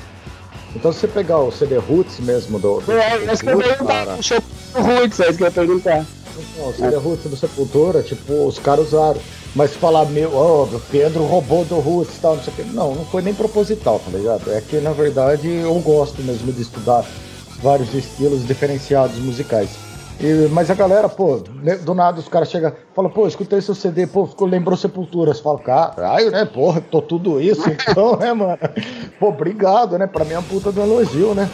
Então, 0.75 0.93
se 0.93 1.01
você 1.01 1.09
pegar 1.09 1.39
o 1.39 1.53
CD 1.53 1.77
Roots 1.77 2.19
mesmo 2.21 2.59
do. 2.59 2.81
do 2.81 2.93
é, 2.93 3.25
esse 3.33 3.45
também 3.45 3.69
cara... 3.77 4.19
Roots, 4.75 5.21
é 5.21 5.29
isso 5.29 5.37
que 5.37 5.43
eu 5.43 5.47
ia 5.47 5.53
perguntar. 5.53 6.07
Então, 6.39 6.69
o 6.69 6.75
CD 6.75 6.95
é. 6.95 6.99
Roots 6.99 7.31
do 7.31 7.37
Sepultura, 7.37 8.03
tipo, 8.03 8.47
os 8.47 8.59
caros 8.59 8.89
usaram. 8.89 9.21
Mas 9.55 9.75
falar, 9.75 10.07
meu, 10.07 10.35
ó, 10.35 10.65
oh, 10.65 10.81
Pedro 10.91 11.25
roubou 11.25 11.63
do 11.67 11.79
Roots 11.79 12.17
e 12.17 12.21
tal, 12.21 12.37
não 12.37 12.43
sei 12.43 12.55
o 12.55 12.57
que. 12.57 12.63
Não, 12.65 12.95
não 12.95 13.05
foi 13.05 13.21
nem 13.21 13.35
proposital, 13.35 14.01
tá 14.01 14.17
ligado? 14.17 14.51
É 14.51 14.63
que, 14.63 14.79
na 14.79 14.93
verdade, 14.93 15.47
eu 15.47 15.75
gosto 15.81 16.23
mesmo 16.23 16.51
de 16.51 16.63
estudar 16.63 17.05
vários 17.63 17.93
estilos 17.95 18.47
diferenciados 18.47 19.19
musicais. 19.19 19.69
E, 20.23 20.49
mas 20.53 20.71
a 20.71 20.75
galera, 20.75 21.09
pô, 21.09 21.43
do 21.83 21.95
nada 21.95 22.21
os 22.21 22.29
caras 22.29 22.49
chegam, 22.49 22.73
falam, 22.95 23.11
pô, 23.11 23.27
escutei 23.27 23.61
seu 23.61 23.75
CD, 23.75 24.07
pô, 24.07 24.25
ficou, 24.25 24.47
lembrou 24.47 24.77
Sepultura. 24.77 25.35
Você 25.35 25.43
fala, 25.43 25.59
caralho, 25.59 26.31
né, 26.31 26.45
porra, 26.45 26.81
tô 26.81 27.03
tudo 27.03 27.41
isso, 27.41 27.69
então, 27.69 28.17
né, 28.17 28.33
mano? 28.33 28.59
Pô, 29.19 29.31
obrigado, 29.31 29.99
né? 29.99 30.07
Pra 30.07 30.25
mim 30.25 30.35
é 30.35 30.39
uma 30.39 30.49
puta 30.49 30.71
do 30.71 30.81
elogio, 30.81 31.35
né? 31.35 31.51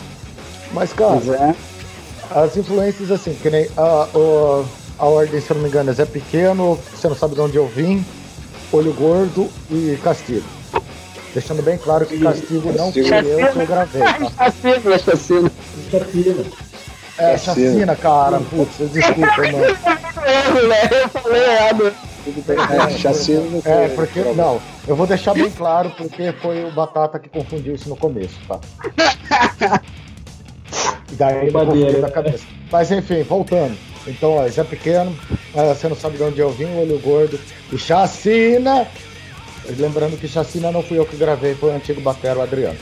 Mas, 0.73 0.93
cara, 0.93 1.17
é. 1.17 1.55
as 2.39 2.57
influências, 2.59 3.11
assim, 3.11 3.33
que 3.33 3.49
nem 3.49 3.67
a, 3.75 4.07
a, 4.07 4.65
a 4.99 5.07
ordem, 5.07 5.41
se 5.41 5.51
eu 5.51 5.55
não 5.55 5.63
me 5.63 5.71
engano, 5.71 5.89
é 5.91 5.95
Zé 5.95 6.05
Pequeno, 6.05 6.79
você 6.95 7.09
não 7.09 7.17
sabe 7.17 7.35
de 7.35 7.41
onde 7.41 7.57
eu 7.57 7.67
vim, 7.67 8.05
Olho 8.71 8.93
Gordo 8.93 9.49
e 9.71 9.99
Castigo. 10.05 10.45
Deixando 11.33 11.63
bem 11.63 11.79
claro 11.79 12.05
que 12.05 12.19
Castigo 12.19 12.71
não 12.73 12.93
foi 12.93 13.03
eu 13.03 13.53
que 13.53 13.59
eu 13.61 13.67
gravei. 13.67 14.03
Tá? 14.03 14.31
Castigo, 14.37 14.93
é 14.93 14.99
Castigo. 14.99 15.51
Castigo. 15.91 16.68
É, 17.19 17.37
chacina, 17.37 17.97
cara. 17.97 18.41
Putz, 18.41 18.91
desculpa, 18.93 19.43
mano. 19.43 19.59
Eu 20.91 21.09
falei 21.09 21.43
errado. 21.43 21.95
É, 22.29 22.99
chacina 22.99 23.41
não 23.41 23.63
foi. 23.63 23.73
É, 23.73 23.89
porque. 23.89 24.21
Não, 24.21 24.61
eu 24.87 24.95
vou 24.95 25.07
deixar 25.07 25.35
bem 25.35 25.51
claro 25.51 25.91
porque 25.97 26.33
foi 26.33 26.65
o 26.65 26.71
Batata 26.71 27.19
que 27.19 27.29
confundiu 27.29 27.75
isso 27.75 27.89
no 27.89 27.97
começo, 27.97 28.39
tá? 28.47 28.61
E 31.11 31.15
daí 31.17 31.49
ele 31.49 32.01
da 32.01 32.11
cabeça. 32.11 32.45
Mas 32.71 32.91
enfim, 32.91 33.23
voltando. 33.23 33.77
Então, 34.07 34.37
ó, 34.37 34.49
Zé 34.49 34.65
Pequeno, 34.65 35.17
é, 35.55 35.75
você 35.75 35.89
não 35.89 35.97
sabe 35.97 36.17
de 36.17 36.23
onde 36.23 36.39
eu 36.39 36.51
vim, 36.51 36.67
o 36.67 36.81
olho 36.81 36.99
gordo. 36.99 37.39
E 37.73 37.79
Chacina! 37.79 38.87
Lembrando 39.77 40.19
que 40.19 40.27
Chacina 40.27 40.71
não 40.71 40.83
fui 40.83 40.99
eu 40.99 41.05
que 41.05 41.17
gravei, 41.17 41.55
foi 41.55 41.71
o 41.71 41.77
antigo 41.77 42.01
batero 42.01 42.41
Adriano. 42.41 42.79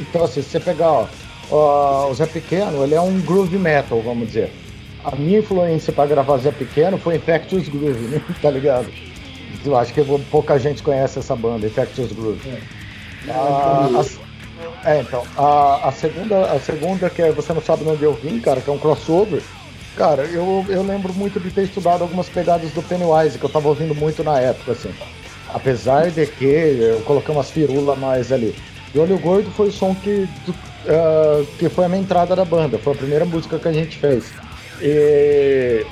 Então, 0.00 0.24
assim, 0.24 0.42
se 0.42 0.50
você 0.50 0.60
pegar, 0.60 0.90
ó, 0.90 1.06
uh, 1.50 2.10
o 2.10 2.14
Zé 2.14 2.26
Pequeno, 2.26 2.82
ele 2.82 2.94
é 2.94 3.00
um 3.00 3.20
groove 3.20 3.58
metal, 3.58 4.00
vamos 4.02 4.28
dizer. 4.28 4.50
A 5.04 5.14
minha 5.16 5.40
influência 5.40 5.92
para 5.92 6.08
gravar 6.08 6.38
Zé 6.38 6.50
Pequeno 6.50 6.98
foi 6.98 7.16
Infectious 7.16 7.68
Groove, 7.68 8.08
né? 8.08 8.22
tá 8.40 8.50
ligado? 8.50 8.88
Eu 9.64 9.76
acho 9.76 9.92
que 9.92 10.02
pouca 10.30 10.58
gente 10.58 10.82
conhece 10.82 11.18
essa 11.18 11.36
banda, 11.36 11.66
Infectious 11.66 12.12
Groove. 12.12 12.40
É. 12.48 13.30
Uh, 13.30 14.00
a, 14.84 14.90
é, 14.90 15.00
então, 15.00 15.22
a, 15.36 15.88
a, 15.88 15.92
segunda, 15.92 16.52
a 16.52 16.60
segunda, 16.60 17.08
que 17.08 17.22
é 17.22 17.32
Você 17.32 17.52
Não 17.52 17.62
Sabe 17.62 17.84
Onde 17.86 18.02
Eu 18.02 18.14
Vim, 18.14 18.40
cara, 18.40 18.60
que 18.60 18.68
é 18.68 18.72
um 18.72 18.78
crossover, 18.78 19.42
Cara, 19.96 20.24
eu, 20.24 20.64
eu 20.68 20.82
lembro 20.82 21.12
muito 21.14 21.38
de 21.38 21.50
ter 21.50 21.62
estudado 21.62 22.02
algumas 22.02 22.28
pegadas 22.28 22.72
do 22.72 22.82
Pennywise, 22.82 23.38
que 23.38 23.44
eu 23.44 23.50
tava 23.50 23.68
ouvindo 23.68 23.94
muito 23.94 24.24
na 24.24 24.40
época, 24.40 24.72
assim. 24.72 24.92
Apesar 25.52 26.10
de 26.10 26.26
que 26.26 26.44
eu 26.44 27.00
coloquei 27.02 27.32
umas 27.32 27.50
firulas 27.50 27.96
mais 27.96 28.32
ali. 28.32 28.56
E 28.92 28.98
Olho 28.98 29.16
Gordo 29.18 29.50
foi 29.52 29.68
o 29.68 29.72
som 29.72 29.94
que, 29.94 30.28
uh, 30.84 31.46
que 31.58 31.68
foi 31.68 31.84
a 31.84 31.88
minha 31.88 32.00
entrada 32.00 32.34
da 32.36 32.44
banda, 32.44 32.78
foi 32.78 32.92
a 32.92 32.96
primeira 32.96 33.24
música 33.24 33.58
que 33.58 33.68
a 33.68 33.72
gente 33.72 33.98
fez. 33.98 34.32
E 34.80 35.84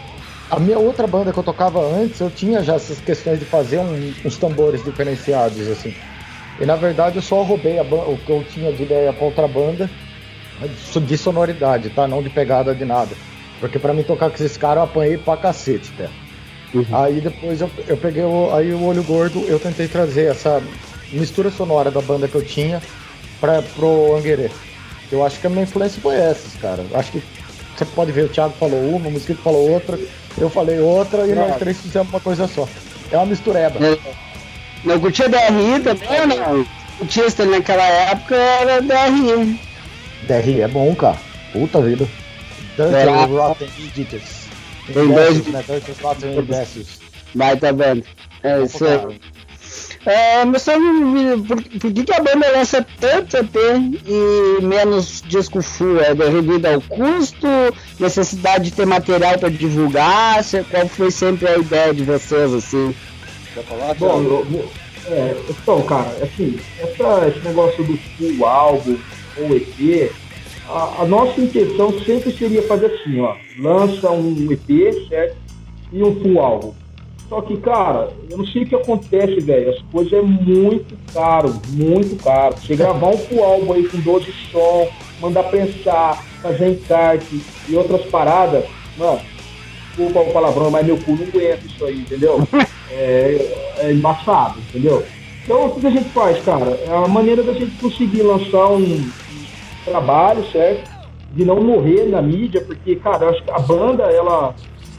a 0.51 0.59
minha 0.59 0.79
outra 0.79 1.07
banda 1.07 1.33
que 1.33 1.39
eu 1.39 1.43
tocava 1.43 1.81
antes, 1.81 2.21
eu 2.21 2.31
tinha 2.31 2.63
já 2.63 2.75
essas 2.75 3.01
questões 3.01 3.39
de 3.39 3.45
fazer 3.45 3.79
um, 3.79 4.15
uns 4.25 4.37
tambores 4.37 4.85
diferenciados, 4.85 5.67
assim. 5.69 5.95
E 6.61 6.67
na 6.67 6.77
verdade 6.77 7.17
eu 7.17 7.23
só 7.23 7.43
roubei 7.43 7.81
o 7.81 8.19
que 8.19 8.31
eu 8.31 8.45
tinha 8.45 8.73
de 8.73 8.83
ideia 8.83 9.13
pra 9.13 9.25
outra 9.25 9.49
banda 9.49 9.89
de 11.07 11.19
sonoridade, 11.19 11.91
tá? 11.91 12.07
Não 12.07 12.23
de 12.23 12.31
pegada 12.31 12.75
de 12.75 12.85
nada. 12.85 13.15
Porque 13.59 13.79
para 13.79 13.95
mim 13.95 14.03
tocar 14.03 14.29
com 14.29 14.35
esses 14.35 14.57
caras 14.57 14.79
eu 14.79 14.83
apanhei 14.85 15.17
pra 15.17 15.37
cacete, 15.37 15.91
tá? 15.93 16.09
Uhum. 16.75 16.87
Aí 16.93 17.21
depois 17.21 17.61
eu, 17.61 17.71
eu 17.87 17.97
peguei 17.97 18.23
o, 18.23 18.55
aí 18.55 18.73
o 18.73 18.85
olho 18.85 19.03
gordo, 19.03 19.45
eu 19.47 19.59
tentei 19.59 19.89
trazer 19.89 20.31
essa 20.31 20.63
mistura 21.13 21.51
sonora 21.51 21.91
da 21.91 22.01
banda 22.01 22.29
que 22.29 22.35
eu 22.35 22.45
tinha 22.45 22.83
para 23.41 23.63
pro 23.63 24.17
Anguerê. 24.17 24.51
Eu 25.13 25.25
acho 25.25 25.39
que 25.39 25.47
a 25.47 25.51
minha 25.51 25.65
influência 25.65 26.01
foi 26.01 26.17
essa, 26.17 26.59
cara. 26.59 26.85
Eu 26.91 26.99
acho 26.99 27.13
que 27.13 27.23
você 27.77 27.85
pode 27.85 28.13
ver, 28.13 28.25
o 28.25 28.29
Thiago 28.29 28.55
falou 28.59 28.97
uma, 28.97 29.09
o 29.09 29.13
Mosquito 29.13 29.43
falou 29.43 29.71
outra, 29.71 29.99
eu 30.39 30.49
falei 30.49 30.81
outra 30.81 31.27
e 31.27 31.35
nós 31.35 31.57
três 31.57 31.79
fizemos 31.81 32.09
uma 32.09 32.21
coisa 32.21 32.49
só. 32.49 32.67
É 33.11 33.17
uma 33.17 33.27
mistureba. 33.27 33.79
É. 33.85 33.99
Não 34.85 34.99
curtia 34.99 35.29
DRI 35.29 35.81
também 35.83 36.27
não? 36.27 36.67
O 37.01 37.09
Chester 37.09 37.47
naquela 37.47 37.85
época 37.85 38.35
era 38.35 38.81
DRI. 38.81 39.61
DRI 40.27 40.61
é 40.63 40.69
bom, 40.69 40.95
cara. 40.95 41.19
Puta 41.53 41.81
vida. 41.83 42.09
Dungeon 42.77 43.27
Rotten. 43.27 43.69
Tem 44.87 45.09
dois. 45.09 45.47
Né? 45.47 45.65
Rotten 46.03 46.39
Imbéciles. 46.39 47.01
Vai, 47.35 47.57
tá 47.57 47.73
vendo. 47.73 48.05
É 48.43 48.63
isso 48.63 48.85
aí. 48.85 49.21
É, 50.05 50.45
mas 50.45 50.63
só 50.63 50.73
por, 51.47 51.63
por 51.63 51.93
que, 51.93 52.05
que 52.05 52.13
a 52.13 52.21
banda 52.21 52.51
lança 52.53 52.85
tanto 53.01 53.37
EP 53.37 53.55
e 54.05 54.63
menos 54.63 55.23
disco 55.29 55.63
full? 55.63 56.01
É 56.01 56.13
devido 56.15 56.67
ao 56.67 56.81
custo, 56.81 57.47
necessidade 58.01 58.65
de 58.65 58.73
ter 58.73 58.87
material 58.87 59.39
para 59.39 59.49
divulgar? 59.49 60.43
Qual 60.71 60.89
foi 60.89 61.11
sempre 61.11 61.49
a 61.49 61.59
ideia 61.59 61.95
de 61.95 62.03
vocês, 62.03 62.53
assim? 62.53 62.95
Quer 63.55 63.63
falar? 63.65 63.95
Bom, 63.95 64.45
é, 65.07 65.37
então, 65.49 65.83
cara, 65.83 66.11
assim, 66.23 66.59
essa, 66.79 67.29
esse 67.29 67.41
negócio 67.47 67.85
do 67.85 67.97
full 67.97 68.47
álbum 68.47 68.97
ou 69.37 69.57
EP, 69.57 70.13
a, 70.69 71.03
a, 71.03 71.07
nossa 71.07 71.41
intenção 71.41 71.93
sempre 72.01 72.33
seria 72.33 72.63
fazer 72.63 72.87
assim, 72.87 73.21
ó, 73.21 73.37
lança 73.59 74.11
um 74.11 74.51
EP, 74.51 75.09
certo? 75.09 75.37
E 75.93 76.03
um 76.03 76.21
full 76.21 76.41
álbum. 76.41 76.75
Só 77.33 77.41
que, 77.41 77.57
cara, 77.57 78.11
eu 78.29 78.37
não 78.37 78.47
sei 78.47 78.65
o 78.65 78.67
que 78.67 78.75
acontece, 78.75 79.41
velho. 79.41 79.71
As 79.71 79.81
coisas 79.91 80.13
é 80.13 80.21
muito 80.21 80.95
caro, 81.15 81.59
muito 81.71 82.23
caro. 82.23 82.55
Você 82.57 82.77
gravar 82.77 83.09
um 83.09 83.17
full 83.17 83.43
álbum 83.43 83.73
aí 83.73 83.89
com 83.89 83.99
12 84.01 84.31
som, 84.51 84.87
mandar 85.19 85.45
pensar, 85.45 86.23
fazer 86.43 86.73
encarte 86.73 87.41
e 87.67 87.75
outras 87.75 88.03
paradas, 88.11 88.67
não. 88.99 89.19
Desculpa 89.87 90.21
o 90.21 90.31
palavrão, 90.31 90.71
mas 90.71 90.85
meu 90.85 90.99
cu 90.99 91.13
não 91.13 91.27
aguenta 91.27 91.65
isso 91.65 91.83
aí, 91.87 92.01
entendeu? 92.01 92.47
É, 92.95 93.79
é 93.79 93.91
embaçado, 93.91 94.59
entendeu? 94.69 95.03
Então, 95.43 95.65
o 95.65 95.81
que 95.81 95.87
a 95.87 95.91
gente 95.91 96.11
faz, 96.11 96.39
cara? 96.45 96.79
É 96.87 96.95
a 96.95 97.09
maneira 97.09 97.43
da 97.43 97.55
gente 97.55 97.75
conseguir 97.81 98.21
lançar 98.21 98.69
um, 98.73 98.83
um 98.83 99.11
trabalho, 99.87 100.45
certo? 100.53 100.91
De 101.33 101.43
não 101.43 101.59
morrer 101.63 102.05
na 102.05 102.21
mídia, 102.21 102.61
porque, 102.61 102.97
cara, 102.97 103.25
eu 103.25 103.31
acho 103.31 103.43
que 103.43 103.51
a 103.51 103.59
banda, 103.61 104.03
ela. 104.03 104.55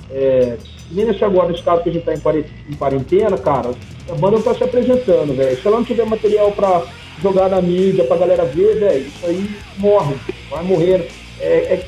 É, 0.10 0.58
nem 0.94 1.06
nesse 1.06 1.24
agora, 1.24 1.50
no 1.50 1.56
estado 1.56 1.84
que 1.84 1.90
a 1.90 1.94
gente 1.94 2.06
tá 2.06 2.14
em 2.14 2.76
quarentena, 2.76 3.38
cara, 3.38 3.72
a 4.10 4.14
banda 4.16 4.38
não 4.38 4.44
tá 4.44 4.54
se 4.54 4.64
apresentando, 4.64 5.36
velho. 5.36 5.60
Se 5.60 5.68
ela 5.68 5.78
não 5.78 5.86
tiver 5.86 6.06
material 6.06 6.52
pra 6.52 6.84
jogar 7.22 7.50
na 7.50 7.62
mídia, 7.62 8.04
pra 8.04 8.18
galera 8.18 8.46
ver, 8.46 8.80
velho, 8.80 9.08
isso 9.08 9.26
aí 9.26 9.50
morre, 9.78 10.16
vai 10.50 10.64
morrer. 10.64 11.08
É, 11.40 11.46
é, 11.46 11.86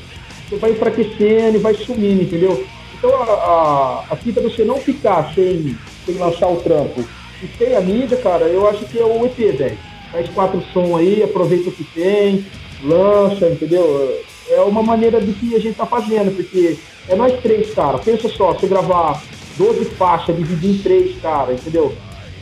vai 0.56 0.72
enfraquecendo 0.72 1.56
e 1.56 1.60
vai 1.60 1.74
sumindo, 1.74 2.22
entendeu? 2.22 2.64
Então 2.98 3.10
a, 3.22 3.24
a, 3.24 4.04
a 4.10 4.16
fita 4.16 4.40
é 4.40 4.42
você 4.42 4.64
não 4.64 4.78
ficar 4.78 5.32
sem, 5.34 5.76
sem 6.04 6.14
lançar 6.16 6.48
o 6.48 6.56
trampo 6.56 7.04
e 7.42 7.58
sem 7.58 7.76
a 7.76 7.80
mídia, 7.80 8.16
cara, 8.16 8.44
eu 8.46 8.68
acho 8.68 8.84
que 8.86 8.98
é 8.98 9.04
o 9.04 9.24
EP, 9.26 9.36
velho. 9.36 9.78
Faz 10.10 10.28
quatro 10.30 10.62
som 10.72 10.96
aí, 10.96 11.22
aproveita 11.22 11.68
o 11.68 11.72
que 11.72 11.84
tem, 11.84 12.44
lança, 12.82 13.48
entendeu? 13.48 14.20
É 14.48 14.60
uma 14.60 14.82
maneira 14.82 15.20
de 15.20 15.32
que 15.32 15.54
a 15.54 15.58
gente 15.58 15.76
tá 15.76 15.86
fazendo, 15.86 16.34
porque 16.34 16.78
é 17.08 17.14
nós 17.16 17.38
três, 17.40 17.74
cara. 17.74 17.98
Pensa 17.98 18.28
só, 18.28 18.52
você 18.52 18.66
gravar 18.66 19.22
12 19.56 19.84
faixas, 19.96 20.36
dividir 20.36 20.70
em 20.70 20.78
três, 20.78 21.20
cara, 21.20 21.52
entendeu? 21.52 21.92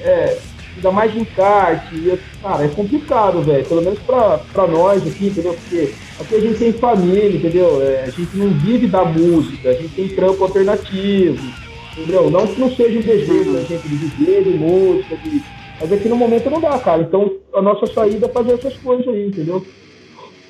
É, 0.00 0.38
ainda 0.76 0.90
mais 0.90 1.16
encarte. 1.16 1.94
E, 1.94 2.18
cara, 2.42 2.64
é 2.64 2.68
complicado, 2.68 3.42
velho. 3.42 3.64
Pelo 3.64 3.82
menos 3.82 3.98
pra, 4.00 4.38
pra 4.52 4.66
nós 4.66 5.06
aqui, 5.06 5.26
entendeu? 5.26 5.54
Porque 5.54 5.94
aqui 6.20 6.34
a 6.34 6.40
gente 6.40 6.58
tem 6.58 6.72
família, 6.72 7.36
entendeu? 7.36 7.82
É, 7.82 8.04
a 8.04 8.10
gente 8.10 8.36
não 8.36 8.50
vive 8.50 8.86
da 8.86 9.04
música, 9.04 9.70
a 9.70 9.74
gente 9.74 9.94
tem 9.94 10.08
trampo 10.08 10.44
alternativo, 10.44 11.42
entendeu? 11.96 12.30
Não 12.30 12.46
que 12.46 12.60
não 12.60 12.74
seja 12.74 12.98
um 12.98 13.02
desejo 13.02 13.52
da 13.52 13.60
gente 13.60 13.88
de 13.88 13.96
viver 13.96 14.44
de 14.44 14.50
música, 14.50 15.16
de... 15.16 15.42
mas 15.80 15.92
aqui 15.92 16.08
no 16.08 16.16
momento 16.16 16.50
não 16.50 16.60
dá, 16.60 16.78
cara. 16.78 17.02
Então 17.02 17.32
a 17.54 17.62
nossa 17.62 17.86
saída 17.86 18.26
é 18.26 18.28
fazer 18.28 18.52
essas 18.52 18.76
coisas 18.78 19.06
aí, 19.08 19.28
entendeu? 19.28 19.64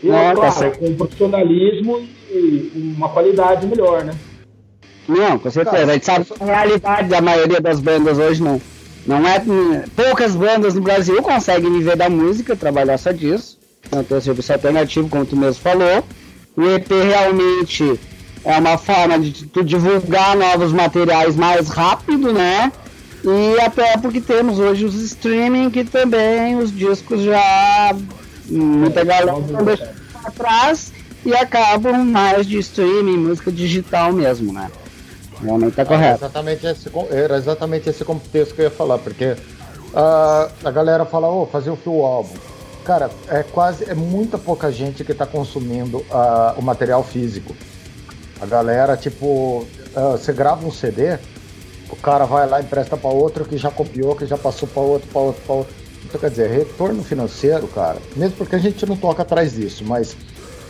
E, 0.05 0.09
tá 0.09 0.35
claro, 0.35 0.79
com 0.79 0.95
profissionalismo 0.97 2.07
e 2.31 2.95
uma 2.97 3.09
qualidade 3.09 3.67
melhor, 3.67 4.05
né? 4.05 4.15
Não, 5.09 5.39
com 5.39 5.51
certeza. 5.51 5.91
A 5.91 5.95
gente 5.95 6.05
sabe 6.05 6.27
a 6.41 6.45
realidade 6.45 7.09
da 7.09 7.21
maioria 7.23 7.61
das 7.61 7.81
bandas 7.81 8.19
hoje 8.19 8.43
não. 8.43 8.61
Não 9.07 9.27
é. 9.27 9.43
Poucas 9.97 10.37
bandas 10.37 10.75
no 10.75 10.83
Brasil 10.83 11.23
conseguem 11.23 11.73
viver 11.73 11.97
da 11.97 12.11
música, 12.11 12.55
trabalhar 12.55 12.99
só 12.99 13.13
disso. 13.13 13.59
Tanto 13.91 14.15
o 14.15 14.21
serviço 14.21 14.53
alternativo, 14.53 15.09
como 15.09 15.25
tu 15.25 15.37
mesmo 15.37 15.63
falou. 15.63 16.05
O 16.55 16.63
EP 16.63 16.89
realmente 16.91 17.99
é 18.45 18.59
uma 18.59 18.77
forma 18.77 19.19
de 19.19 19.47
tu 19.47 19.65
divulgar 19.65 20.37
novos 20.37 20.73
materiais 20.73 21.35
mais 21.35 21.69
rápido, 21.69 22.31
né? 22.33 22.71
E 23.25 23.61
até 23.61 23.97
porque 23.97 24.21
temos 24.21 24.59
hoje 24.59 24.85
os 24.85 24.95
streaming 24.97 25.71
que 25.71 25.83
também 25.83 26.57
os 26.59 26.71
discos 26.75 27.23
já 27.23 27.97
muita 28.47 29.05
galera 29.05 29.35
trás 30.37 30.93
e 31.25 31.35
acabam 31.35 32.05
mais 32.05 32.47
de 32.47 32.59
streaming, 32.59 33.17
música 33.17 33.51
digital 33.51 34.13
mesmo, 34.13 34.53
né? 34.53 34.71
Realmente 35.43 35.75
tá 35.75 35.85
correto. 35.85 36.25
exatamente 36.25 36.67
esse, 36.67 36.91
era 37.11 37.37
exatamente 37.37 37.89
esse 37.89 38.05
contexto 38.05 38.55
que 38.55 38.61
eu 38.61 38.67
ia 38.67 38.71
falar, 38.71 38.99
porque 38.99 39.33
uh, 39.33 40.51
a 40.65 40.71
galera 40.71 41.05
fala, 41.05 41.29
ô, 41.29 41.43
oh, 41.43 41.47
fazer 41.47 41.71
o 41.71 41.77
full 41.77 42.05
álbum. 42.05 42.35
Cara, 42.85 43.11
é 43.29 43.43
quase, 43.43 43.85
é 43.85 43.95
muita 43.95 44.37
pouca 44.37 44.71
gente 44.71 45.05
que 45.05 45.15
tá 45.15 45.27
consumindo 45.27 45.99
uh, 45.99 46.59
o 46.59 46.63
material 46.63 47.03
físico. 47.03 47.55
A 48.41 48.47
galera, 48.47 48.97
tipo, 48.97 49.67
uh, 49.97 50.13
você 50.13 50.33
grava 50.33 50.67
um 50.67 50.71
CD, 50.71 51.19
o 51.89 51.97
cara 51.97 52.27
vai 52.27 52.47
lá 52.49 52.61
empresta 52.61 52.97
para 52.97 53.11
outro 53.11 53.45
que 53.45 53.57
já 53.57 53.71
copiou, 53.71 54.15
que 54.15 54.27
já 54.27 54.37
passou 54.37 54.69
para 54.69 54.83
outro, 54.83 55.09
para 55.09 55.21
outro, 55.21 55.43
para 55.47 55.55
outro. 55.55 55.75
Então, 56.15 56.21
quer 56.21 56.31
dizer, 56.31 56.49
retorno 56.49 57.03
financeiro, 57.03 57.67
cara, 57.67 57.99
mesmo 58.15 58.37
porque 58.37 58.55
a 58.55 58.59
gente 58.61 58.87
não 58.87 58.97
toca 58.97 59.23
atrás 59.23 59.53
disso, 59.53 59.85
mas 59.85 60.17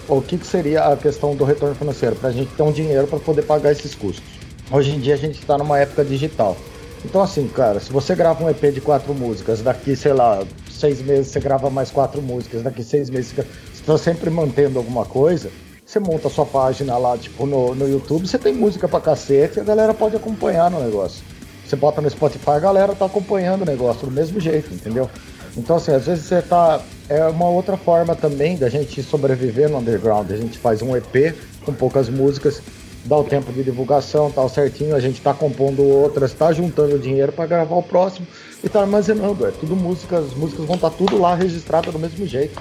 o 0.08 0.22
que, 0.22 0.38
que 0.38 0.46
seria 0.46 0.86
a 0.86 0.96
questão 0.96 1.36
do 1.36 1.44
retorno 1.44 1.74
financeiro? 1.74 2.16
Para 2.16 2.30
a 2.30 2.32
gente 2.32 2.50
ter 2.54 2.62
um 2.62 2.72
dinheiro 2.72 3.06
para 3.06 3.18
poder 3.18 3.42
pagar 3.42 3.70
esses 3.70 3.94
custos. 3.94 4.24
Hoje 4.72 4.92
em 4.92 4.98
dia 4.98 5.12
a 5.12 5.18
gente 5.18 5.38
está 5.38 5.58
numa 5.58 5.78
época 5.78 6.02
digital. 6.02 6.56
Então, 7.04 7.20
assim, 7.20 7.46
cara, 7.46 7.78
se 7.78 7.92
você 7.92 8.14
grava 8.14 8.42
um 8.42 8.48
EP 8.48 8.72
de 8.72 8.80
quatro 8.80 9.12
músicas, 9.12 9.60
daqui, 9.60 9.94
sei 9.94 10.14
lá, 10.14 10.42
seis 10.70 11.02
meses 11.02 11.30
você 11.30 11.40
grava 11.40 11.68
mais 11.68 11.90
quatro 11.90 12.22
músicas, 12.22 12.62
daqui 12.62 12.82
seis 12.82 13.10
meses 13.10 13.32
você 13.32 13.44
está 13.74 13.98
sempre 13.98 14.30
mantendo 14.30 14.78
alguma 14.78 15.04
coisa, 15.04 15.50
você 15.84 16.00
monta 16.00 16.30
sua 16.30 16.46
página 16.46 16.96
lá, 16.96 17.18
tipo, 17.18 17.44
no, 17.44 17.74
no 17.74 17.86
YouTube, 17.86 18.26
você 18.26 18.38
tem 18.38 18.54
música 18.54 18.88
pra 18.88 18.98
cacete 18.98 19.60
a 19.60 19.62
galera 19.62 19.92
pode 19.92 20.16
acompanhar 20.16 20.70
no 20.70 20.82
negócio. 20.82 21.22
Você 21.66 21.76
bota 21.76 22.00
no 22.00 22.08
Spotify, 22.08 22.50
a 22.50 22.58
galera 22.58 22.94
tá 22.94 23.06
acompanhando 23.06 23.62
o 23.62 23.66
negócio 23.66 24.06
do 24.06 24.12
mesmo 24.12 24.38
jeito, 24.40 24.72
entendeu? 24.72 25.10
Então, 25.56 25.76
assim, 25.76 25.92
às 25.92 26.06
vezes 26.06 26.24
você 26.24 26.42
tá. 26.42 26.80
É 27.08 27.24
uma 27.26 27.48
outra 27.48 27.76
forma 27.76 28.16
também 28.16 28.56
da 28.56 28.68
gente 28.68 29.02
sobreviver 29.02 29.68
no 29.68 29.78
underground. 29.78 30.30
A 30.30 30.36
gente 30.36 30.58
faz 30.58 30.80
um 30.80 30.96
EP 30.96 31.34
com 31.64 31.72
poucas 31.72 32.08
músicas, 32.08 32.62
dá 33.04 33.18
o 33.18 33.24
tempo 33.24 33.52
de 33.52 33.62
divulgação, 33.62 34.30
tal 34.30 34.48
certinho. 34.48 34.96
A 34.96 35.00
gente 35.00 35.20
tá 35.20 35.34
compondo 35.34 35.82
outras, 35.82 36.32
tá 36.32 36.52
juntando 36.52 36.98
dinheiro 36.98 37.30
para 37.30 37.46
gravar 37.46 37.76
o 37.76 37.82
próximo 37.82 38.26
e 38.62 38.68
tá 38.68 38.80
armazenando. 38.80 39.46
É 39.46 39.50
tudo 39.50 39.76
música, 39.76 40.18
as 40.18 40.34
músicas 40.34 40.64
vão 40.64 40.76
estar 40.76 40.90
tá 40.90 40.96
tudo 40.96 41.18
lá 41.18 41.34
registrado 41.34 41.92
do 41.92 41.98
mesmo 41.98 42.26
jeito. 42.26 42.60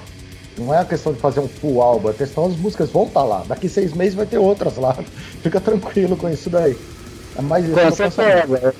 Não 0.56 0.72
é 0.72 0.78
a 0.78 0.84
questão 0.84 1.12
de 1.12 1.18
fazer 1.18 1.40
um 1.40 1.48
full 1.48 1.82
álbum, 1.82 2.08
é 2.08 2.10
a 2.12 2.14
questão 2.14 2.46
as 2.46 2.56
músicas 2.56 2.90
vão 2.90 3.04
estar 3.04 3.20
tá 3.20 3.26
lá. 3.26 3.44
Daqui 3.48 3.68
seis 3.68 3.92
meses 3.92 4.14
vai 4.14 4.26
ter 4.26 4.38
outras 4.38 4.76
lá. 4.76 4.96
Fica 5.42 5.60
tranquilo 5.60 6.16
com 6.16 6.28
isso 6.28 6.50
daí. 6.50 6.76
É 7.36 7.42
mais 7.42 7.64
isso. 7.64 7.74
Com 7.74 7.90
certeza. 7.90 8.74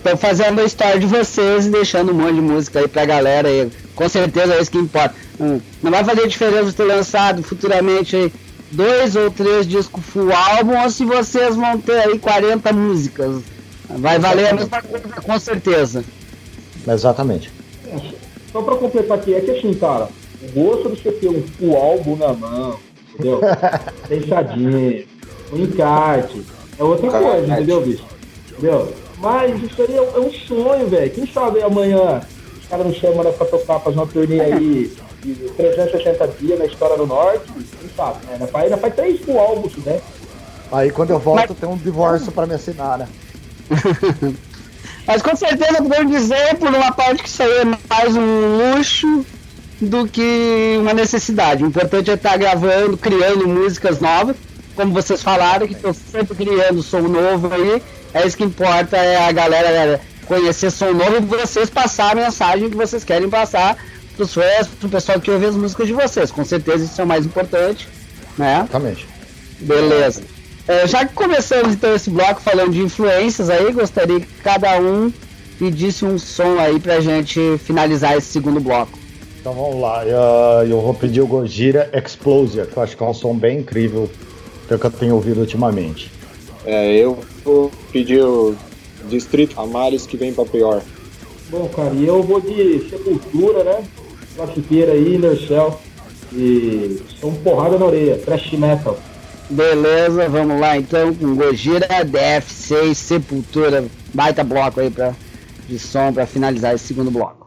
Estão 0.00 0.16
fazendo 0.16 0.62
a 0.62 0.64
história 0.64 0.98
de 0.98 1.04
vocês 1.04 1.66
e 1.66 1.70
deixando 1.70 2.12
um 2.12 2.14
monte 2.14 2.36
de 2.36 2.40
música 2.40 2.80
aí 2.80 2.88
pra 2.88 3.04
galera 3.04 3.46
aí. 3.46 3.70
Com 3.94 4.08
certeza 4.08 4.54
é 4.54 4.62
isso 4.62 4.70
que 4.70 4.78
importa. 4.78 5.14
Hum, 5.38 5.60
não 5.82 5.90
vai 5.90 6.02
fazer 6.02 6.26
diferença 6.26 6.72
ter 6.72 6.84
lançado 6.84 7.42
futuramente 7.42 8.16
aí 8.16 8.32
dois 8.70 9.14
ou 9.14 9.30
três 9.30 9.66
discos 9.66 10.02
full 10.06 10.32
álbum 10.32 10.82
ou 10.82 10.90
se 10.90 11.04
vocês 11.04 11.54
vão 11.54 11.78
ter 11.78 11.98
aí 11.98 12.18
40 12.18 12.72
músicas. 12.72 13.42
Vai 13.90 14.18
valer 14.18 14.48
a 14.48 14.54
mesma 14.54 14.80
coisa, 14.80 15.06
com 15.06 15.38
certeza. 15.38 16.02
Exatamente. 16.88 17.52
Só 18.50 18.62
pra 18.62 18.76
completar 18.76 19.18
aqui, 19.18 19.34
é 19.34 19.40
que 19.42 19.50
assim, 19.50 19.74
cara, 19.74 20.08
o 20.42 20.50
gosto 20.50 20.96
de 20.96 21.02
você 21.02 21.12
ter 21.12 21.28
um, 21.28 21.44
o 21.60 21.76
álbum 21.76 22.16
na 22.16 22.32
mão, 22.32 22.78
entendeu? 23.12 23.42
Fechadinho, 24.08 25.04
o 25.52 25.56
um 25.56 25.62
encarte, 25.62 26.42
é 26.78 26.82
outra 26.82 27.10
coisa, 27.10 27.46
entendeu, 27.46 27.82
bicho? 27.82 28.04
Entendeu? 28.50 28.94
Mas 29.20 29.62
isso 29.62 29.82
aí 29.82 29.94
é, 29.94 29.98
é 29.98 30.20
um 30.20 30.32
sonho, 30.32 30.88
velho. 30.88 31.10
Quem 31.10 31.26
sabe 31.26 31.62
amanhã 31.62 32.20
os 32.60 32.66
caras 32.66 32.86
não 32.86 32.94
chamam 32.94 33.22
né, 33.22 33.30
pra 33.32 33.46
tocar, 33.46 33.78
fazer 33.80 33.96
uma 33.96 34.06
turnê 34.06 34.40
aí 34.40 34.92
de 35.22 35.34
360 35.50 36.28
dias 36.40 36.58
na 36.58 36.64
história 36.64 36.96
do 36.96 37.06
norte, 37.06 37.44
quem 37.52 37.90
sabe, 37.94 38.24
né? 38.26 38.48
Ainda 38.54 38.76
faz, 38.78 38.94
três 38.94 39.20
full 39.20 39.38
álbuns, 39.38 39.76
né? 39.84 40.00
Aí 40.72 40.90
quando 40.90 41.10
eu 41.10 41.18
volto 41.18 41.50
Mas... 41.50 41.58
tem 41.58 41.68
um 41.68 41.76
divórcio 41.76 42.32
pra 42.32 42.46
me 42.46 42.54
assinar, 42.54 42.98
né? 42.98 43.08
Mas 45.06 45.22
com 45.22 45.34
certeza 45.34 45.82
podemos 45.82 46.12
dizer, 46.12 46.56
por 46.56 46.68
uma 46.68 46.92
parte, 46.92 47.22
que 47.22 47.28
isso 47.28 47.42
aí 47.42 47.58
é 47.58 47.64
mais 47.64 48.16
um 48.16 48.56
luxo 48.56 49.26
do 49.80 50.06
que 50.06 50.76
uma 50.78 50.94
necessidade. 50.94 51.64
O 51.64 51.66
importante 51.66 52.10
é 52.10 52.14
estar 52.14 52.36
gravando, 52.36 52.96
criando 52.96 53.48
músicas 53.48 54.00
novas, 54.00 54.36
como 54.76 54.92
vocês 54.92 55.22
falaram, 55.22 55.66
que 55.66 55.74
estão 55.74 55.92
sempre 55.92 56.36
criando 56.36 56.82
som 56.82 57.00
novo 57.00 57.52
aí. 57.52 57.82
É 58.12 58.26
isso 58.26 58.36
que 58.36 58.44
importa, 58.44 58.96
é 58.96 59.28
a 59.28 59.32
galera 59.32 60.00
conhecer 60.26 60.70
som 60.70 60.92
novo 60.92 61.16
e 61.16 61.20
vocês 61.20 61.68
passar 61.68 62.12
a 62.12 62.14
mensagem 62.14 62.70
que 62.70 62.76
vocês 62.76 63.02
querem 63.02 63.28
passar 63.28 63.76
para 64.14 64.24
os 64.24 64.32
fãs, 64.32 64.68
para 64.68 64.86
o 64.86 64.90
pessoal 64.90 65.20
que 65.20 65.30
ouve 65.30 65.46
as 65.46 65.56
músicas 65.56 65.86
de 65.86 65.92
vocês. 65.92 66.30
Com 66.30 66.44
certeza 66.44 66.84
isso 66.84 67.00
é 67.00 67.04
o 67.04 67.06
mais 67.06 67.26
importante, 67.26 67.88
né? 68.38 68.60
Exatamente. 68.60 69.08
Beleza. 69.60 70.22
É, 70.68 70.86
já 70.86 71.04
que 71.04 71.14
começamos 71.14 71.74
então 71.74 71.94
esse 71.94 72.10
bloco 72.10 72.40
falando 72.40 72.70
de 72.70 72.80
influências 72.80 73.50
aí, 73.50 73.72
gostaria 73.72 74.20
que 74.20 74.28
cada 74.42 74.80
um 74.80 75.12
pedisse 75.58 76.04
um 76.04 76.18
som 76.18 76.58
aí 76.58 76.78
pra 76.78 77.00
gente 77.00 77.58
finalizar 77.64 78.16
esse 78.16 78.28
segundo 78.28 78.60
bloco. 78.60 78.98
Então 79.40 79.52
vamos 79.52 79.80
lá, 79.80 80.04
eu, 80.04 80.68
eu 80.68 80.80
vou 80.80 80.94
pedir 80.94 81.22
o 81.22 81.26
Gojira 81.26 81.90
Explosion, 81.92 82.66
que 82.66 82.76
eu 82.76 82.82
acho 82.82 82.96
que 82.96 83.02
é 83.02 83.06
um 83.06 83.14
som 83.14 83.34
bem 83.34 83.60
incrível 83.60 84.08
que 84.68 84.74
eu 84.74 84.90
tenho 84.90 85.14
ouvido 85.14 85.40
ultimamente. 85.40 86.19
É, 86.64 86.96
eu 86.96 87.18
vou 87.44 87.70
pedir 87.92 88.22
o 88.22 88.54
Distrito 89.08 89.60
Amares 89.60 90.06
que 90.06 90.16
vem 90.16 90.32
pra 90.32 90.44
pior. 90.44 90.82
Bom, 91.48 91.68
cara, 91.68 91.92
e 91.94 92.06
eu 92.06 92.22
vou 92.22 92.40
de 92.40 92.88
Sepultura, 92.88 93.64
né? 93.64 93.84
Classiqueira 94.36 94.92
aí, 94.92 95.16
Inner 95.16 95.36
Shell. 95.36 95.80
E 96.32 97.02
som 97.20 97.34
porrada 97.34 97.76
na 97.76 97.86
orelha, 97.86 98.16
trash 98.18 98.52
metal. 98.52 98.96
Beleza, 99.48 100.28
vamos 100.28 100.60
lá 100.60 100.76
então 100.76 101.12
com 101.12 101.34
Gojira, 101.34 101.88
DF6, 102.04 102.94
Sepultura, 102.94 103.84
baita 104.14 104.44
bloco 104.44 104.78
aí 104.78 104.90
pra, 104.90 105.12
de 105.68 105.76
som 105.76 106.12
para 106.12 106.24
finalizar 106.24 106.72
esse 106.72 106.86
segundo 106.86 107.10
bloco. 107.10 107.39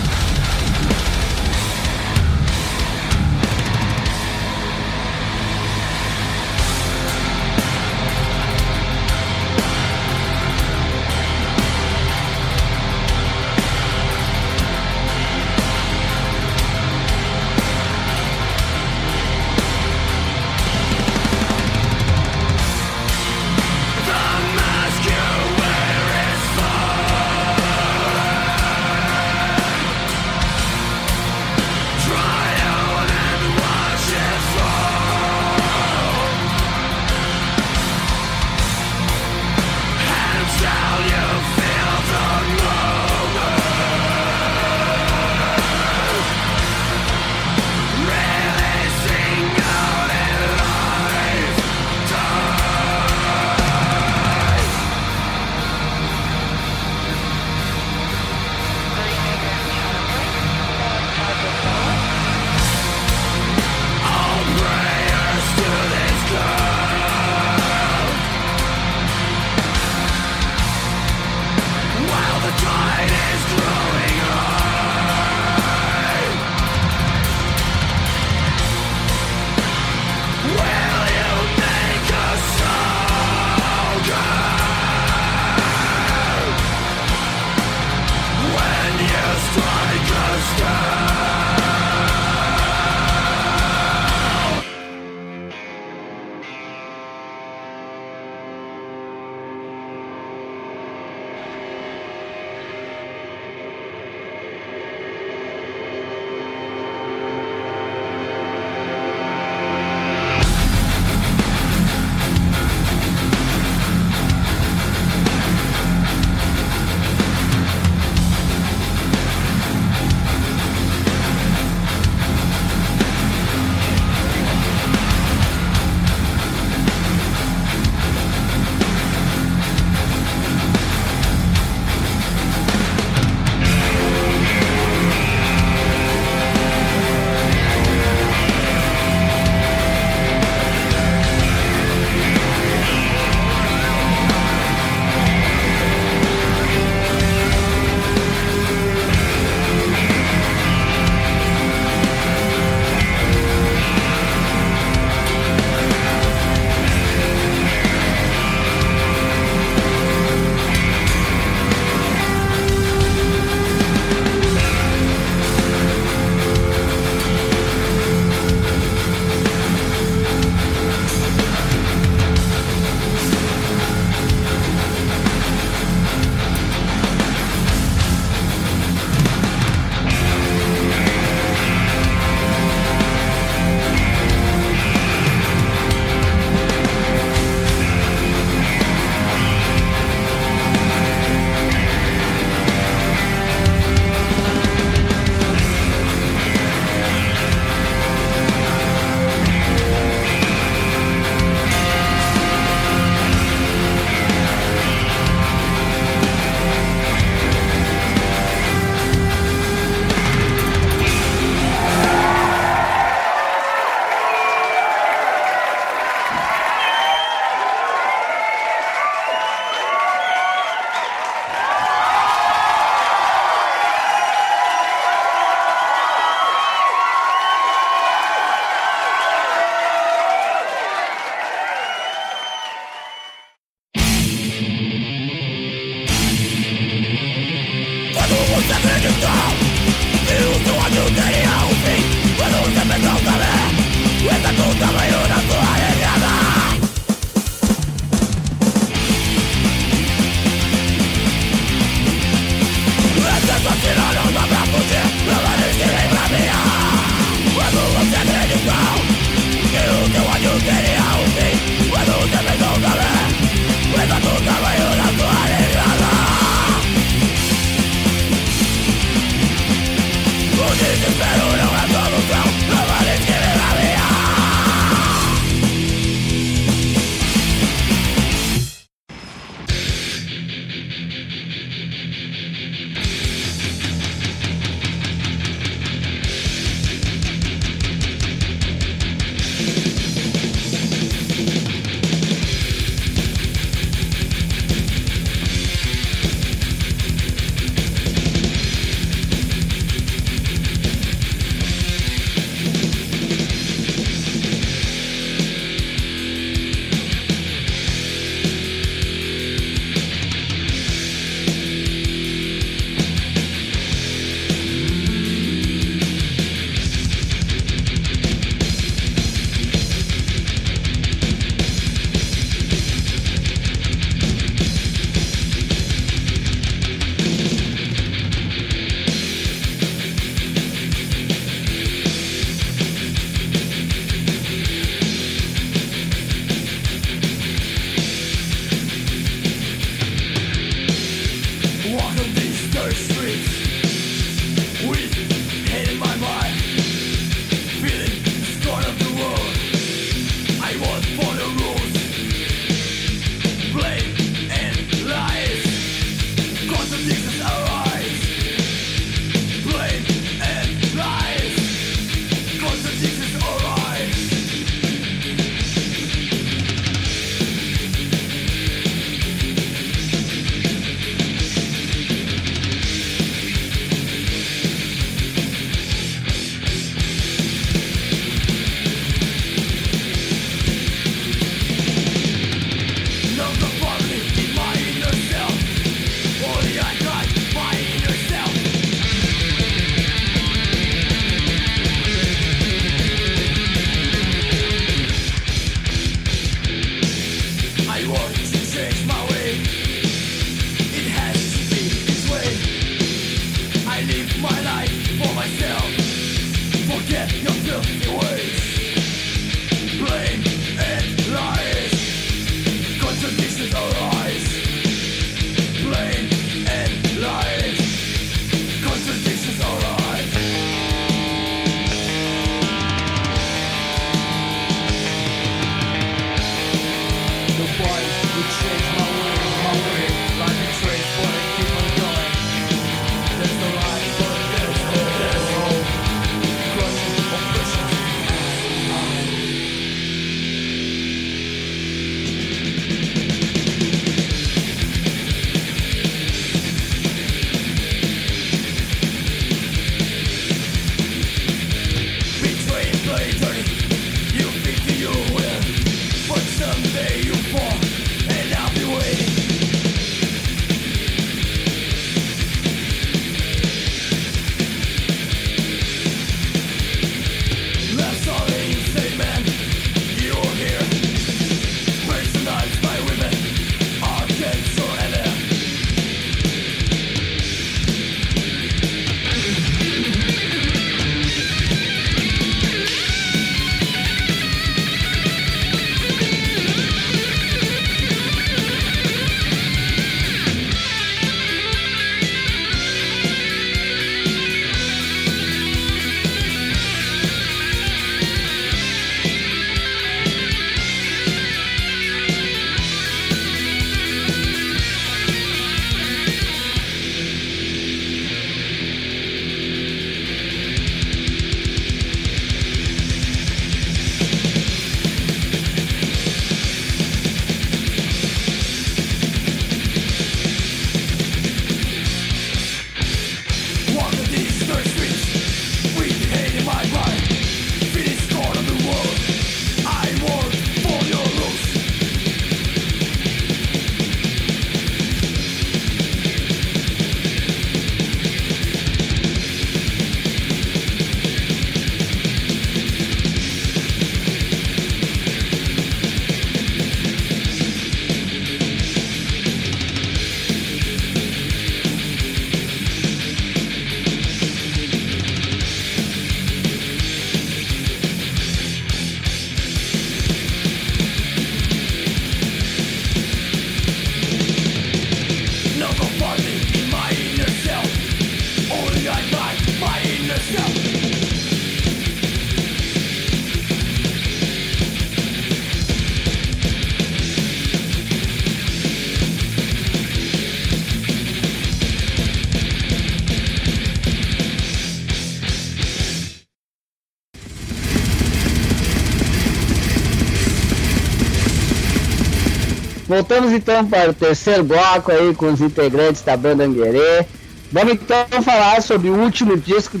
Voltamos 593.14 593.52
então 593.52 593.86
para 593.86 594.10
o 594.10 594.12
terceiro 594.12 594.64
bloco 594.64 595.12
aí 595.12 595.32
com 595.36 595.46
os 595.46 595.60
integrantes 595.60 596.22
da 596.22 596.36
banda 596.36 596.64
Anguerê. 596.64 597.24
Vamos 597.70 597.92
então 597.92 598.42
falar 598.42 598.82
sobre 598.82 599.08
o 599.08 599.14
último 599.14 599.56
disco 599.56 600.00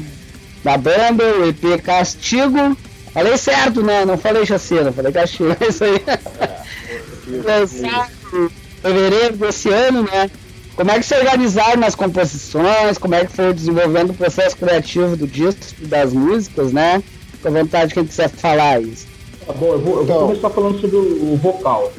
da 0.64 0.76
banda, 0.76 1.22
o 1.22 1.48
EP 1.48 1.80
Castigo. 1.80 2.76
Falei 3.12 3.38
certo, 3.38 3.82
né? 3.84 4.04
Não 4.04 4.18
falei 4.18 4.44
chacina, 4.44 4.90
falei 4.90 5.12
Castigo, 5.12 5.56
é 5.60 5.68
isso 5.68 5.84
aí. 5.84 6.02
Lançado 7.46 8.10
em 8.32 8.50
fevereiro 8.82 9.36
desse 9.36 9.68
ano, 9.68 10.02
né? 10.02 10.28
Como 10.74 10.90
é 10.90 10.98
que 10.98 11.06
se 11.06 11.14
organizaram 11.14 11.76
nas 11.76 11.94
composições? 11.94 12.98
Como 12.98 13.14
é 13.14 13.24
que 13.24 13.30
foi 13.30 13.54
desenvolvendo 13.54 14.10
o 14.10 14.14
processo 14.14 14.56
criativo 14.56 15.16
do 15.16 15.28
disco, 15.28 15.62
das 15.82 16.12
músicas, 16.12 16.72
né? 16.72 17.00
Com 17.40 17.46
a 17.46 17.52
vontade 17.52 17.90
de 17.90 17.94
quem 17.94 18.04
quiser 18.06 18.28
falar 18.28 18.82
isso. 18.82 19.06
Tá 19.46 19.52
bom, 19.52 19.74
eu 19.74 19.78
vou, 19.78 19.98
eu 19.98 20.04
vou 20.04 20.18
começar 20.26 20.50
falando 20.50 20.80
sobre 20.80 20.96
o, 20.96 21.34
o 21.34 21.36
vocal. 21.36 21.92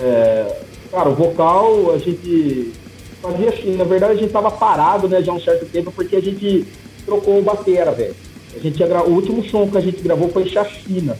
É, 0.00 0.56
cara, 0.90 1.08
o 1.08 1.14
vocal 1.14 1.92
a 1.92 1.98
gente 1.98 2.72
fazia 3.20 3.48
assim, 3.48 3.76
na 3.76 3.84
verdade 3.84 4.12
a 4.12 4.16
gente 4.16 4.32
tava 4.32 4.50
parado, 4.50 5.08
né, 5.08 5.22
já 5.22 5.32
há 5.32 5.34
um 5.34 5.40
certo 5.40 5.66
tempo, 5.66 5.90
porque 5.90 6.16
a 6.16 6.20
gente 6.20 6.64
trocou 7.04 7.38
o 7.38 7.42
batera, 7.42 7.90
velho. 7.90 8.14
A 8.56 8.60
gente 8.60 8.78
gra... 8.78 9.02
O 9.02 9.12
último 9.12 9.44
som 9.48 9.68
que 9.68 9.78
a 9.78 9.80
gente 9.80 10.00
gravou 10.02 10.28
foi 10.28 10.48
Chacina, 10.48 11.16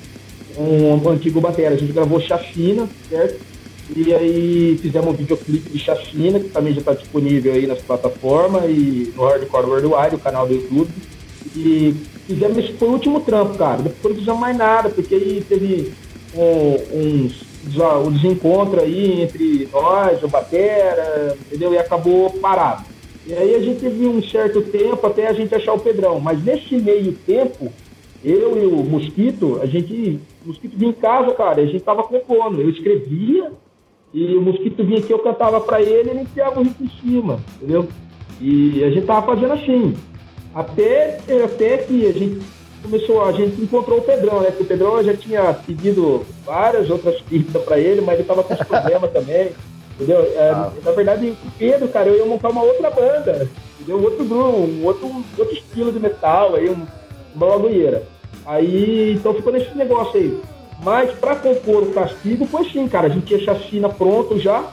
um 0.56 1.08
antigo 1.08 1.40
batera. 1.40 1.74
A 1.74 1.78
gente 1.78 1.92
gravou 1.92 2.20
Chacina, 2.20 2.88
certo? 3.08 3.40
E 3.96 4.12
aí 4.12 4.78
fizemos 4.82 5.08
um 5.08 5.16
videoclipe 5.16 5.70
de 5.70 5.78
Chacina, 5.78 6.38
que 6.38 6.48
também 6.48 6.74
já 6.74 6.80
está 6.80 6.92
disponível 6.92 7.54
aí 7.54 7.66
nas 7.66 7.78
plataformas 7.78 8.64
e 8.64 9.12
no 9.16 9.24
Hardcore 9.24 9.66
Worldwide, 9.66 10.16
o 10.16 10.18
canal 10.18 10.46
do 10.46 10.54
YouTube. 10.54 10.90
E 11.56 11.94
fizemos 12.26 12.58
esse 12.58 12.72
foi 12.74 12.88
o 12.88 12.92
último 12.92 13.20
trampo, 13.20 13.56
cara. 13.56 13.82
Depois 13.82 14.14
não 14.14 14.20
fizemos 14.20 14.40
mais 14.40 14.56
nada, 14.56 14.90
porque 14.90 15.14
aí 15.14 15.44
teve 15.48 15.92
um, 16.34 17.24
uns 17.24 17.47
o 17.76 18.10
desencontro 18.10 18.80
aí 18.80 19.22
entre 19.22 19.68
nós, 19.72 20.22
o 20.22 20.28
Batera, 20.28 21.36
entendeu? 21.46 21.72
E 21.72 21.78
acabou 21.78 22.30
parado. 22.30 22.84
E 23.26 23.34
aí 23.34 23.54
a 23.54 23.60
gente 23.60 23.80
teve 23.80 24.06
um 24.06 24.22
certo 24.22 24.62
tempo 24.62 25.06
até 25.06 25.26
a 25.28 25.32
gente 25.32 25.54
achar 25.54 25.74
o 25.74 25.80
Pedrão. 25.80 26.18
Mas 26.18 26.42
nesse 26.42 26.76
meio 26.76 27.12
tempo, 27.12 27.72
eu 28.24 28.62
e 28.62 28.66
o 28.66 28.82
Mosquito, 28.82 29.60
a 29.62 29.66
gente. 29.66 30.18
O 30.44 30.48
Mosquito 30.48 30.76
vinha 30.76 30.90
em 30.90 30.94
casa, 30.94 31.32
cara, 31.32 31.60
a 31.60 31.66
gente 31.66 31.80
tava 31.80 32.02
compondo. 32.02 32.60
Eu 32.60 32.70
escrevia 32.70 33.52
e 34.12 34.34
o 34.34 34.40
Mosquito 34.40 34.82
vinha 34.82 34.98
aqui, 34.98 35.12
eu 35.12 35.18
cantava 35.18 35.60
pra 35.60 35.82
ele 35.82 36.08
e 36.08 36.10
ele 36.10 36.20
enfiava 36.20 36.60
o 36.60 36.62
riff 36.62 36.82
em 36.82 36.88
cima, 37.00 37.38
entendeu? 37.56 37.86
E 38.40 38.82
a 38.84 38.90
gente 38.90 39.06
tava 39.06 39.26
fazendo 39.26 39.52
assim. 39.52 39.94
Até, 40.54 41.18
até 41.44 41.78
que 41.78 42.06
a 42.06 42.12
gente 42.12 42.40
começou, 42.82 43.24
a 43.24 43.32
gente 43.32 43.60
encontrou 43.60 43.98
o 43.98 44.02
Pedrão, 44.02 44.40
né? 44.40 44.50
Porque 44.50 44.62
o 44.62 44.66
Pedrão 44.66 45.02
já 45.02 45.16
tinha 45.16 45.54
pedido 45.54 46.24
várias 46.44 46.90
outras 46.90 47.20
pistas 47.22 47.62
para 47.62 47.78
ele, 47.78 48.00
mas 48.00 48.18
ele 48.18 48.28
tava 48.28 48.42
com 48.42 48.56
problema 48.64 49.08
também. 49.08 49.52
Entendeu? 49.94 50.20
É, 50.36 50.50
ah. 50.50 50.72
Na 50.84 50.92
verdade, 50.92 51.30
o 51.44 51.50
Pedro, 51.58 51.88
cara, 51.88 52.08
eu 52.08 52.18
ia 52.18 52.24
montar 52.24 52.50
uma 52.50 52.62
outra 52.62 52.90
banda, 52.90 53.48
entendeu? 53.80 54.02
Outro 54.02 54.24
grupo, 54.24 54.58
um 54.58 54.84
outro, 54.84 55.10
outro 55.36 55.54
estilo 55.54 55.92
de 55.92 55.98
metal, 55.98 56.54
aí, 56.54 56.68
um, 56.70 56.86
uma 57.34 57.46
lagoeira. 57.46 58.04
Aí, 58.46 59.14
então 59.14 59.34
ficou 59.34 59.52
nesse 59.52 59.76
negócio 59.76 60.18
aí. 60.18 60.40
Mas 60.82 61.10
para 61.18 61.36
compor 61.36 61.82
o 61.82 61.92
castigo 61.92 62.46
foi 62.46 62.66
assim, 62.66 62.86
cara. 62.86 63.08
A 63.08 63.10
gente 63.10 63.26
tinha 63.26 63.40
chacina 63.40 63.88
pronto 63.88 64.38
já, 64.38 64.64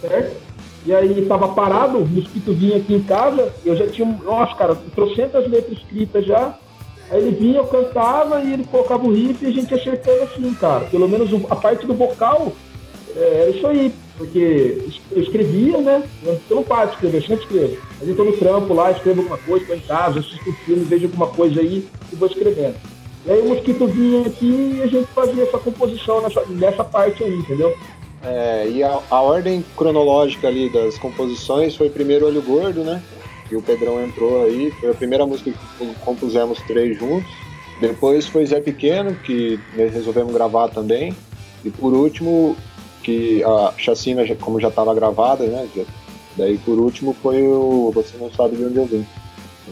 certo? 0.00 0.36
E 0.84 0.92
aí 0.92 1.24
tava 1.26 1.48
parado, 1.48 1.98
o 1.98 2.06
mosquito 2.06 2.52
vinha 2.52 2.76
aqui 2.76 2.94
em 2.94 3.02
casa, 3.02 3.52
eu 3.64 3.76
já 3.76 3.86
tinha, 3.86 4.06
nossa, 4.24 4.52
cara, 4.56 4.74
trocentas 4.94 5.48
letras 5.48 5.78
escritas 5.78 6.26
já, 6.26 6.58
Aí 7.10 7.20
ele 7.20 7.36
vinha, 7.36 7.58
eu 7.58 7.66
cantava 7.66 8.42
e 8.42 8.52
ele 8.52 8.64
colocava 8.64 9.04
o 9.06 9.12
riff 9.12 9.44
e 9.44 9.48
a 9.48 9.52
gente 9.52 9.74
acertando 9.74 10.22
assim, 10.22 10.54
cara. 10.54 10.86
Pelo 10.86 11.08
menos 11.08 11.30
a 11.50 11.56
parte 11.56 11.86
do 11.86 11.94
vocal 11.94 12.52
é, 13.16 13.42
era 13.42 13.50
isso 13.50 13.66
aí. 13.66 13.92
Porque 14.16 14.82
eu 15.10 15.22
escrevia, 15.22 15.78
né? 15.78 16.02
Eu 16.24 16.38
não 16.50 16.62
paro 16.62 16.88
de 16.88 16.94
escrever, 16.94 17.18
eu 17.18 17.22
sempre 17.22 17.44
escrevo. 17.44 17.76
Mas 17.98 18.08
eu 18.08 18.16
tô 18.16 18.24
no 18.24 18.32
trampo 18.32 18.74
lá, 18.74 18.90
escrevo 18.92 19.20
alguma 19.20 19.38
coisa, 19.38 19.66
tô 19.66 19.74
em 19.74 19.80
casa, 19.80 20.20
assisto 20.20 20.48
um 20.48 20.52
filme, 20.52 20.84
vejo 20.84 21.06
alguma 21.06 21.26
coisa 21.28 21.60
aí 21.60 21.88
e 22.12 22.16
vou 22.16 22.28
escrevendo. 22.28 22.76
E 23.24 23.30
aí 23.30 23.40
o 23.40 23.48
Mosquito 23.48 23.86
vinha 23.86 24.26
aqui 24.26 24.76
e 24.76 24.82
a 24.82 24.86
gente 24.86 25.06
fazia 25.14 25.42
essa 25.44 25.58
composição 25.58 26.20
nessa, 26.20 26.44
nessa 26.46 26.84
parte 26.84 27.22
aí, 27.24 27.34
entendeu? 27.34 27.74
É, 28.24 28.68
e 28.68 28.82
a, 28.82 29.00
a 29.10 29.20
ordem 29.20 29.64
cronológica 29.76 30.46
ali 30.46 30.68
das 30.72 30.98
composições 30.98 31.74
foi 31.74 31.88
primeiro 31.88 32.26
Olho 32.26 32.42
Gordo, 32.42 32.84
né? 32.84 33.02
Que 33.52 33.56
o 33.56 33.62
Pedrão 33.62 34.02
entrou 34.02 34.44
aí, 34.44 34.70
foi 34.80 34.90
a 34.90 34.94
primeira 34.94 35.26
música 35.26 35.52
que 35.52 35.94
compusemos 36.00 36.58
três 36.62 36.98
juntos. 36.98 37.30
Depois 37.82 38.26
foi 38.26 38.46
Zé 38.46 38.60
Pequeno, 38.62 39.14
que 39.14 39.60
resolvemos 39.74 40.32
gravar 40.32 40.68
também. 40.68 41.14
E 41.62 41.70
por 41.70 41.92
último, 41.92 42.56
que 43.02 43.44
a 43.44 43.74
chacina, 43.76 44.22
como 44.36 44.58
já 44.58 44.68
estava 44.68 44.94
gravada, 44.94 45.44
né? 45.44 45.68
daí 46.34 46.56
por 46.56 46.78
último 46.78 47.14
foi 47.22 47.42
o 47.42 47.92
Você 47.94 48.16
Não 48.16 48.32
Sabe 48.32 48.56
de 48.56 48.64
Onde 48.64 48.78
Eu 48.78 48.86
Vim. 48.86 49.06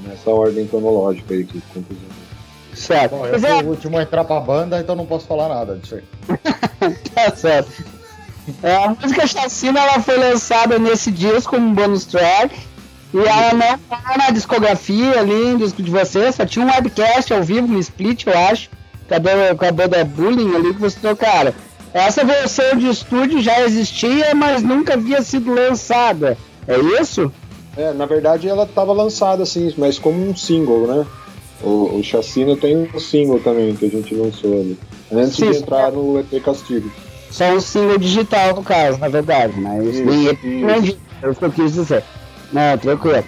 Nessa 0.07 0.31
ordem 0.31 0.67
cronológica 0.67 1.33
aí 1.33 1.45
que 1.45 1.61
compusemos. 1.73 2.15
Certo. 2.75 3.17
Bom, 3.17 3.27
eu 3.27 3.41
fui 3.41 3.49
é... 3.49 3.63
o 3.63 3.67
último 3.67 3.99
a 3.99 4.03
entrar 4.03 4.25
pra 4.25 4.41
banda, 4.41 4.79
então 4.79 4.95
não 4.95 5.07
posso 5.07 5.27
falar 5.27 5.49
nada 5.49 5.77
disso 5.77 5.95
aí. 5.95 6.03
tá 7.15 7.35
certo. 7.35 7.85
É, 8.63 8.77
a 8.77 8.89
música 8.91 9.27
Chacina 9.27 9.81
ela 9.81 10.01
foi 10.01 10.17
lançada 10.17 10.79
nesse 10.79 11.11
disco 11.11 11.57
como 11.57 11.75
bônus 11.75 12.05
track 12.05 12.70
e 13.13 13.19
ela 13.19 13.53
não 13.53 13.79
tá 13.79 14.17
na 14.17 14.31
discografia 14.31 15.19
ali, 15.19 15.57
disco 15.57 15.83
de 15.83 15.91
vocês, 15.91 16.37
só 16.37 16.47
tinha 16.47 16.65
um 16.65 16.71
webcast 16.71 17.33
ao 17.33 17.43
vivo, 17.43 17.73
um 17.73 17.79
split, 17.79 18.27
eu 18.27 18.39
acho, 18.39 18.71
com 19.59 19.65
a 19.65 19.73
banda, 19.73 20.05
Bullying 20.05 20.55
ali 20.55 20.75
que 20.75 20.81
você 20.81 20.99
tocaram. 21.01 21.53
Essa 21.93 22.25
versão 22.25 22.77
de 22.77 22.89
estúdio 22.89 23.43
já 23.43 23.61
existia, 23.63 24.33
mas 24.35 24.63
nunca 24.63 24.95
havia 24.95 25.21
sido 25.23 25.53
lançada. 25.53 26.39
É 26.69 26.79
isso? 27.01 27.33
É, 27.77 27.93
na 27.93 28.07
verdade 28.07 28.49
ela 28.49 28.63
estava 28.63 28.93
lançada 28.93 29.43
assim, 29.43 29.73
mas 29.77 29.99
como 29.99 30.29
um 30.29 30.37
single, 30.37 30.87
né? 30.87 31.07
O, 31.63 31.99
o 31.99 32.03
Chacina 32.03 32.57
tem 32.57 32.77
um 32.77 32.99
single 32.99 33.41
também 33.41 33.75
que 33.75 33.87
a 33.87 33.91
gente 33.91 34.15
lançou 34.15 34.53
ali. 34.53 34.79
Antes 35.13 35.35
Sim, 35.35 35.51
de 35.51 35.59
entrar 35.59 35.91
no 35.91 36.21
EP 36.21 36.43
Castigo. 36.43 36.91
Só 37.31 37.53
um 37.53 37.61
single 37.61 37.99
digital, 37.99 38.55
no 38.55 38.63
caso, 38.63 38.99
na 38.99 39.09
verdade, 39.09 39.61
mas 39.61 39.85
isso, 39.87 40.05
nem 40.05 40.25
isso. 40.85 40.99
é 41.23 41.29
o 41.29 41.35
que 41.35 41.45
eu 41.45 41.51
quis 41.51 41.75
dizer. 41.75 42.05
Não, 42.53 42.79
tranquilo. 42.79 43.25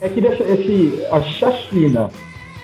É 0.00 0.08
que 0.08 0.20
dessa, 0.20 0.42
esse, 0.44 1.04
a 1.10 1.22
chacina 1.22 2.10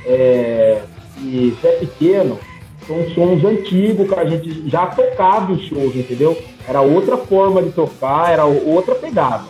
é, 0.04 0.82
e 1.18 1.56
Zé 1.62 1.72
Pequeno 1.72 2.38
são 2.86 3.08
sons 3.10 3.44
antigos 3.44 4.08
que 4.08 4.18
a 4.18 4.24
gente 4.24 4.68
já 4.68 4.86
tocava 4.86 5.52
em 5.52 5.58
shows, 5.60 5.94
entendeu? 5.94 6.36
Era 6.66 6.80
outra 6.80 7.16
forma 7.16 7.62
de 7.62 7.70
tocar, 7.70 8.32
era 8.32 8.44
outra 8.44 8.94
pegada. 8.94 9.44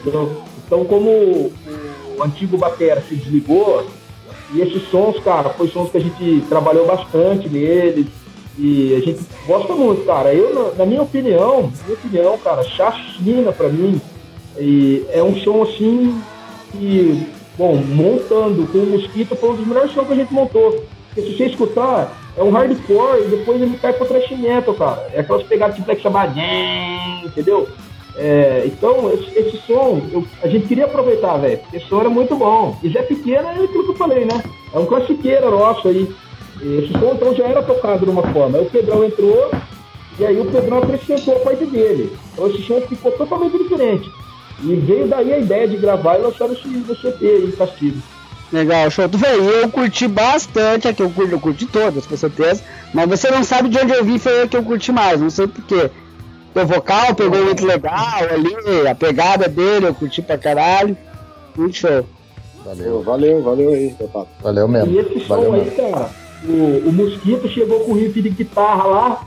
Entendeu? 0.00 0.42
Então, 0.66 0.84
como 0.84 1.10
o, 1.10 1.52
o 2.18 2.22
antigo 2.22 2.56
batera 2.56 3.02
se 3.02 3.14
desligou, 3.14 3.86
e 4.52 4.60
esses 4.60 4.88
sons, 4.90 5.18
cara, 5.20 5.50
foi 5.50 5.68
sons 5.68 5.90
que 5.90 5.98
a 5.98 6.00
gente 6.00 6.44
trabalhou 6.48 6.86
bastante 6.86 7.48
neles, 7.48 8.06
e 8.58 8.94
a 8.94 9.00
gente 9.00 9.20
gosta 9.46 9.74
muito, 9.74 10.04
cara. 10.04 10.32
Eu, 10.32 10.54
na, 10.54 10.78
na 10.78 10.86
minha 10.86 11.02
opinião, 11.02 11.70
minha 11.84 11.98
opinião, 11.98 12.38
cara, 12.38 12.62
chacina 12.62 13.52
pra 13.52 13.68
mim 13.68 14.00
e 14.58 15.04
é 15.10 15.22
um 15.22 15.36
som 15.36 15.62
assim 15.62 16.20
que, 16.72 17.26
bom, 17.56 17.76
montando 17.76 18.66
com 18.66 18.78
o 18.78 18.86
Mosquito 18.86 19.36
foi 19.36 19.50
um 19.50 19.56
dos 19.56 19.66
melhores 19.66 19.92
shows 19.92 20.06
que 20.06 20.12
a 20.12 20.16
gente 20.16 20.32
montou. 20.32 20.84
Porque 21.08 21.30
se 21.30 21.36
você 21.36 21.46
escutar, 21.46 22.16
é 22.36 22.42
um 22.42 22.50
hardcore 22.50 23.22
e 23.24 23.28
depois 23.28 23.60
ele 23.60 23.78
cai 23.78 23.92
pro 23.92 24.06
thrash 24.06 24.30
metal, 24.32 24.74
cara. 24.74 25.08
É 25.12 25.20
aquelas 25.20 25.42
pegadas 25.44 25.76
tipo 25.76 25.86
Black 25.86 26.02
Sabbath, 26.02 26.34
entendeu? 27.24 27.68
É, 28.18 28.62
então, 28.66 29.12
esse, 29.12 29.38
esse 29.38 29.56
som, 29.66 30.00
eu, 30.10 30.24
a 30.42 30.48
gente 30.48 30.66
queria 30.66 30.86
aproveitar, 30.86 31.36
velho, 31.36 31.60
esse 31.72 31.86
som 31.86 32.00
era 32.00 32.08
muito 32.08 32.34
bom. 32.36 32.78
E 32.82 32.88
Zé 32.88 33.02
Pequeno 33.02 33.48
é 33.48 33.64
aquilo 33.64 33.84
que 33.84 33.90
eu 33.90 33.96
falei, 33.96 34.24
né? 34.24 34.42
É 34.72 34.78
um 34.78 34.86
classiqueiro 34.86 35.50
nosso 35.50 35.88
aí. 35.88 36.08
Esse 36.62 36.92
som, 36.92 37.12
então, 37.14 37.34
já 37.34 37.44
era 37.44 37.62
tocado 37.62 38.04
de 38.04 38.10
uma 38.10 38.22
forma. 38.22 38.58
Aí 38.58 38.64
o 38.64 38.70
Pedrão 38.70 39.04
entrou, 39.04 39.50
e 40.18 40.24
aí 40.24 40.40
o 40.40 40.46
Pedrão 40.46 40.78
acrescentou 40.78 41.36
a 41.36 41.40
parte 41.40 41.66
dele. 41.66 42.10
Então 42.32 42.46
esse 42.48 42.62
som 42.62 42.80
ficou 42.82 43.12
totalmente 43.12 43.58
diferente. 43.58 44.10
E 44.62 44.74
veio 44.76 45.06
daí 45.06 45.32
a 45.32 45.38
ideia 45.38 45.68
de 45.68 45.76
gravar 45.76 46.18
e 46.18 46.22
lançar 46.22 46.50
esse, 46.50 46.66
esse 46.90 47.06
EP 47.06 47.22
aí, 47.22 47.54
Castigo. 47.56 47.98
Legal, 48.52 48.90
show. 48.90 49.08
Tu 49.08 49.18
veio, 49.18 49.42
eu 49.42 49.68
curti 49.68 50.06
bastante 50.06 50.88
aqui, 50.88 51.02
eu 51.02 51.10
curti, 51.10 51.32
eu 51.32 51.40
curti 51.40 51.66
todas, 51.66 52.06
com 52.06 52.16
certeza. 52.16 52.62
Mas 52.94 53.08
você 53.08 53.30
não 53.30 53.42
sabe 53.42 53.68
de 53.68 53.78
onde 53.78 53.92
eu 53.92 54.04
vi, 54.04 54.18
foi 54.18 54.42
a 54.42 54.48
que 54.48 54.56
eu 54.56 54.62
curti 54.62 54.92
mais, 54.92 55.20
não 55.20 55.30
sei 55.30 55.46
porquê. 55.46 55.90
O 56.54 56.64
vocal 56.64 57.14
pegou 57.14 57.44
muito 57.44 57.66
legal 57.66 58.18
ali, 58.30 58.88
a 58.88 58.94
pegada 58.94 59.48
dele, 59.48 59.88
eu 59.88 59.94
curti 59.94 60.22
pra 60.22 60.38
caralho. 60.38 60.96
Muito 61.56 61.76
show. 61.76 62.06
Valeu. 62.64 63.02
Valeu, 63.02 63.42
valeu 63.42 63.70
aí, 63.74 63.94
Pato. 64.12 64.28
Valeu 64.42 64.66
mesmo. 64.66 64.92
E 64.92 64.98
esse 64.98 65.20
som 65.20 65.36
valeu 65.36 65.52
aí, 65.52 65.64
mesmo. 65.64 65.76
cara, 65.76 66.10
o, 66.44 66.88
o 66.88 66.92
Mosquito 66.92 67.48
chegou 67.48 67.80
com 67.80 67.92
o 67.92 67.94
riff 67.94 68.22
de 68.22 68.30
guitarra 68.30 68.84
lá, 68.84 69.26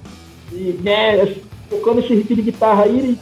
e, 0.51 0.79
né, 0.81 1.35
tocando 1.69 1.99
esse 1.99 2.13
riff 2.15 2.33
de 2.33 2.41
guitarra 2.41 2.83
aí, 2.85 2.97
ele 2.97 3.19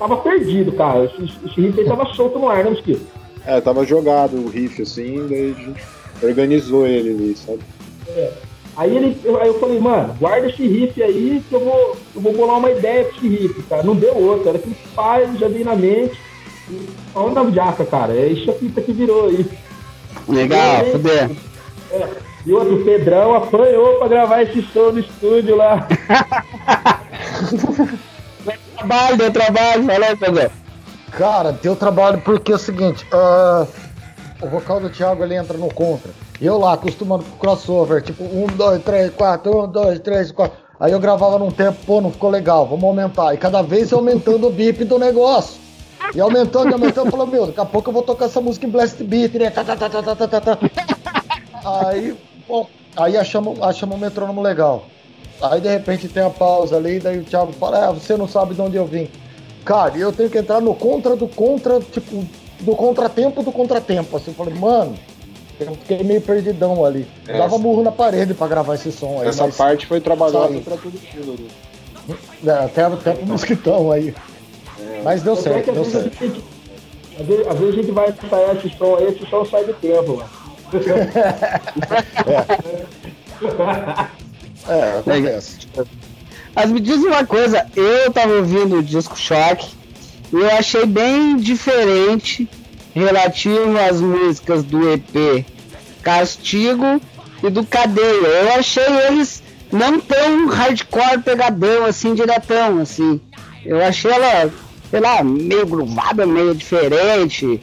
tava 0.00 0.16
perdido, 0.16 0.72
cara. 0.72 1.04
Esse, 1.04 1.30
esse 1.46 1.60
riff 1.60 1.78
aí 1.78 1.86
tava 1.86 2.06
solto 2.14 2.38
no 2.38 2.48
ar, 2.48 2.64
né, 2.64 2.70
Mosquito? 2.70 3.06
É, 3.46 3.60
tava 3.60 3.84
jogado 3.84 4.36
o 4.36 4.48
riff 4.48 4.82
assim, 4.82 5.26
daí 5.28 5.52
a 5.52 5.62
gente 5.62 5.82
organizou 6.22 6.86
ele 6.86 7.10
ali, 7.10 7.36
sabe? 7.36 7.60
Aí, 8.76 8.96
ele, 8.96 9.16
eu, 9.24 9.40
aí 9.40 9.48
eu 9.48 9.60
falei, 9.60 9.78
mano, 9.78 10.14
guarda 10.18 10.48
esse 10.48 10.66
riff 10.66 11.02
aí 11.02 11.42
que 11.48 11.54
eu 11.54 11.60
vou, 11.60 11.96
eu 12.14 12.20
vou 12.20 12.32
bolar 12.32 12.58
uma 12.58 12.70
ideia 12.70 13.04
pra 13.04 13.16
esse 13.16 13.28
riff, 13.28 13.62
cara. 13.64 13.82
Não 13.82 13.94
deu 13.94 14.16
outra, 14.16 14.50
era 14.50 14.58
que 14.58 14.74
pai 14.94 15.28
já 15.38 15.48
veio 15.48 15.64
na 15.64 15.76
mente. 15.76 16.18
Onda 17.14 17.44
da 17.44 17.50
jaca, 17.50 17.84
cara. 17.84 18.14
É 18.14 18.28
isso 18.28 18.50
aqui 18.50 18.70
que 18.70 18.92
virou 18.92 19.26
aí. 19.26 19.44
Legal, 20.28 20.84
fuder. 20.86 21.30
É. 21.92 22.08
E 22.46 22.52
outro, 22.52 22.80
o 22.80 22.84
Pedrão 22.84 23.34
apanhou 23.34 23.98
pra 23.98 24.08
gravar 24.08 24.42
esse 24.42 24.62
som 24.72 24.92
no 24.92 25.00
estúdio 25.00 25.56
lá. 25.56 25.86
Trabalho, 28.80 29.16
deu 29.18 29.30
trabalho, 29.30 29.84
falou, 29.84 30.16
Pedro. 30.16 30.50
Cara, 31.10 31.52
teu 31.52 31.76
trabalho 31.76 32.20
porque 32.22 32.50
é 32.50 32.54
o 32.54 32.58
seguinte, 32.58 33.06
ah, 33.12 33.66
o 34.40 34.46
vocal 34.46 34.80
do 34.80 34.88
Thiago 34.88 35.22
ele 35.22 35.34
entra 35.34 35.58
no 35.58 35.72
contra. 35.72 36.10
E 36.40 36.46
eu 36.46 36.58
lá, 36.58 36.72
acostumando 36.72 37.24
com 37.24 37.36
crossover, 37.36 38.00
tipo, 38.00 38.24
um, 38.24 38.46
dois, 38.46 38.82
três, 38.82 39.12
quatro, 39.12 39.64
um, 39.64 39.68
dois, 39.68 39.98
três, 40.00 40.32
quatro. 40.32 40.56
Aí 40.78 40.92
eu 40.92 40.98
gravava 40.98 41.38
num 41.38 41.50
tempo, 41.50 41.78
pô, 41.84 42.00
não 42.00 42.10
ficou 42.10 42.30
legal, 42.30 42.66
vamos 42.66 42.84
aumentar. 42.84 43.34
E 43.34 43.36
cada 43.36 43.60
vez 43.60 43.92
aumentando 43.92 44.46
o 44.46 44.50
bip 44.50 44.82
do 44.84 44.98
negócio. 44.98 45.60
E 46.14 46.20
aumentando, 46.20 46.72
aumentando, 46.72 47.10
falei, 47.10 47.26
meu, 47.26 47.46
daqui 47.48 47.60
a 47.60 47.66
pouco 47.66 47.90
eu 47.90 47.94
vou 47.94 48.02
tocar 48.02 48.24
essa 48.24 48.40
música 48.40 48.66
em 48.66 48.70
Blast 48.70 49.02
Beat, 49.04 49.34
né? 49.34 49.50
Tá, 49.50 49.62
tá, 49.62 49.76
tá, 49.76 49.90
tá, 49.90 50.02
tá, 50.02 50.16
tá, 50.16 50.26
tá, 50.26 50.56
tá. 50.56 50.58
Aí, 51.64 52.16
bom, 52.48 52.66
aí 52.96 53.18
achamos, 53.18 53.60
achamos 53.60 53.96
um 53.96 54.00
metrônomo 54.00 54.40
legal. 54.40 54.86
Aí 55.42 55.60
de 55.60 55.68
repente 55.68 56.08
tem 56.08 56.22
a 56.22 56.30
pausa 56.30 56.76
ali, 56.76 56.98
daí 56.98 57.18
o 57.18 57.24
Thiago 57.24 57.52
fala, 57.52 57.88
ah, 57.88 57.92
você 57.92 58.16
não 58.16 58.28
sabe 58.28 58.54
de 58.54 58.60
onde 58.60 58.76
eu 58.76 58.84
vim. 58.84 59.08
Cara, 59.64 59.96
e 59.96 60.00
eu 60.00 60.12
tenho 60.12 60.28
que 60.28 60.38
entrar 60.38 60.60
no 60.60 60.74
contra 60.74 61.16
do 61.16 61.26
contra, 61.28 61.80
tipo, 61.80 62.24
do 62.60 62.74
contratempo 62.76 63.42
do 63.42 63.52
contratempo. 63.52 64.16
Assim, 64.16 64.30
eu 64.30 64.34
falei, 64.34 64.54
mano, 64.54 64.94
eu 65.58 65.72
fiquei 65.74 66.02
meio 66.02 66.20
perdidão 66.20 66.84
ali. 66.84 67.06
É, 67.26 67.32
Dava 67.32 67.46
essa- 67.54 67.58
murro 67.58 67.82
na 67.82 67.92
parede 67.92 68.34
pra 68.34 68.46
gravar 68.48 68.74
esse 68.74 68.92
som 68.92 69.20
aí. 69.20 69.28
Essa 69.28 69.46
mas- 69.46 69.56
parte 69.56 69.86
foi 69.86 70.00
trabalhada 70.00 70.58
pra 70.60 70.76
todo 70.76 70.92
mundo. 71.14 71.46
né? 72.06 72.16
É, 72.46 72.50
até, 72.64 72.82
até 72.84 73.12
pro 73.12 73.26
mosquitão 73.26 73.92
aí. 73.92 74.14
Mas 75.04 75.22
deu 75.22 75.34
é 75.34 75.36
certo, 75.36 75.72
deu 75.72 75.84
certo. 75.84 76.18
gente, 76.18 76.42
às, 77.18 77.26
vezes, 77.26 77.46
às 77.46 77.58
vezes 77.58 77.74
a 77.74 77.76
gente 77.82 77.90
vai 77.92 78.08
ensaiar 78.10 78.56
esse 78.56 78.70
som 78.76 78.96
aí, 78.96 79.04
esse 79.08 79.26
som 79.26 79.44
sai 79.44 79.64
do 79.64 79.74
tempo, 79.74 80.16
mano. 80.16 80.28
É, 83.40 84.29
acontece. 84.98 85.58
Mas 86.54 86.70
me 86.70 86.80
diz 86.80 86.98
uma 86.98 87.24
coisa, 87.24 87.66
eu 87.76 88.10
tava 88.12 88.34
ouvindo 88.34 88.78
o 88.78 88.82
disco 88.82 89.18
Choque 89.18 89.68
e 90.32 90.36
eu 90.36 90.50
achei 90.50 90.84
bem 90.84 91.36
diferente 91.36 92.48
relativo 92.94 93.78
às 93.78 94.00
músicas 94.00 94.64
do 94.64 94.92
EP 94.92 95.44
Castigo 96.02 97.00
e 97.42 97.50
do 97.50 97.64
Cadeia. 97.64 98.26
Eu 98.26 98.52
achei 98.54 98.84
eles 99.08 99.42
não 99.72 100.00
tão 100.00 100.46
hardcore 100.48 101.22
pegadão 101.24 101.84
assim, 101.84 102.14
diretão, 102.14 102.80
assim. 102.80 103.20
Eu 103.64 103.82
achei 103.82 104.10
ela, 104.10 104.52
sei 104.90 105.00
lá, 105.00 105.22
meio 105.22 105.66
gruvada, 105.66 106.26
meio 106.26 106.54
diferente. 106.54 107.60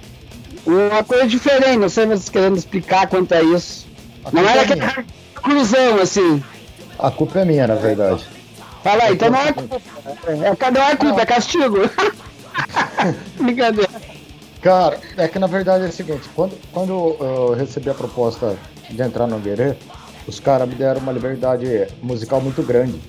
Uma 0.65 1.03
coisa 1.03 1.27
diferente, 1.27 1.77
não 1.77 1.89
sei 1.89 2.03
se 2.03 2.09
vocês 2.09 2.29
querendo 2.29 2.57
explicar 2.57 3.07
quanto 3.07 3.33
a 3.33 3.41
isso. 3.41 3.87
Não 4.31 4.47
era 4.47 4.61
é 4.61 4.63
aquele 4.63 4.81
minha. 4.81 5.05
cruzão, 5.35 5.99
assim. 6.01 6.43
A 6.99 7.11
culpa 7.11 7.39
é 7.39 7.45
minha, 7.45 7.67
na 7.67 7.75
verdade. 7.75 8.25
Fala 8.83 9.03
aí, 9.03 9.13
então 9.13 9.29
não 9.29 9.39
é 9.39 9.53
culpa. 9.53 9.81
É, 10.27 10.55
cadê 10.55 10.79
a 10.79 10.95
culpa? 10.95 11.21
É 11.21 11.25
castigo? 11.25 11.77
Brincadeira. 13.39 13.89
Cara, 14.61 14.99
é 15.17 15.27
que 15.27 15.37
na 15.39 15.47
verdade 15.47 15.85
é 15.85 15.87
o 15.87 15.91
seguinte, 15.91 16.27
quando, 16.35 16.57
quando 16.73 17.15
eu 17.19 17.53
recebi 17.53 17.89
a 17.89 17.93
proposta 17.93 18.57
de 18.89 19.01
entrar 19.01 19.27
no 19.27 19.39
Guerê, 19.39 19.75
os 20.27 20.39
caras 20.39 20.67
me 20.67 20.75
deram 20.75 20.99
uma 20.99 21.11
liberdade 21.11 21.87
musical 22.01 22.41
muito 22.41 22.61
grande 22.63 22.99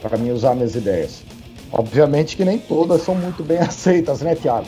para 0.00 0.16
mim 0.16 0.30
usar 0.30 0.54
minhas 0.54 0.74
ideias. 0.74 1.22
Obviamente 1.70 2.36
que 2.36 2.44
nem 2.44 2.58
todas 2.58 3.02
são 3.02 3.14
muito 3.14 3.42
bem 3.42 3.58
aceitas, 3.62 4.20
né, 4.22 4.34
Thiago? 4.34 4.66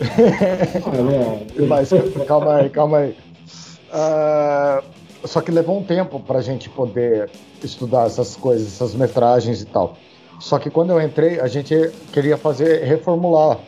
Mas 1.68 1.90
calma 2.26 2.56
aí, 2.56 2.70
calma 2.70 2.98
aí. 2.98 3.16
Ah, 3.92 4.82
só 5.24 5.40
que 5.40 5.50
levou 5.50 5.78
um 5.78 5.84
tempo 5.84 6.20
pra 6.20 6.40
gente 6.40 6.68
poder 6.68 7.30
estudar 7.62 8.06
essas 8.06 8.36
coisas, 8.36 8.68
essas 8.68 8.94
metragens 8.94 9.62
e 9.62 9.66
tal. 9.66 9.96
Só 10.40 10.58
que 10.58 10.70
quando 10.70 10.90
eu 10.90 11.00
entrei, 11.00 11.38
a 11.40 11.46
gente 11.46 11.92
queria 12.12 12.36
fazer, 12.36 12.84
reformular, 12.84 13.58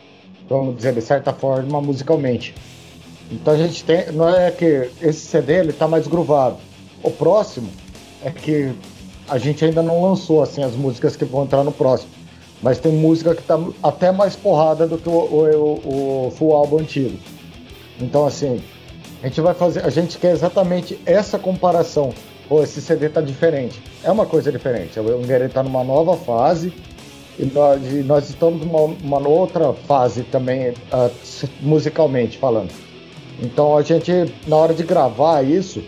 vamos 0.49 0.75
dizer, 0.75 0.93
de 0.93 1.01
certa 1.01 1.31
forma, 1.31 1.81
musicalmente. 1.81 2.53
Então 3.31 3.53
a 3.53 3.57
gente 3.57 3.83
tem, 3.83 4.11
não 4.11 4.29
é 4.29 4.51
que 4.51 4.89
esse 5.01 5.21
CD 5.21 5.53
ele 5.59 5.73
tá 5.73 5.87
mais 5.87 6.05
groovado. 6.07 6.57
O 7.01 7.09
próximo 7.09 7.69
é 8.23 8.29
que 8.29 8.73
a 9.27 9.37
gente 9.37 9.63
ainda 9.63 9.81
não 9.81 10.03
lançou 10.03 10.41
assim 10.43 10.63
as 10.63 10.75
músicas 10.75 11.15
que 11.15 11.25
vão 11.25 11.43
entrar 11.43 11.63
no 11.63 11.71
próximo. 11.71 12.11
Mas 12.61 12.79
tem 12.79 12.91
música 12.91 13.33
que 13.35 13.43
tá 13.43 13.59
até 13.81 14.11
mais 14.11 14.35
porrada 14.35 14.87
do 14.87 14.97
que 14.97 15.09
o, 15.09 15.11
o, 15.11 16.27
o 16.27 16.31
full 16.31 16.53
álbum 16.53 16.79
antigo. 16.79 17.17
Então 17.99 18.25
assim, 18.25 18.61
a 19.21 19.27
gente 19.27 19.41
vai 19.41 19.53
fazer, 19.53 19.83
a 19.85 19.89
gente 19.89 20.17
quer 20.17 20.31
exatamente 20.31 20.99
essa 21.05 21.39
comparação. 21.39 22.13
Pô, 22.47 22.61
esse 22.63 22.81
CD 22.81 23.09
tá 23.09 23.21
diferente. 23.21 23.81
É 24.03 24.11
uma 24.11 24.25
coisa 24.25 24.51
diferente. 24.51 24.99
O 24.99 25.17
Unguerê 25.17 25.49
tá 25.49 25.63
numa 25.63 25.83
nova 25.83 26.15
fase 26.15 26.71
e 27.39 27.45
nós, 27.45 27.81
e 27.91 28.03
nós 28.03 28.29
estamos 28.29 28.65
numa, 28.65 28.81
uma 28.81 29.27
outra 29.27 29.73
fase 29.73 30.23
também, 30.23 30.73
ah, 30.91 31.09
musicalmente 31.61 32.37
falando. 32.37 32.71
Então 33.41 33.75
a 33.75 33.81
gente, 33.81 34.11
na 34.47 34.55
hora 34.55 34.73
de 34.73 34.83
gravar 34.83 35.41
isso, 35.43 35.83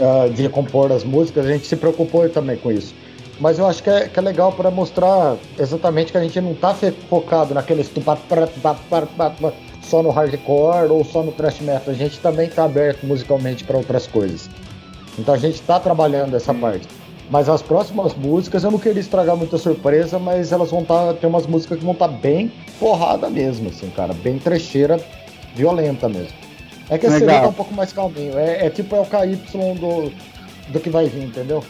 ah, 0.00 0.28
de 0.28 0.48
compor 0.48 0.90
as 0.90 1.04
músicas, 1.04 1.46
a 1.46 1.52
gente 1.52 1.66
se 1.66 1.76
preocupou 1.76 2.28
também 2.28 2.56
com 2.56 2.72
isso. 2.72 2.94
Mas 3.38 3.58
eu 3.58 3.66
acho 3.66 3.82
que 3.82 3.88
é, 3.88 4.08
que 4.08 4.18
é 4.18 4.22
legal 4.22 4.52
para 4.52 4.70
mostrar 4.70 5.36
exatamente 5.58 6.12
que 6.12 6.18
a 6.18 6.22
gente 6.22 6.38
não 6.40 6.54
tá 6.54 6.74
focado 7.08 7.54
naqueles 7.54 7.88
só 9.90 10.02
no 10.02 10.10
hardcore 10.10 10.90
ou 10.90 11.04
só 11.04 11.22
no 11.22 11.32
thrash 11.32 11.60
metal. 11.60 11.92
A 11.92 11.92
gente 11.92 12.20
também 12.20 12.48
tá 12.48 12.64
aberto 12.64 13.04
musicalmente 13.04 13.64
para 13.64 13.76
outras 13.76 14.06
coisas. 14.06 14.48
Então 15.18 15.34
a 15.34 15.38
gente 15.38 15.60
tá 15.62 15.80
trabalhando 15.80 16.36
essa 16.36 16.54
parte. 16.54 16.86
Mas 17.28 17.48
as 17.48 17.60
próximas 17.60 18.14
músicas 18.14 18.64
eu 18.64 18.70
não 18.70 18.78
queria 18.78 19.00
estragar 19.00 19.36
muita 19.36 19.58
surpresa, 19.58 20.18
mas 20.18 20.52
elas 20.52 20.70
vão 20.70 20.82
estar. 20.82 21.14
tem 21.14 21.28
umas 21.28 21.46
músicas 21.46 21.78
que 21.78 21.84
vão 21.84 21.92
estar 21.92 22.08
bem 22.08 22.50
porrada 22.78 23.28
mesmo, 23.28 23.68
assim, 23.68 23.90
cara. 23.90 24.12
Bem 24.14 24.38
trecheira, 24.38 25.00
violenta 25.54 26.08
mesmo. 26.08 26.32
É 26.88 26.98
que. 26.98 27.08
CD 27.08 27.26
tá 27.26 27.48
um 27.48 27.52
pouco 27.52 27.74
mais 27.74 27.92
calminho. 27.92 28.38
É, 28.38 28.66
é 28.66 28.70
tipo 28.70 28.96
é 28.96 29.00
o 29.00 29.04
KY 29.04 29.36
do, 29.78 30.12
do 30.72 30.80
que 30.80 30.90
vai 30.90 31.06
vir, 31.06 31.24
entendeu? 31.24 31.64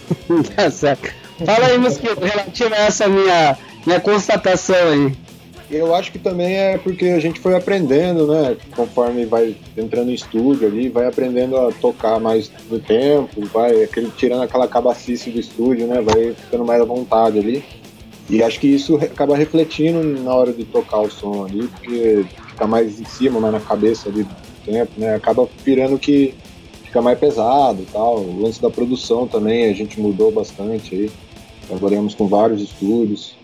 tá 0.54 0.70
certo. 0.70 1.10
Fala 1.44 1.66
aí, 1.66 1.78
Mosquito, 1.78 2.20
relativo 2.22 2.74
a 2.74 2.78
essa 2.78 3.08
minha, 3.08 3.56
minha 3.86 4.00
constatação 4.00 4.88
aí. 4.88 5.25
Eu 5.68 5.94
acho 5.94 6.12
que 6.12 6.18
também 6.18 6.54
é 6.56 6.78
porque 6.78 7.06
a 7.06 7.18
gente 7.18 7.40
foi 7.40 7.56
aprendendo, 7.56 8.26
né? 8.28 8.56
Conforme 8.74 9.24
vai 9.24 9.56
entrando 9.76 10.10
em 10.10 10.14
estúdio 10.14 10.68
ali, 10.68 10.88
vai 10.88 11.06
aprendendo 11.06 11.56
a 11.56 11.72
tocar 11.72 12.20
mais 12.20 12.50
no 12.70 12.78
tempo, 12.78 13.44
vai 13.46 13.82
aquele, 13.82 14.10
tirando 14.10 14.42
aquela 14.42 14.68
cabacice 14.68 15.30
do 15.30 15.40
estúdio, 15.40 15.88
né? 15.88 16.00
Vai 16.00 16.34
ficando 16.34 16.64
mais 16.64 16.80
à 16.80 16.84
vontade 16.84 17.38
ali. 17.38 17.64
E 18.30 18.42
acho 18.42 18.60
que 18.60 18.68
isso 18.68 18.96
acaba 18.96 19.36
refletindo 19.36 20.02
na 20.02 20.34
hora 20.34 20.52
de 20.52 20.64
tocar 20.64 21.00
o 21.00 21.10
som 21.10 21.44
ali, 21.44 21.66
porque 21.66 22.24
fica 22.48 22.66
mais 22.66 23.00
em 23.00 23.04
cima, 23.04 23.40
mais 23.40 23.54
na 23.54 23.60
cabeça 23.60 24.08
ali 24.08 24.22
do 24.22 24.36
tempo, 24.64 24.92
né? 24.96 25.14
Acaba 25.16 25.48
virando 25.64 25.98
que 25.98 26.32
fica 26.84 27.02
mais 27.02 27.18
pesado 27.18 27.82
e 27.82 27.86
tal. 27.86 28.20
O 28.20 28.40
lance 28.40 28.62
da 28.62 28.70
produção 28.70 29.26
também, 29.26 29.68
a 29.68 29.72
gente 29.72 30.00
mudou 30.00 30.30
bastante 30.30 30.94
aí. 30.94 31.10
Trabalhamos 31.66 32.14
com 32.14 32.28
vários 32.28 32.62
estúdios. 32.62 33.36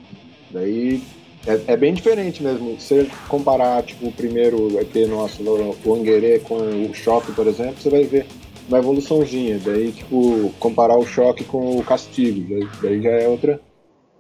Daí 0.51 1.03
é, 1.47 1.61
é 1.73 1.77
bem 1.77 1.93
diferente 1.95 2.43
mesmo. 2.43 2.79
Se 2.81 2.89
você 3.05 3.11
comparar 3.29 3.83
tipo, 3.83 4.07
o 4.09 4.13
primeiro 4.13 4.79
EP 4.81 5.07
nosso, 5.09 5.43
o 5.43 5.95
Anguerê, 5.95 6.39
com 6.41 6.57
o 6.57 6.95
Choque, 6.95 7.33
por 7.33 7.47
exemplo, 7.47 7.77
você 7.81 7.91
vai 7.91 8.05
ver 8.05 8.27
uma 8.69 8.79
evoluçãozinha. 8.79 9.61
Daí, 9.65 9.93
tipo, 9.93 10.53
comparar 10.59 10.97
o 10.99 11.07
Choque 11.07 11.45
com 11.45 11.79
o 11.79 11.83
Castigo. 11.85 12.47
Daí, 12.49 12.69
daí 12.83 13.03
já 13.03 13.11
é 13.11 13.29
outra, 13.29 13.61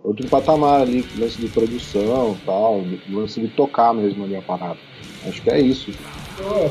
outro 0.03 0.27
patamar 0.29 0.83
ali, 0.83 1.05
lance 1.17 1.41
de 1.41 1.49
produção 1.49 2.37
tal, 2.45 2.83
lance 3.09 3.41
de 3.41 3.49
tocar 3.49 3.95
mesmo 3.95 4.25
ali 4.25 4.37
a 4.37 4.43
parada. 4.43 4.79
Acho 5.27 5.41
que 5.43 5.51
é 5.51 5.61
isso. 5.61 5.93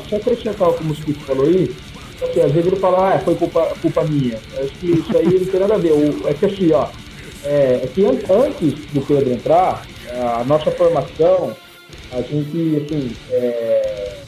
Só 0.08 0.16
acrescentar 0.16 0.68
o 0.68 0.74
que 0.74 0.82
o 0.82 0.86
Mosquito 0.86 1.20
falou 1.20 1.46
aí, 1.46 1.74
assim, 2.22 2.40
às 2.40 2.52
vezes 2.52 2.66
ele 2.66 2.76
fala, 2.80 3.14
ah, 3.14 3.18
foi 3.20 3.34
culpa, 3.36 3.64
culpa 3.80 4.04
minha. 4.04 4.38
Acho 4.58 4.72
que 4.78 4.90
isso 4.90 5.16
aí 5.16 5.38
não 5.40 5.46
tem 5.46 5.60
nada 5.60 5.74
a 5.74 5.78
ver. 5.78 5.92
O- 5.92 6.28
é 6.28 6.34
que 6.34 6.44
assim, 6.44 6.70
ó, 6.72 6.88
é, 7.44 7.80
é 7.82 7.86
que 7.94 8.04
an- 8.04 8.18
antes 8.28 8.74
do 8.92 9.00
Pedro 9.00 9.32
entrar, 9.32 9.86
a 10.20 10.44
nossa 10.44 10.70
formação, 10.70 11.56
a 12.12 12.20
gente, 12.20 12.84
assim, 12.84 13.16
é, 13.30 14.18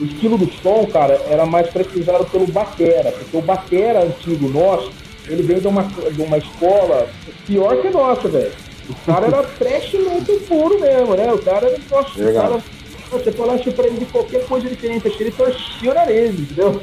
o 0.00 0.04
estilo 0.04 0.38
do 0.38 0.50
som, 0.62 0.86
cara, 0.86 1.20
era 1.28 1.46
mais 1.46 1.70
caracterizado 1.70 2.24
pelo 2.26 2.46
batera, 2.46 3.12
porque 3.12 3.36
o 3.36 3.42
batera 3.42 4.02
antigo 4.02 4.48
nosso, 4.48 4.90
ele 5.28 5.42
veio 5.42 5.60
de 5.60 5.68
uma, 5.68 5.82
de 5.82 6.22
uma 6.22 6.38
escola 6.38 7.08
pior 7.46 7.80
que 7.80 7.88
a 7.88 7.90
nossa, 7.90 8.28
velho. 8.28 8.52
O 8.88 8.94
cara 9.06 9.26
era 9.26 9.42
trash 9.42 9.94
muito 9.94 10.46
puro 10.46 10.78
mesmo, 10.78 11.14
né? 11.14 11.32
O 11.32 11.38
cara 11.38 11.66
era, 11.66 11.78
nossa, 11.90 12.22
o 12.22 12.34
cara, 12.34 12.62
você 13.10 13.32
falasse 13.32 13.70
pra 13.70 13.86
ele 13.86 13.98
de 13.98 14.06
qualquer 14.06 14.44
coisa 14.46 14.68
diferente, 14.68 15.08
acho 15.08 15.16
que 15.16 15.22
ele 15.22 15.32
torcia 15.32 15.90
o 15.90 15.94
nariz, 15.94 16.38
entendeu? 16.38 16.80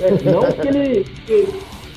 É, 0.00 0.30
não 0.30 0.52
que 0.52 0.68
ele. 0.68 1.06
Que, 1.26 1.48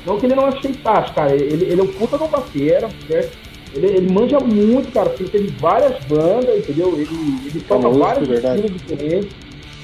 não 0.05 0.19
que 0.19 0.25
ele 0.25 0.35
não 0.35 0.45
aceitasse, 0.45 1.13
cara. 1.13 1.33
Ele, 1.33 1.65
ele 1.65 1.81
é 1.81 1.83
um 1.83 1.87
puta 1.87 2.17
do 2.17 2.27
batera, 2.27 2.89
certo? 3.07 3.37
Ele, 3.73 3.87
ele 3.87 4.13
manja 4.13 4.39
muito, 4.39 4.91
cara, 4.91 5.09
porque 5.09 5.23
ele 5.23 5.31
teve 5.31 5.47
várias 5.59 6.03
bandas, 6.05 6.57
entendeu? 6.57 6.93
Ele, 6.93 7.07
ele 7.45 7.61
toca 7.67 7.89
vários 7.89 8.29
estilos 8.29 8.71
diferentes. 8.71 9.29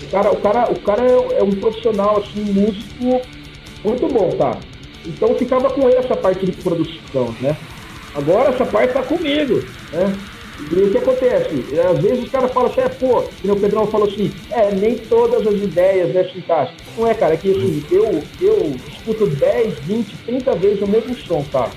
O 0.03 0.11
cara, 0.11 0.31
o 0.31 0.37
cara, 0.37 0.71
o 0.71 0.79
cara 0.79 1.03
é, 1.03 1.39
é, 1.39 1.43
um 1.43 1.51
profissional, 1.51 2.17
assim, 2.17 2.41
um 2.41 2.53
músico 2.53 3.21
muito 3.83 4.07
bom, 4.07 4.29
tá? 4.37 4.57
Então 5.05 5.35
ficava 5.35 5.69
com 5.69 5.87
ele 5.87 5.97
essa 5.97 6.15
parte 6.15 6.45
de 6.45 6.51
produção, 6.51 7.33
né? 7.41 7.57
Agora 8.13 8.49
essa 8.49 8.65
parte 8.65 8.93
tá 8.93 9.03
comigo, 9.03 9.63
né? 9.91 10.15
E 10.71 10.75
o 10.75 10.91
que 10.91 10.97
acontece? 10.97 11.63
Às 11.79 11.99
vezes 11.99 12.25
os 12.25 12.29
caras 12.29 12.51
falam 12.51 12.69
assim, 12.69 12.81
é, 12.81 12.89
pô, 12.89 13.23
que 13.41 13.49
o 13.49 13.55
Pedrão 13.55 13.87
falou 13.87 14.07
assim, 14.09 14.29
é, 14.51 14.71
nem 14.71 14.97
todas 14.97 15.47
as 15.47 15.53
ideias 15.53 16.13
né, 16.13 16.25
se 16.25 16.39
encaixam. 16.39 16.75
Não 16.97 17.07
é, 17.07 17.13
cara, 17.13 17.33
é 17.33 17.37
que 17.37 17.49
assim, 17.49 17.83
eu, 17.89 18.21
eu 18.41 18.75
escuto 18.91 19.25
10, 19.25 19.79
20, 19.79 20.15
30 20.25 20.55
vezes 20.55 20.81
o 20.81 20.87
mesmo 20.87 21.15
som, 21.15 21.45
tá? 21.49 21.69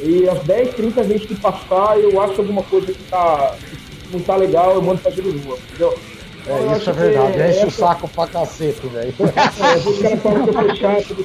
E 0.00 0.28
as 0.28 0.42
10, 0.44 0.74
30 0.74 1.02
vezes 1.02 1.26
que 1.26 1.34
passar, 1.34 1.98
eu 1.98 2.20
acho 2.20 2.40
alguma 2.40 2.62
coisa 2.62 2.92
que, 2.92 3.02
tá, 3.04 3.56
que 4.02 4.16
não 4.16 4.20
tá 4.20 4.36
legal, 4.36 4.74
eu 4.74 4.82
mando 4.82 5.00
fazer 5.00 5.22
de 5.22 5.32
novo, 5.32 5.58
entendeu? 5.68 5.98
É, 6.46 6.62
então, 6.62 6.76
isso 6.76 6.90
é 6.90 6.92
verdade, 6.92 7.36
enche 7.36 7.58
essa... 7.58 7.66
o 7.66 7.70
saco 7.70 8.08
pra 8.08 8.26
cacete, 8.26 8.86
velho. 8.86 9.14
É, 9.20 9.76
os 9.76 9.98
caras 9.98 10.22
falam 10.22 10.44
que 10.44 10.48
eu 10.48 10.62
sou 10.62 10.76
chato, 10.76 11.16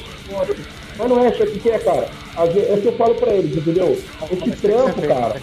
mas 0.97 1.09
não 1.09 1.23
é 1.23 1.29
isso 1.29 1.43
aqui 1.43 1.59
que 1.59 1.69
é, 1.69 1.79
cara. 1.79 2.09
É 2.35 2.73
o 2.73 2.81
que 2.81 2.87
eu 2.87 2.93
falo 2.93 3.15
pra 3.15 3.31
eles, 3.31 3.55
entendeu? 3.55 3.97
Esse 4.31 4.51
trampo, 4.57 5.01
cara, 5.01 5.41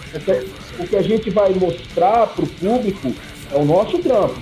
o 0.79 0.87
que 0.87 0.95
a 0.95 1.01
gente 1.01 1.29
vai 1.29 1.53
mostrar 1.53 2.27
pro 2.27 2.45
público 2.45 3.13
é 3.51 3.57
o 3.57 3.65
nosso 3.65 3.97
trampo. 3.99 4.35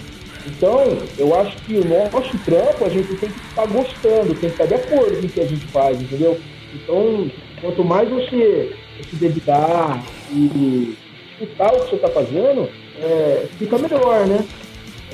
Então, 0.45 0.79
eu 1.17 1.39
acho 1.39 1.55
que 1.57 1.75
o 1.75 1.85
nosso 1.85 2.37
trampo 2.39 2.85
a 2.85 2.89
gente 2.89 3.15
tem 3.15 3.29
que 3.29 3.39
estar 3.49 3.67
gostando, 3.67 4.35
tem 4.35 4.49
que 4.49 4.61
estar 4.61 4.65
de 4.65 4.73
acordo 4.73 5.19
com 5.19 5.25
o 5.25 5.29
que 5.29 5.41
a 5.41 5.47
gente 5.47 5.65
faz, 5.67 6.01
entendeu? 6.01 6.39
Então, 6.73 7.29
quanto 7.61 7.83
mais 7.83 8.09
você 8.09 8.75
se 9.09 9.15
dedicar 9.15 10.03
e 10.31 10.97
escutar 11.39 11.73
o 11.73 11.83
que 11.83 11.89
você 11.89 11.95
está 11.95 12.09
fazendo, 12.09 12.69
é, 13.01 13.45
fica 13.57 13.77
melhor, 13.77 14.25
né? 14.27 14.45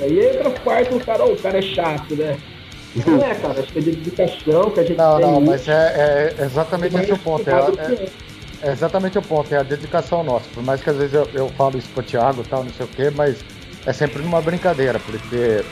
Aí 0.00 0.20
entra 0.20 0.48
a 0.48 0.50
parte 0.50 0.90
do 0.90 1.04
cara, 1.04 1.24
oh, 1.24 1.32
o 1.32 1.36
cara 1.36 1.58
é 1.58 1.62
chato, 1.62 2.14
né? 2.14 2.36
Não 3.06 3.22
é, 3.22 3.34
cara, 3.34 3.60
acho 3.60 3.72
que 3.72 3.78
é 3.78 3.82
dedicação 3.82 4.70
que 4.70 4.80
a 4.80 4.84
gente 4.84 4.96
não, 4.96 5.16
tem. 5.16 5.26
Não, 5.26 5.40
mas 5.40 5.68
é, 5.68 6.34
é 6.38 6.44
exatamente 6.44 6.96
esse 6.96 7.12
o 7.12 7.18
ponto. 7.18 7.48
É, 7.48 7.52
é, 7.52 8.68
é, 8.68 8.72
exatamente 8.72 9.18
o 9.18 9.22
ponto, 9.22 9.54
é 9.54 9.58
a 9.58 9.62
dedicação 9.62 10.22
nossa. 10.22 10.46
Por 10.52 10.62
mais 10.62 10.82
que 10.82 10.90
às 10.90 10.96
vezes 10.96 11.14
eu, 11.14 11.28
eu 11.34 11.48
falo 11.50 11.78
isso 11.78 11.88
pro 11.90 12.02
Thiago 12.02 12.42
e 12.42 12.48
tal, 12.48 12.64
não 12.64 12.72
sei 12.72 12.86
o 12.86 12.88
quê, 12.88 13.10
mas 13.14 13.44
é 13.84 13.92
sempre 13.92 14.22
numa 14.22 14.40
brincadeira, 14.40 14.98
porque 14.98 15.62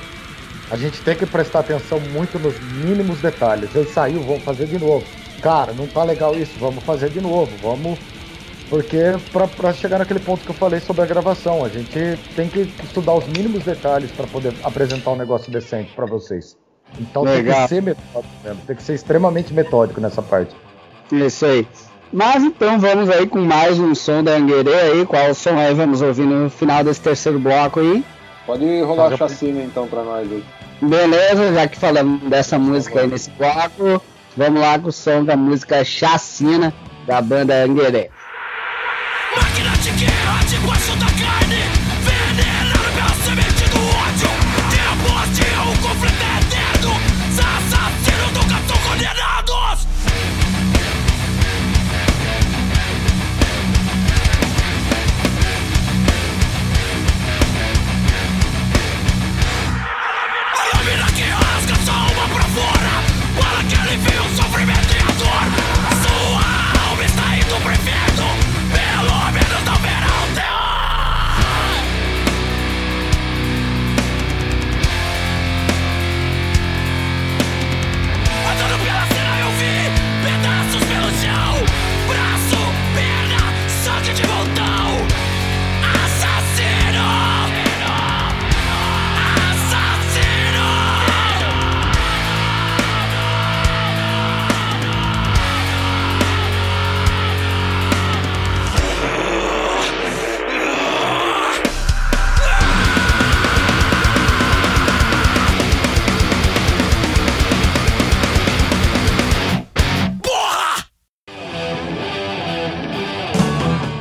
a 0.71 0.77
gente 0.77 1.01
tem 1.03 1.17
que 1.17 1.27
prestar 1.27 1.61
atenção 1.61 1.99
muito 1.99 2.39
nos 2.39 2.59
mínimos 2.85 3.21
detalhes. 3.21 3.75
Ele 3.75 3.89
saiu, 3.89 4.21
vamos 4.21 4.43
fazer 4.43 4.67
de 4.67 4.79
novo 4.79 5.05
cara, 5.41 5.73
não 5.73 5.87
tá 5.87 6.03
legal 6.05 6.35
isso, 6.35 6.53
vamos 6.59 6.83
fazer 6.85 7.11
de 7.11 7.21
novo, 7.21 7.51
vamos. 7.63 7.99
Porque 8.71 8.99
para 9.59 9.73
chegar 9.73 9.99
naquele 9.99 10.21
ponto 10.21 10.43
que 10.43 10.51
eu 10.51 10.55
falei 10.55 10.81
sobre 10.81 11.03
a 11.03 11.07
gravação, 11.07 11.65
a 11.65 11.69
gente 11.69 12.19
tem 12.35 12.49
que 12.49 12.73
estudar 12.83 13.15
os 13.15 13.27
mínimos 13.27 13.63
detalhes 13.63 14.11
para 14.11 14.27
poder 14.27 14.55
apresentar 14.65 15.11
um 15.11 15.17
negócio 15.17 15.53
decente 15.53 15.93
para 15.95 16.07
vocês. 16.07 16.57
Então 16.99 17.23
legal. 17.23 17.55
tem 17.55 17.63
que 17.63 17.69
ser 17.69 17.83
metódico 17.83 18.35
mesmo, 18.43 18.61
tem 18.67 18.77
que 18.77 18.83
ser 18.83 18.95
extremamente 18.95 19.53
metódico 19.53 20.01
nessa 20.01 20.23
parte. 20.23 20.55
Isso 21.13 21.45
aí. 21.45 21.67
Mas 22.13 22.43
então 22.45 22.79
vamos 22.79 23.11
aí 23.11 23.27
com 23.27 23.41
mais 23.41 23.79
um 23.79 23.95
som 23.95 24.23
da 24.23 24.37
Anguerê 24.37 24.75
aí. 24.75 25.07
Qual 25.07 25.35
som 25.35 25.59
aí 25.59 25.75
vamos 25.75 26.01
ouvir 26.01 26.27
no 26.27 26.49
final 26.49 26.83
desse 26.85 27.01
terceiro 27.01 27.39
bloco 27.39 27.81
aí? 27.81 28.05
Pode 28.47 28.83
rolar 28.83 29.13
a 29.13 29.17
chacina 29.17 29.63
então 29.63 29.87
pra 29.89 30.03
nós 30.03 30.31
aí. 30.31 30.45
Beleza, 30.81 31.53
já 31.53 31.67
que 31.67 31.79
falamos 31.79 32.23
dessa 32.31 32.59
música 32.59 33.01
aí 33.01 33.07
nesse 33.09 33.31
bloco. 33.31 34.03
Vamos 34.37 34.61
lá 34.61 34.79
com 34.79 34.89
o 34.89 34.93
som 34.93 35.25
da 35.25 35.37
música 35.37 35.85
Chacina 35.85 36.75
da 37.07 37.21
banda 37.21 37.63
Angueré. 37.63 38.11
Máquina 39.37 39.71
de 39.79 39.91
guerra 39.93 40.14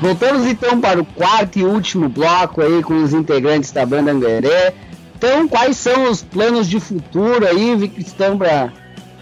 Voltamos 0.03 0.45
então 0.45 0.81
para 0.81 0.99
o 0.99 1.05
quarto 1.05 1.57
e 1.57 1.63
último 1.63 2.09
bloco 2.09 2.61
aí 2.61 2.83
com 2.83 3.01
os 3.01 3.13
integrantes 3.13 3.71
da 3.71 3.85
banda 3.85 4.11
Angueré. 4.11 4.73
Então, 5.15 5.47
quais 5.47 5.77
são 5.77 6.11
os 6.11 6.21
planos 6.21 6.67
de 6.67 6.77
futuro 6.77 7.47
aí? 7.47 7.87
Que 7.87 8.01
estão 8.01 8.37
para 8.37 8.69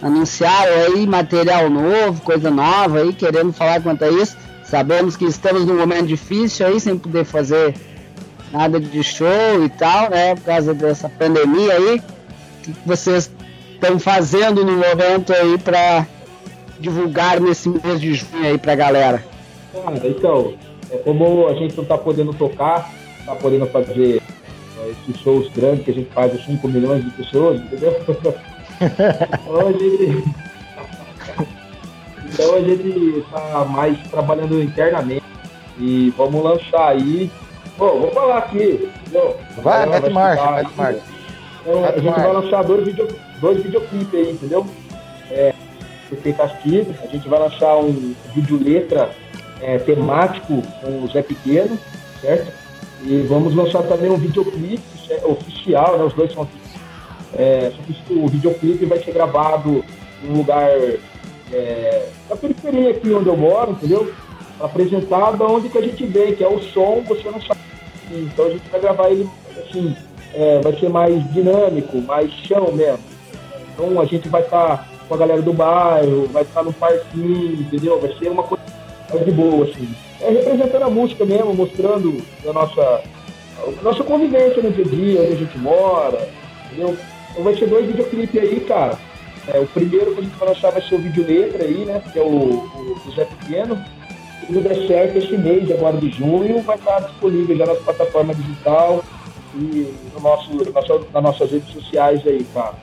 anunciar 0.02 0.66
aí 0.66 1.06
material 1.06 1.70
novo, 1.70 2.20
coisa 2.22 2.50
nova 2.50 2.98
aí, 2.98 3.12
querendo 3.12 3.52
falar 3.52 3.80
quanto 3.80 4.04
a 4.04 4.10
isso. 4.10 4.36
Sabemos 4.64 5.16
que 5.16 5.24
estamos 5.24 5.64
num 5.64 5.76
momento 5.76 6.06
difícil 6.06 6.66
aí, 6.66 6.80
sem 6.80 6.98
poder 6.98 7.24
fazer 7.24 7.76
nada 8.50 8.80
de 8.80 9.04
show 9.04 9.64
e 9.64 9.68
tal, 9.68 10.10
né? 10.10 10.34
Por 10.34 10.46
causa 10.46 10.74
dessa 10.74 11.08
pandemia 11.08 11.74
aí. 11.74 12.02
O 12.58 12.60
que 12.60 12.74
vocês 12.84 13.30
estão 13.72 14.00
fazendo 14.00 14.64
no 14.64 14.72
momento 14.72 15.32
aí 15.32 15.56
para 15.58 16.08
divulgar 16.80 17.38
nesse 17.40 17.68
mês 17.68 18.00
de 18.00 18.14
junho 18.14 18.48
aí 18.48 18.58
pra 18.58 18.74
galera? 18.74 19.24
Ah, 19.86 19.92
então, 20.04 20.54
como 20.98 21.48
a 21.48 21.54
gente 21.54 21.74
não 21.76 21.82
está 21.82 21.96
podendo 21.96 22.34
tocar, 22.34 22.92
está 23.18 23.34
podendo 23.34 23.66
fazer 23.66 24.22
é, 24.78 24.90
esses 24.90 25.20
shows 25.20 25.48
grandes 25.52 25.84
que 25.84 25.90
a 25.90 25.94
gente 25.94 26.10
faz 26.10 26.32
de 26.32 26.44
5 26.44 26.68
milhões 26.68 27.04
de 27.04 27.10
pessoas, 27.10 27.60
entendeu? 27.60 27.96
então 28.08 29.66
a 29.66 29.72
gente. 29.72 30.24
Então 32.26 32.54
a 32.54 32.60
gente 32.60 33.18
está 33.18 33.64
mais 33.66 33.98
trabalhando 34.08 34.62
internamente 34.62 35.24
e 35.78 36.12
vamos 36.16 36.42
lançar 36.42 36.88
aí. 36.88 37.30
Bom, 37.78 38.00
vou 38.00 38.10
falar 38.10 38.38
aqui. 38.38 38.90
Entendeu? 39.00 39.36
Vai, 39.62 39.86
mete 39.86 40.10
marcha, 40.10 40.50
mete 40.52 40.74
marcha. 40.76 41.02
Então, 41.60 41.84
a 41.84 41.92
gente 41.92 42.20
vai 42.20 42.32
lançar 42.32 42.64
dois, 42.64 42.84
video, 42.84 43.08
dois 43.40 43.62
videoclipes 43.62 44.14
aí, 44.14 44.32
entendeu? 44.32 44.66
É, 45.30 45.54
Castigo, 46.36 46.94
a 47.02 47.06
gente 47.06 47.28
vai 47.28 47.38
lançar 47.38 47.76
um 47.76 48.14
vídeo 48.34 48.62
letra 48.62 49.10
é, 49.62 49.78
temático 49.78 50.62
com 50.80 51.04
o 51.04 51.08
Zé 51.08 51.22
Pequeno, 51.22 51.78
certo? 52.20 52.52
E 53.04 53.20
vamos 53.22 53.54
lançar 53.54 53.82
também 53.84 54.10
um 54.10 54.16
videoclipe 54.16 54.82
é, 55.08 55.24
oficial, 55.24 55.98
né? 55.98 56.04
Os 56.04 56.12
dois 56.12 56.32
são 56.32 56.46
é, 57.34 57.72
só 57.74 57.82
que 57.82 58.14
o 58.14 58.28
videoclipe 58.28 58.84
vai 58.84 59.02
ser 59.02 59.12
gravado 59.12 59.82
num 60.22 60.36
lugar 60.36 60.68
é, 61.52 62.08
da 62.28 62.36
periferia 62.36 62.90
aqui 62.90 63.12
onde 63.12 63.28
eu 63.28 63.36
moro, 63.36 63.72
entendeu? 63.72 64.12
Apresentado 64.60 65.42
onde 65.44 65.68
que 65.68 65.78
a 65.78 65.82
gente 65.82 66.04
vem, 66.04 66.34
que 66.34 66.44
é 66.44 66.48
o 66.48 66.60
som, 66.60 67.02
você 67.06 67.30
não 67.30 67.40
sabe. 67.40 67.60
Então 68.10 68.46
a 68.46 68.50
gente 68.50 68.68
vai 68.70 68.80
gravar 68.80 69.10
ele 69.10 69.28
assim, 69.56 69.96
é, 70.34 70.60
vai 70.60 70.78
ser 70.78 70.90
mais 70.90 71.32
dinâmico, 71.32 72.00
mais 72.02 72.30
chão 72.30 72.70
mesmo. 72.72 73.00
Então 73.72 74.00
a 74.00 74.04
gente 74.04 74.28
vai 74.28 74.42
estar 74.42 74.76
tá 74.76 74.88
com 75.08 75.14
a 75.14 75.18
galera 75.18 75.40
do 75.40 75.52
bairro, 75.52 76.28
vai 76.28 76.42
estar 76.42 76.60
tá 76.60 76.62
no 76.62 76.72
parquinho, 76.72 77.62
entendeu? 77.62 77.98
Vai 77.98 78.14
ser 78.18 78.28
uma 78.28 78.42
coisa 78.42 78.61
de 79.18 79.30
boa, 79.30 79.64
assim. 79.64 79.88
É 80.20 80.30
representando 80.30 80.82
a 80.82 80.90
música 80.90 81.24
mesmo, 81.24 81.54
mostrando 81.54 82.22
a 82.46 82.52
nossa, 82.52 83.02
a 83.58 83.82
nossa 83.82 84.04
convivência 84.04 84.62
no 84.62 84.70
dia 84.70 84.84
a 84.84 84.88
dia, 84.88 85.22
onde 85.22 85.32
a 85.32 85.36
gente 85.36 85.58
mora, 85.58 86.28
entendeu? 86.66 86.96
Então 87.30 87.44
vai 87.44 87.54
ser 87.54 87.66
dois 87.66 87.86
videoclipes 87.86 88.40
aí, 88.40 88.60
cara. 88.60 88.98
É, 89.48 89.58
o 89.58 89.66
primeiro 89.66 90.14
que 90.14 90.20
a 90.20 90.22
gente 90.22 90.38
vai 90.38 90.48
lançar 90.48 90.70
vai 90.70 90.82
ser 90.82 90.94
o 90.94 90.98
vídeo 90.98 91.26
letra 91.26 91.64
aí, 91.64 91.84
né? 91.84 92.00
Que 92.12 92.18
é 92.18 92.22
o, 92.22 92.26
o, 92.26 92.98
o 93.06 93.10
Zé 93.12 93.24
Pequeno. 93.24 93.76
Se 94.40 94.46
tudo 94.46 94.60
der 94.60 94.86
certo, 94.86 95.18
esse 95.18 95.36
mês 95.36 95.70
agora 95.70 95.96
de 95.96 96.10
junho 96.10 96.60
vai 96.62 96.76
estar 96.76 97.00
disponível 97.00 97.56
já 97.56 97.66
nas 97.66 97.78
plataformas 97.78 98.36
digital 98.36 99.02
e 99.54 99.92
no 100.14 100.20
nosso, 100.20 100.52
nosso, 100.72 101.06
nas 101.12 101.22
nossas 101.22 101.50
redes 101.50 101.72
sociais 101.72 102.24
aí, 102.26 102.44
cara. 102.54 102.74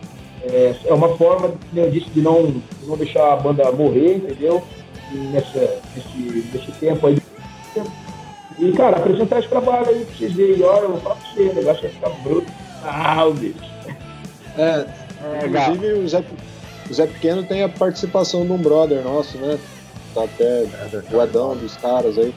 É, 0.44 0.74
é 0.86 0.94
uma 0.94 1.10
forma, 1.18 1.50
como 1.50 1.82
eu 1.82 1.92
disse, 1.92 2.10
de 2.10 2.22
não, 2.22 2.46
de 2.48 2.62
não 2.88 2.98
deixar 2.98 3.34
a 3.34 3.36
banda 3.36 3.72
morrer, 3.72 4.16
entendeu? 4.16 4.64
Nessa, 5.12 5.82
nesse, 5.96 6.48
nesse 6.54 6.72
tempo 6.80 7.08
aí. 7.08 7.18
E, 8.58 8.72
cara, 8.74 8.98
apresentar 8.98 9.40
esse 9.40 9.48
trabalho 9.48 9.88
aí 9.88 10.06
pra 10.06 10.16
vocês 10.16 10.34
verem. 10.34 10.64
Olha, 10.64 10.82
eu 10.82 10.90
vou 10.92 11.00
falar 11.00 11.16
pra 11.16 11.30
você, 11.32 11.42
o 11.42 11.54
negócio 11.54 11.82
vai 11.82 11.92
ficar 11.92 12.10
bruto. 12.24 12.52
Ah, 12.84 13.26
bicho. 13.34 13.56
É, 14.58 14.86
é 15.24 15.48
inclusive 15.48 15.94
o 15.94 16.08
Zé, 16.08 16.24
o 16.90 16.94
Zé 16.94 17.08
Pequeno 17.08 17.44
tem 17.44 17.64
a 17.64 17.70
participação 17.70 18.46
de 18.46 18.52
um 18.52 18.58
brother 18.58 19.02
nosso, 19.04 19.38
né? 19.38 19.58
Tá 20.14 20.24
até 20.24 20.66
o 21.12 21.22
Adão 21.22 21.56
dos 21.56 21.78
caras 21.78 22.18
aí. 22.18 22.34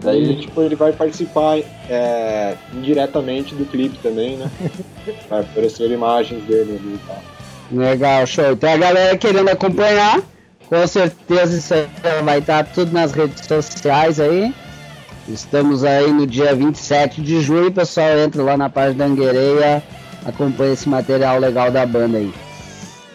Daí, 0.00 0.36
tipo, 0.36 0.60
ele 0.62 0.74
vai 0.74 0.92
participar 0.92 1.58
é, 1.88 2.56
indiretamente 2.74 3.54
do 3.54 3.64
clipe 3.64 3.96
também, 3.98 4.36
né? 4.36 4.50
Vai 5.28 5.40
aparecer 5.40 5.90
imagens 5.90 6.42
dele 6.44 6.80
ali 6.80 6.94
e 6.94 7.00
tal. 7.06 7.22
Legal, 7.70 8.26
show. 8.26 8.56
Tem 8.56 8.72
a 8.72 8.76
galera 8.76 9.16
querendo 9.16 9.48
acompanhar. 9.48 10.20
Com 10.72 10.86
certeza 10.86 11.58
isso 11.58 11.74
aí 11.74 11.86
vai 12.24 12.38
estar 12.38 12.64
tudo 12.64 12.94
nas 12.94 13.12
redes 13.12 13.46
sociais 13.46 14.18
aí. 14.18 14.54
Estamos 15.28 15.84
aí 15.84 16.10
no 16.10 16.26
dia 16.26 16.54
27 16.54 17.20
de 17.20 17.42
julho, 17.42 17.70
pessoal 17.70 18.16
entra 18.16 18.42
lá 18.42 18.56
na 18.56 18.70
página 18.70 19.04
da 19.04 19.04
Anguereia, 19.04 19.82
acompanha 20.24 20.72
esse 20.72 20.88
material 20.88 21.38
legal 21.38 21.70
da 21.70 21.84
banda 21.84 22.16
aí. 22.16 22.32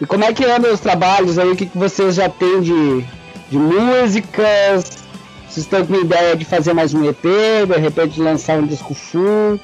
E 0.00 0.06
como 0.06 0.22
é 0.22 0.32
que 0.32 0.44
andam 0.44 0.72
os 0.72 0.78
trabalhos 0.78 1.36
aí? 1.36 1.50
O 1.50 1.56
que, 1.56 1.66
que 1.66 1.76
vocês 1.76 2.14
já 2.14 2.28
têm 2.28 2.60
de, 2.60 3.04
de 3.50 3.58
músicas? 3.58 5.04
Vocês 5.48 5.66
estão 5.66 5.84
com 5.84 5.96
ideia 5.96 6.36
de 6.36 6.44
fazer 6.44 6.72
mais 6.74 6.94
um 6.94 7.04
EP, 7.10 7.24
de 7.66 7.76
repente 7.76 8.20
lançar 8.20 8.56
um 8.56 8.66
disco 8.68 8.94
full? 8.94 9.58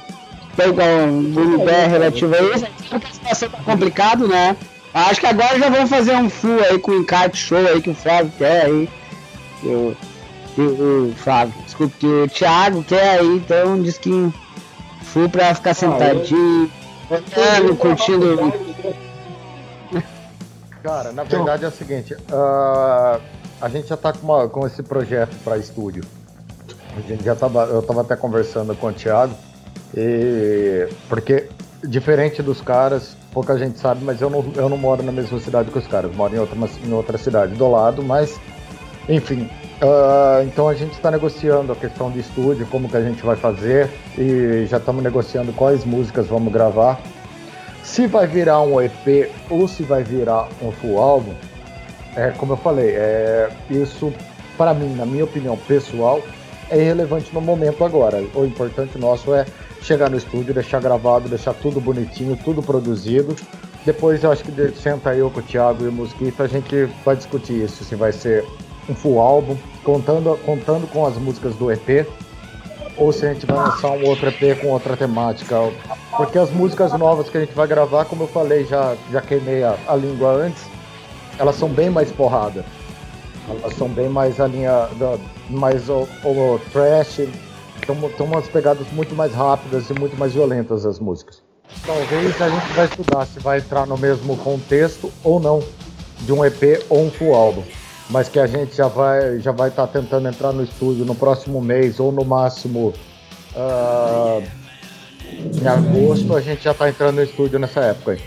Tem 0.57 0.65
alguma 0.65 1.63
ideia 1.63 1.87
relativa 1.87 2.35
a 2.35 2.41
isso? 2.41 2.65
A 2.91 3.13
situação 3.13 3.49
tá 3.49 3.59
complicado, 3.63 4.27
né? 4.27 4.57
Acho 4.95 5.19
que 5.19 5.27
agora 5.27 5.59
já 5.59 5.69
vamos 5.69 5.89
fazer 5.89 6.15
um 6.15 6.29
full 6.29 6.57
aí 6.57 6.79
com 6.79 6.91
o 6.91 6.95
encarte 6.95 7.35
show 7.35 7.57
aí 7.57 7.81
que 7.81 7.89
o 7.89 7.93
Flávio 7.93 8.31
quer 8.37 8.67
aí. 8.67 8.89
O, 9.61 9.93
o, 10.57 10.61
o 10.61 11.13
Flávio, 11.17 11.53
desculpa, 11.65 11.93
que 11.99 12.07
o 12.07 12.29
Thiago 12.29 12.81
quer 12.81 13.19
aí, 13.19 13.27
então 13.35 13.81
diz 13.81 13.97
que 13.97 14.33
full 15.01 15.27
pra 15.27 15.53
ficar 15.53 15.71
ah, 15.71 15.73
sentadinho, 15.73 16.71
olhando, 17.09 17.75
curtindo. 17.75 18.53
Cara, 20.81 21.11
na 21.11 21.23
verdade 21.23 21.65
é 21.65 21.67
o 21.67 21.71
seguinte, 21.71 22.13
uh, 22.13 23.19
a 23.59 23.67
gente 23.67 23.89
já 23.89 23.97
tá 23.97 24.13
com, 24.13 24.25
uma, 24.25 24.47
com 24.47 24.65
esse 24.65 24.81
projeto 24.81 25.35
para 25.43 25.57
estúdio. 25.57 26.05
A 26.95 27.01
gente 27.01 27.25
já 27.25 27.35
tava, 27.35 27.65
eu 27.65 27.81
tava 27.81 27.99
até 27.99 28.15
conversando 28.15 28.73
com 28.75 28.87
o 28.87 28.93
Thiago, 28.93 29.35
e, 29.93 30.87
porque 31.09 31.49
diferente 31.83 32.41
dos 32.41 32.61
caras, 32.61 33.17
pouca 33.35 33.57
gente 33.57 33.77
sabe, 33.77 34.01
mas 34.01 34.21
eu 34.21 34.29
não, 34.29 34.45
eu 34.55 34.69
não 34.69 34.77
moro 34.77 35.03
na 35.03 35.11
mesma 35.11 35.37
cidade 35.41 35.69
que 35.69 35.77
os 35.77 35.85
caras, 35.85 36.15
moro 36.15 36.33
em 36.33 36.39
outra, 36.39 36.57
em 36.85 36.93
outra 36.93 37.17
cidade 37.17 37.53
do 37.53 37.69
lado, 37.69 38.01
mas 38.01 38.39
enfim. 39.09 39.49
Uh, 39.81 40.41
então 40.45 40.69
a 40.69 40.73
gente 40.73 40.93
está 40.93 41.11
negociando 41.11 41.73
a 41.73 41.75
questão 41.75 42.09
de 42.09 42.21
estúdio, 42.21 42.65
como 42.67 42.87
que 42.87 42.95
a 42.95 43.01
gente 43.01 43.21
vai 43.25 43.35
fazer 43.35 43.89
e 44.17 44.65
já 44.67 44.77
estamos 44.77 45.03
negociando 45.03 45.51
quais 45.51 45.83
músicas 45.83 46.27
vamos 46.27 46.51
gravar. 46.51 46.97
Se 47.83 48.07
vai 48.07 48.25
virar 48.25 48.61
um 48.61 48.81
EP 48.81 49.29
ou 49.49 49.67
se 49.67 49.83
vai 49.83 50.01
virar 50.01 50.47
um 50.61 50.71
full 50.71 50.97
álbum, 50.97 51.33
é 52.15 52.31
como 52.31 52.53
eu 52.53 52.57
falei, 52.57 52.91
é, 52.91 53.49
isso 53.69 54.13
para 54.57 54.73
mim, 54.73 54.95
na 54.95 55.05
minha 55.05 55.25
opinião 55.25 55.57
pessoal, 55.57 56.21
é 56.69 56.77
irrelevante 56.77 57.33
no 57.33 57.41
momento 57.41 57.83
agora. 57.83 58.23
O 58.33 58.45
importante 58.45 58.97
nosso 58.97 59.35
é 59.35 59.45
chegar 59.85 60.09
no 60.09 60.17
estúdio, 60.17 60.53
deixar 60.53 60.81
gravado, 60.81 61.29
deixar 61.29 61.53
tudo 61.53 61.79
bonitinho, 61.79 62.37
tudo 62.43 62.61
produzido. 62.61 63.35
Depois 63.85 64.23
eu 64.23 64.31
acho 64.31 64.43
que 64.43 64.51
senta 64.81 65.15
eu 65.15 65.29
com 65.29 65.39
o 65.39 65.43
Thiago 65.43 65.83
e 65.85 65.87
o 65.87 65.91
Mosquito, 65.91 66.41
a 66.41 66.47
gente 66.47 66.89
vai 67.05 67.15
discutir 67.15 67.63
isso, 67.63 67.83
se 67.83 67.95
vai 67.95 68.11
ser 68.11 68.43
um 68.89 68.95
full 68.95 69.19
álbum, 69.19 69.55
contando, 69.83 70.37
contando 70.43 70.87
com 70.87 71.05
as 71.05 71.15
músicas 71.17 71.55
do 71.55 71.71
EP, 71.71 72.07
ou 72.97 73.11
se 73.11 73.25
a 73.25 73.33
gente 73.33 73.45
vai 73.45 73.57
lançar 73.57 73.91
um 73.91 74.05
outro 74.07 74.29
EP 74.29 74.59
com 74.59 74.69
outra 74.69 74.97
temática. 74.97 75.55
Porque 76.17 76.37
as 76.37 76.49
músicas 76.49 76.93
novas 76.93 77.29
que 77.29 77.37
a 77.37 77.41
gente 77.41 77.53
vai 77.53 77.67
gravar, 77.67 78.05
como 78.05 78.23
eu 78.23 78.27
falei, 78.27 78.65
já, 78.65 78.95
já 79.11 79.21
queimei 79.21 79.63
a, 79.63 79.77
a 79.87 79.95
língua 79.95 80.31
antes, 80.31 80.63
elas 81.37 81.55
são 81.55 81.69
bem 81.69 81.89
mais 81.89 82.11
porrada. 82.11 82.65
Elas 83.47 83.75
são 83.75 83.87
bem 83.87 84.09
mais 84.09 84.39
a 84.39 84.47
linha 84.47 84.87
da, 84.97 85.17
mais 85.49 85.89
o, 85.89 86.07
o 86.23 86.59
trash, 86.71 87.27
tem 87.81 88.25
umas 88.25 88.47
pegadas 88.47 88.87
muito 88.91 89.15
mais 89.15 89.33
rápidas 89.33 89.89
e 89.89 89.93
muito 89.93 90.17
mais 90.17 90.33
violentas 90.33 90.85
as 90.85 90.99
músicas. 90.99 91.41
Talvez 91.85 92.41
a 92.41 92.49
gente 92.49 92.73
vai 92.73 92.85
estudar 92.85 93.25
se 93.25 93.39
vai 93.39 93.57
entrar 93.59 93.85
no 93.85 93.97
mesmo 93.97 94.37
contexto 94.37 95.11
ou 95.23 95.39
não 95.39 95.63
de 96.21 96.31
um 96.31 96.43
EP 96.45 96.83
ou 96.89 97.05
um 97.05 97.11
full 97.11 97.33
álbum. 97.33 97.63
Mas 98.09 98.29
que 98.29 98.39
a 98.39 98.45
gente 98.45 98.75
já 98.75 98.87
vai 98.87 99.39
já 99.39 99.51
vai 99.51 99.69
estar 99.69 99.87
tá 99.87 99.99
tentando 99.99 100.27
entrar 100.27 100.51
no 100.51 100.63
estúdio 100.63 101.05
no 101.05 101.15
próximo 101.15 101.59
mês 101.59 101.99
ou 101.99 102.11
no 102.11 102.23
máximo 102.23 102.93
uh, 103.55 104.43
em 105.61 105.67
agosto 105.67 106.35
a 106.35 106.41
gente 106.41 106.63
já 106.63 106.71
está 106.71 106.87
entrando 106.87 107.15
no 107.15 107.23
estúdio 107.23 107.57
nessa 107.59 107.81
época 107.81 108.11
aí. 108.11 108.21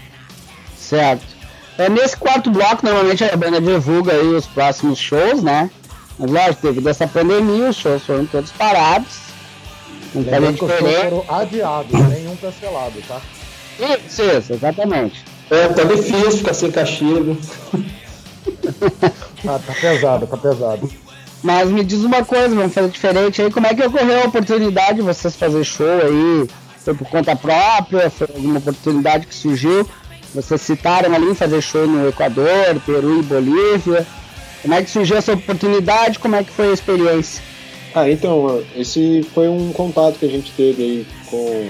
Certo. 0.77 1.39
É, 1.77 1.89
nesse 1.89 2.17
quarto 2.17 2.51
bloco, 2.51 2.85
normalmente 2.85 3.23
a 3.23 3.37
banda 3.37 3.61
divulga 3.61 4.13
aí 4.13 4.27
os 4.27 4.47
próximos 4.47 4.99
shows, 4.99 5.43
né? 5.43 5.71
Mas 6.19 6.31
lógico, 6.31 6.67
devido 6.67 6.89
a 6.89 6.91
essa 6.91 7.07
pandemia, 7.07 7.69
os 7.69 7.77
shows 7.77 8.03
foram 8.03 8.27
todos 8.27 8.51
parados. 8.51 9.28
Um 10.15 10.21
Lembrando 10.21 10.59
que 10.59 10.65
os 10.65 10.73
shows 10.73 10.95
foram 10.97 11.25
adiados, 11.29 11.93
nenhum 12.09 12.37
cancelado, 12.37 13.03
tá? 13.07 13.21
Isso, 13.79 14.23
isso, 14.23 14.53
exatamente. 14.55 15.25
É, 15.51 15.69
tá 15.69 15.85
difícil 15.85 16.33
ficar 16.33 16.55
sem 16.55 16.71
castigo. 16.71 17.39
ah, 19.47 19.61
tá 19.65 19.73
pesado, 19.81 20.27
tá 20.27 20.37
pesado. 20.37 20.91
Mas 21.43 21.71
me 21.71 21.85
diz 21.85 22.01
uma 22.01 22.25
coisa, 22.25 22.55
vamos 22.55 22.75
fazer 22.75 22.89
diferente 22.89 23.43
aí. 23.43 23.51
Como 23.51 23.67
é 23.67 23.75
que 23.75 23.83
ocorreu 23.83 24.23
a 24.23 24.27
oportunidade 24.27 24.97
de 24.97 25.03
vocês 25.03 25.37
fazer 25.37 25.65
show 25.65 25.87
aí? 25.87 26.49
Foi 26.85 26.95
por 26.95 27.09
conta 27.09 27.37
própria? 27.37 28.11
Foi 28.11 28.29
alguma 28.35 28.59
oportunidade 28.59 29.27
que 29.27 29.35
surgiu? 29.35 29.89
Vocês 30.35 30.61
citaram 30.61 31.15
ali 31.15 31.35
fazer 31.35 31.63
show 31.63 31.87
no 31.87 32.09
Equador, 32.09 32.81
Peru 32.85 33.21
e 33.21 33.23
Bolívia. 33.23 34.07
Como 34.63 34.75
é 34.75 34.83
que 34.83 34.91
surgiu 34.91 35.17
essa 35.17 35.33
oportunidade? 35.33 36.19
Como 36.19 36.35
é 36.35 36.43
que 36.43 36.51
foi 36.51 36.71
a 36.71 36.73
experiência? 36.73 37.43
Ah, 37.95 38.11
então, 38.11 38.63
esse 38.77 39.23
foi 39.35 39.49
um 39.49 39.73
contato 39.73 40.19
que 40.19 40.27
a 40.27 40.31
gente 40.31 40.53
teve 40.53 40.83
aí 40.83 41.07
com 41.27 41.69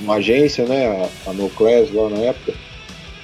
uma 0.00 0.14
agência, 0.14 0.64
né, 0.64 0.86
a, 1.26 1.30
a 1.30 1.32
No 1.32 1.50
Class 1.50 1.92
lá 1.92 2.08
na 2.08 2.18
época, 2.18 2.54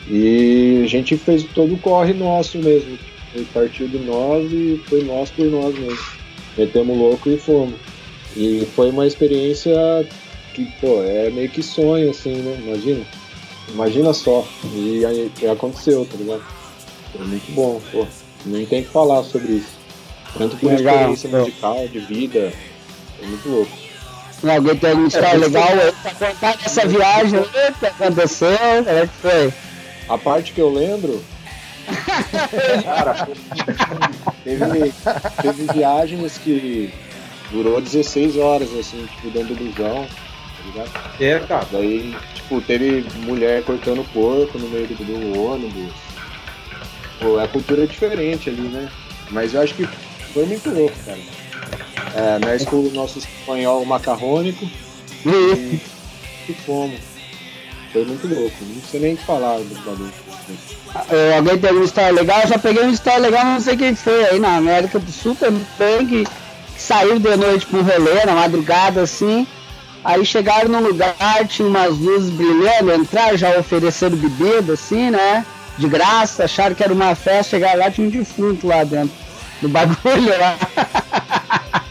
e 0.08 0.82
a 0.84 0.88
gente 0.88 1.16
fez 1.16 1.44
todo 1.54 1.74
o 1.74 1.78
corre 1.78 2.12
nosso 2.12 2.58
mesmo. 2.58 2.98
Partiu 3.52 3.88
de 3.88 3.98
nós 3.98 4.50
e 4.52 4.80
foi 4.86 5.02
nós 5.02 5.30
por 5.30 5.46
nós 5.46 5.76
mesmo. 5.76 5.98
Metemos 6.56 6.96
louco 6.96 7.28
e 7.28 7.36
fomos. 7.36 7.74
E 8.36 8.66
foi 8.76 8.90
uma 8.90 9.06
experiência 9.06 9.74
que, 10.54 10.64
pô, 10.80 11.02
é 11.02 11.30
meio 11.30 11.48
que 11.48 11.62
sonho, 11.62 12.10
assim, 12.10 12.34
né? 12.36 12.56
Imagina. 12.64 13.04
Imagina 13.72 14.12
só. 14.12 14.46
E 14.72 15.04
aí 15.04 15.32
aconteceu, 15.50 16.06
tá 16.06 16.16
ligado? 16.16 16.44
Foi 17.12 17.26
muito 17.26 17.52
bom, 17.52 17.80
pô. 17.90 18.06
Nem 18.46 18.66
tem 18.66 18.84
que 18.84 18.90
falar 18.90 19.24
sobre 19.24 19.54
isso. 19.54 19.83
Tanto 20.36 20.56
por 20.56 20.72
legal, 20.72 21.12
experiência 21.12 21.30
musical, 21.30 21.88
de 21.88 21.98
vida. 22.00 22.52
É 23.22 23.26
muito 23.26 23.48
louco. 23.48 23.84
Alguém 24.42 24.76
tem 24.76 24.90
alguma 24.90 25.08
história 25.08 25.28
é, 25.28 25.36
legal 25.36 25.68
aí 25.68 25.92
pra 25.92 26.14
contar 26.14 26.56
dessa 26.56 26.86
viagem 26.86 27.38
o 27.38 27.44
que 27.44 27.86
aconteceu? 27.86 28.58
Como 28.58 28.98
é 28.98 29.06
que 29.06 29.14
foi? 29.14 29.54
A 30.08 30.18
parte 30.18 30.52
que 30.52 30.60
eu 30.60 30.70
lembro. 30.70 31.24
cara, 32.84 33.28
teve, 34.42 34.92
teve 35.42 35.72
viagens 35.72 36.38
que 36.38 36.92
durou 37.50 37.80
16 37.80 38.36
horas, 38.36 38.68
assim, 38.78 39.06
tipo, 39.06 39.30
dentro 39.30 39.54
do 39.54 39.64
busão, 39.64 40.06
tá 40.06 40.64
ligado? 40.66 40.90
É, 41.20 41.38
cara. 41.46 41.66
Daí, 41.70 42.14
tipo, 42.34 42.60
teve 42.60 43.06
mulher 43.20 43.62
cortando 43.64 44.04
porco 44.12 44.58
no 44.58 44.68
meio 44.68 44.86
do, 44.88 44.94
do 44.94 45.40
ônibus. 45.40 45.92
Pô, 47.20 47.38
a 47.38 47.48
cultura 47.48 47.84
é 47.84 47.86
diferente 47.86 48.50
ali, 48.50 48.62
né? 48.62 48.90
Mas 49.30 49.54
eu 49.54 49.62
acho 49.62 49.74
que 49.74 49.88
foi 50.34 50.44
muito 50.46 50.68
louco, 50.68 50.96
cara. 51.06 51.18
É, 52.16 52.38
nós 52.40 52.64
com 52.64 52.76
o 52.76 52.90
nosso 52.90 53.18
espanhol 53.20 53.84
macarrônico 53.84 54.68
e, 55.24 55.80
e 56.48 56.54
fomos. 56.66 57.00
foi 57.92 58.04
muito 58.04 58.26
louco. 58.26 58.56
Não 58.60 58.82
sei 58.82 59.00
nem 59.00 59.14
o 59.14 59.16
que 59.16 59.24
falar 59.24 59.58
do 59.58 59.74
bagulho. 59.84 60.12
É, 61.10 61.36
alguém 61.38 61.58
tem 61.58 61.70
alguma 61.70 61.86
história 61.86 62.12
legal? 62.12 62.40
Eu 62.42 62.48
já 62.48 62.58
peguei 62.58 62.82
uma 62.82 62.92
história 62.92 63.20
legal, 63.20 63.44
não 63.44 63.60
sei 63.60 63.76
quem 63.76 63.94
foi 63.94 64.24
aí 64.26 64.38
na 64.40 64.56
América 64.56 64.98
do 64.98 65.10
Sul 65.10 65.36
também, 65.36 66.06
que, 66.06 66.24
que 66.24 66.82
saiu 66.82 67.18
de 67.18 67.36
noite 67.36 67.66
pro 67.66 67.82
rolê, 67.82 68.24
na 68.26 68.34
madrugada 68.34 69.02
assim. 69.02 69.46
Aí 70.04 70.24
chegaram 70.26 70.68
num 70.68 70.80
lugar, 70.80 71.48
tinha 71.48 71.66
umas 71.66 71.96
luzes 71.96 72.30
brilhando, 72.30 72.92
entraram 72.94 73.36
já 73.36 73.58
oferecendo 73.58 74.16
bebida, 74.16 74.74
assim, 74.74 75.10
né? 75.10 75.46
De 75.78 75.88
graça, 75.88 76.44
acharam 76.44 76.74
que 76.74 76.82
era 76.84 76.92
uma 76.92 77.14
festa, 77.14 77.56
chegaram 77.56 77.80
lá, 77.80 77.90
tinha 77.90 78.06
um 78.06 78.10
defunto 78.10 78.66
lá 78.66 78.84
dentro 78.84 79.23
do 79.64 79.68
bagulho 79.70 80.38
lá. 80.38 80.56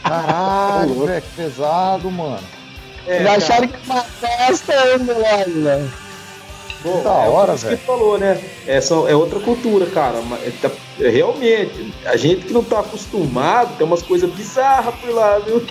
Caralho, 0.04 1.06
velho, 1.06 1.22
que 1.22 1.30
pesado, 1.36 2.12
mano. 2.12 2.40
É, 3.08 3.24
já 3.24 3.36
acharam 3.36 3.68
que 3.68 3.78
uma 3.86 4.02
festa 4.04 4.74
ainda 4.74 5.14
lá, 5.18 5.38
velho. 5.46 5.92
Bom, 6.84 7.02
Da 7.02 7.10
é 7.26 7.30
hora, 7.30 7.54
isso 7.54 7.64
que 7.64 7.70
velho. 7.76 7.82
falou, 7.86 8.18
né? 8.20 8.42
Essa 8.68 8.94
é 8.94 9.16
outra 9.16 9.40
cultura, 9.40 9.86
cara. 9.88 10.18
é- 10.46 10.52
tá- 10.62 10.70
é 11.00 11.10
realmente, 11.10 11.94
a 12.06 12.16
gente 12.18 12.46
que 12.46 12.54
não 12.54 12.64
tá 12.64 12.80
acostumado, 12.82 13.76
tem 13.78 13.88
umas 13.88 14.02
coisas 14.02 14.30
bizarras 14.30 14.94
por 14.96 15.10
lá, 15.14 15.40
viu? 15.40 15.66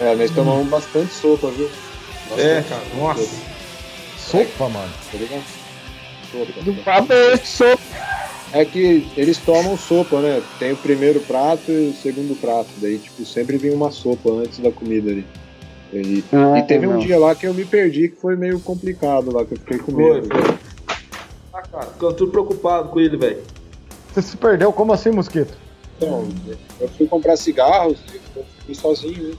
É, 0.00 0.14
nós 0.14 0.30
tomamos 0.30 0.68
bastante 0.68 1.12
sopa, 1.12 1.48
viu? 1.50 1.70
É, 2.36 2.60
Bastante 2.60 2.68
cara, 2.68 2.82
nossa. 2.96 3.28
Sopa, 4.18 4.68
mano. 4.68 4.92
Tá 5.10 5.18
ligado? 5.18 5.44
Sopa. 6.30 6.60
Do 6.62 6.74
papo 6.84 7.12
é 7.12 7.36
sou 7.38 7.78
É 8.52 8.64
que 8.64 9.08
eles 9.16 9.38
tomam 9.38 9.76
sopa, 9.78 10.20
né? 10.20 10.42
Tem 10.58 10.72
o 10.72 10.76
primeiro 10.76 11.20
prato 11.20 11.70
e 11.72 11.88
o 11.88 11.94
segundo 11.94 12.38
prato. 12.38 12.68
Daí, 12.78 12.98
tipo, 12.98 13.24
sempre 13.24 13.56
vem 13.56 13.72
uma 13.72 13.90
sopa 13.90 14.30
antes 14.30 14.58
da 14.58 14.70
comida 14.70 15.10
ali. 15.10 15.24
E, 15.92 16.22
Ah, 16.32 16.58
e 16.58 16.62
teve 16.62 16.86
um 16.86 16.92
não. 16.92 16.98
dia 16.98 17.18
lá 17.18 17.34
que 17.34 17.46
eu 17.46 17.54
me 17.54 17.64
perdi, 17.64 18.08
que 18.08 18.16
foi 18.16 18.36
meio 18.36 18.60
complicado 18.60 19.32
lá, 19.32 19.44
que 19.44 19.54
eu 19.54 19.58
fiquei 19.58 19.78
com 19.78 19.92
Foi, 19.92 20.20
medo. 20.20 20.28
foi. 20.28 20.56
Ah, 21.54 21.62
cara, 21.62 21.86
ficando 21.86 22.14
tudo 22.14 22.30
preocupado 22.32 22.88
com 22.90 23.00
ele, 23.00 23.16
velho. 23.16 23.42
Você 24.12 24.20
se 24.22 24.36
perdeu? 24.36 24.72
Como 24.72 24.92
assim, 24.92 25.10
Mosquito? 25.10 25.54
Então, 25.96 26.28
eu 26.80 26.88
fui 26.88 27.06
comprar 27.06 27.36
cigarros, 27.36 27.98
eu 28.36 28.44
fui 28.66 28.74
sozinho, 28.74 29.28
né? 29.30 29.34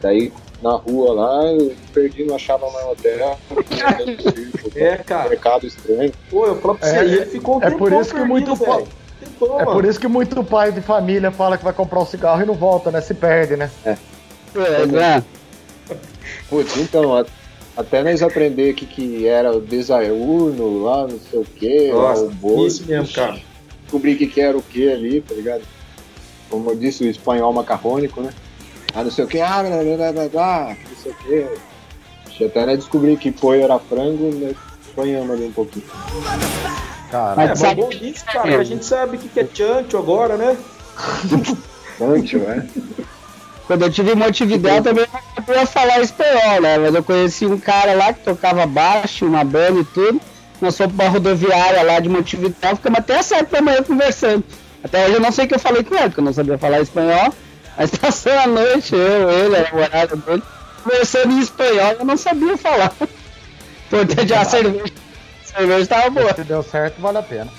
Daí, 0.00 0.32
na 0.62 0.76
rua 0.76 1.12
lá, 1.12 1.44
eu 1.52 1.74
perdi, 1.92 2.24
não 2.24 2.36
achava 2.36 2.70
mais 2.70 2.86
hotel. 2.86 3.38
É, 4.74 4.96
cara. 4.98 5.28
Mercado 5.28 5.66
estranho. 5.66 6.12
Pô, 6.30 6.46
eu 6.46 6.60
falo 6.60 6.78
pra 6.78 6.88
você, 6.88 6.96
É, 6.96 7.04
ele 7.04 7.26
ficou 7.26 7.58
um 7.58 7.62
é 7.62 7.70
por 7.70 7.92
isso 7.92 8.10
que 8.10 8.12
perdido, 8.12 8.28
muito 8.28 8.54
velho. 8.54 8.88
É 9.40 9.64
mano. 9.64 9.72
por 9.72 9.84
isso 9.84 10.00
que 10.00 10.08
muito 10.08 10.44
pai 10.44 10.72
de 10.72 10.80
família 10.80 11.30
fala 11.30 11.58
que 11.58 11.64
vai 11.64 11.72
comprar 11.72 12.00
um 12.00 12.06
cigarro 12.06 12.42
e 12.42 12.46
não 12.46 12.54
volta, 12.54 12.90
né? 12.90 13.00
Se 13.00 13.12
perde, 13.14 13.56
né? 13.56 13.70
É, 13.84 14.86
né? 14.86 15.24
Putz, 16.48 16.76
então, 16.76 17.24
até 17.76 18.02
nós 18.02 18.22
aprender 18.22 18.72
o 18.72 18.74
que, 18.74 18.86
que 18.86 19.26
era 19.26 19.50
o 19.56 19.60
desaiurno 19.60 20.84
lá, 20.84 21.06
não 21.08 21.18
sei 21.18 21.40
o 21.40 21.44
que, 21.44 21.90
Nossa, 21.90 22.24
o 22.24 22.30
bolo. 22.30 22.66
isso 22.66 22.86
mesmo, 22.86 23.12
cara. 23.12 23.40
Descobri 23.82 24.14
o 24.14 24.18
que, 24.18 24.26
que 24.26 24.40
era 24.40 24.56
o 24.56 24.62
que 24.62 24.90
ali, 24.90 25.20
tá 25.20 25.34
ligado? 25.34 25.62
Como 26.48 26.70
eu 26.70 26.76
disse, 26.76 27.04
o 27.04 27.08
espanhol 27.08 27.52
macarrônico, 27.52 28.20
né? 28.20 28.32
Ah, 28.94 29.02
não 29.04 29.10
sei 29.10 29.24
o 29.24 29.28
que, 29.28 29.40
ah, 29.40 29.62
blá, 29.62 29.82
blá, 29.82 29.96
blá, 29.96 30.12
blá, 30.12 30.28
blá, 30.28 30.76
não 30.88 30.96
sei 31.02 31.12
o 31.12 31.14
que. 31.16 32.44
Até 32.44 32.66
nós 32.66 32.78
descobri 32.78 33.16
que 33.16 33.30
foi 33.32 33.60
era 33.60 33.78
frango, 33.78 34.30
nós 34.34 34.56
apanhamos 34.92 35.30
ali 35.30 35.46
um 35.46 35.52
pouquinho. 35.52 35.84
Cara, 37.10 37.32
É, 37.32 37.36
Mas 37.36 37.48
mas 37.50 37.58
sabe- 37.58 37.82
bom 37.82 37.88
disso, 37.88 38.24
cara, 38.24 38.58
a 38.58 38.64
gente 38.64 38.84
sabe 38.84 39.16
o 39.16 39.20
que 39.20 39.28
que 39.28 39.40
é 39.40 39.48
chancho 39.52 39.96
agora, 39.96 40.36
né? 40.36 40.56
Antes, 42.00 42.40
né? 42.40 42.66
Quando 43.66 43.82
eu 43.82 43.90
tive 43.90 44.12
em 44.12 44.16
Montevidéu 44.16 44.82
também 44.82 45.04
eu 45.04 45.42
não 45.46 45.54
ia 45.54 45.66
falar 45.66 46.00
espanhol, 46.00 46.60
né? 46.60 46.78
Mas 46.78 46.94
eu 46.94 47.02
conheci 47.04 47.46
um 47.46 47.58
cara 47.58 47.94
lá 47.94 48.12
que 48.12 48.24
tocava 48.24 48.66
baixo, 48.66 49.24
uma 49.24 49.44
banda 49.44 49.80
e 49.80 49.84
tudo. 49.84 50.20
Nós 50.60 50.76
fomos 50.76 50.94
pra 50.94 51.08
rodoviária 51.08 51.82
lá 51.82 52.00
de 52.00 52.08
Montevidéu, 52.08 52.76
ficamos 52.76 52.98
até 52.98 53.22
sete 53.22 53.50
da 53.50 53.60
manhã 53.62 53.82
conversando. 53.82 54.42
Até 54.82 55.04
hoje 55.04 55.14
eu 55.14 55.20
não 55.20 55.30
sei 55.32 55.44
o 55.44 55.48
que 55.48 55.54
eu 55.54 55.58
falei 55.60 55.84
com 55.84 55.94
ele, 55.94 56.04
porque 56.04 56.20
eu 56.20 56.24
não 56.24 56.32
sabia 56.32 56.58
falar 56.58 56.80
espanhol. 56.80 57.32
Mas 57.76 57.90
passou 57.90 58.32
a 58.32 58.46
noite, 58.46 58.94
eu, 58.94 59.30
ele, 59.30 59.56
a 59.56 59.62
namorada 59.64 60.16
dele, 60.16 60.42
conversando 60.82 61.32
em 61.32 61.40
espanhol, 61.40 61.92
eu 61.98 62.04
não 62.04 62.16
sabia 62.16 62.56
falar. 62.56 62.92
Importante 63.86 64.34
a 64.34 64.44
cerveja. 64.44 64.84
A 65.42 65.58
cerveja 65.58 65.86
tava 65.86 66.10
boa. 66.10 66.34
se 66.34 66.44
deu 66.44 66.62
certo, 66.62 67.00
vale 67.00 67.18
a 67.18 67.22
pena. 67.22 67.50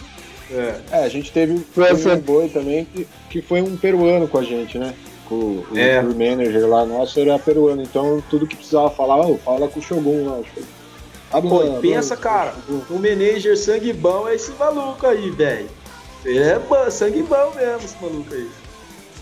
É. 0.52 0.76
É, 0.92 1.04
a 1.06 1.10
gente 1.10 1.32
teve, 1.32 1.60
teve 1.60 2.12
um 2.12 2.20
boi 2.20 2.50
também 2.50 2.86
que, 2.86 3.08
que 3.30 3.42
foi 3.42 3.62
um 3.62 3.76
peruano 3.76 4.28
com 4.28 4.38
a 4.38 4.44
gente, 4.44 4.78
né? 4.78 4.94
Com, 5.28 5.64
o 5.72 5.78
É. 5.78 6.02
manager 6.02 6.68
lá 6.68 6.86
nosso 6.86 7.20
era 7.20 7.40
peruano, 7.40 7.82
então 7.82 8.22
tudo 8.30 8.46
que 8.46 8.56
precisava 8.56 8.90
falar, 8.92 9.26
ô, 9.26 9.38
fala 9.38 9.68
com 9.68 9.80
o 9.80 9.84
Shogun 9.84 10.26
lá. 10.28 10.40
Ah, 11.32 11.42
Pô, 11.42 11.48
bom, 11.48 11.80
e 11.80 11.82
pensa, 11.82 12.16
bom, 12.16 12.22
cara, 12.22 12.54
o 12.90 13.00
manager 13.00 13.58
sangue 13.58 13.94
bom 13.94 14.28
é 14.28 14.36
esse 14.36 14.52
maluco 14.52 15.08
aí, 15.08 15.32
velho. 15.32 15.68
Ele 16.24 16.40
é 16.44 16.60
bom, 16.60 16.92
sangue 16.92 17.24
bom 17.24 17.52
mesmo, 17.56 17.86
esse 17.86 17.96
maluco 18.00 18.34
aí. 18.34 18.48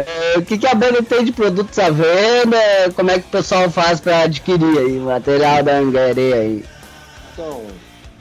É, 0.07 0.37
o 0.37 0.41
que, 0.43 0.57
que 0.57 0.67
a 0.67 0.73
banda 0.75 1.01
tem 1.03 1.23
de 1.23 1.31
produtos 1.31 1.77
à 1.79 1.89
venda? 1.89 2.57
Como 2.95 3.11
é 3.11 3.19
que 3.19 3.27
o 3.27 3.31
pessoal 3.31 3.69
faz 3.69 3.99
pra 3.99 4.23
adquirir 4.23 4.77
aí 4.77 4.97
o 4.97 5.01
material 5.01 5.63
da 5.63 5.77
Anguerê 5.77 6.33
aí? 6.33 6.65
Então, 7.33 7.49
o 7.49 7.71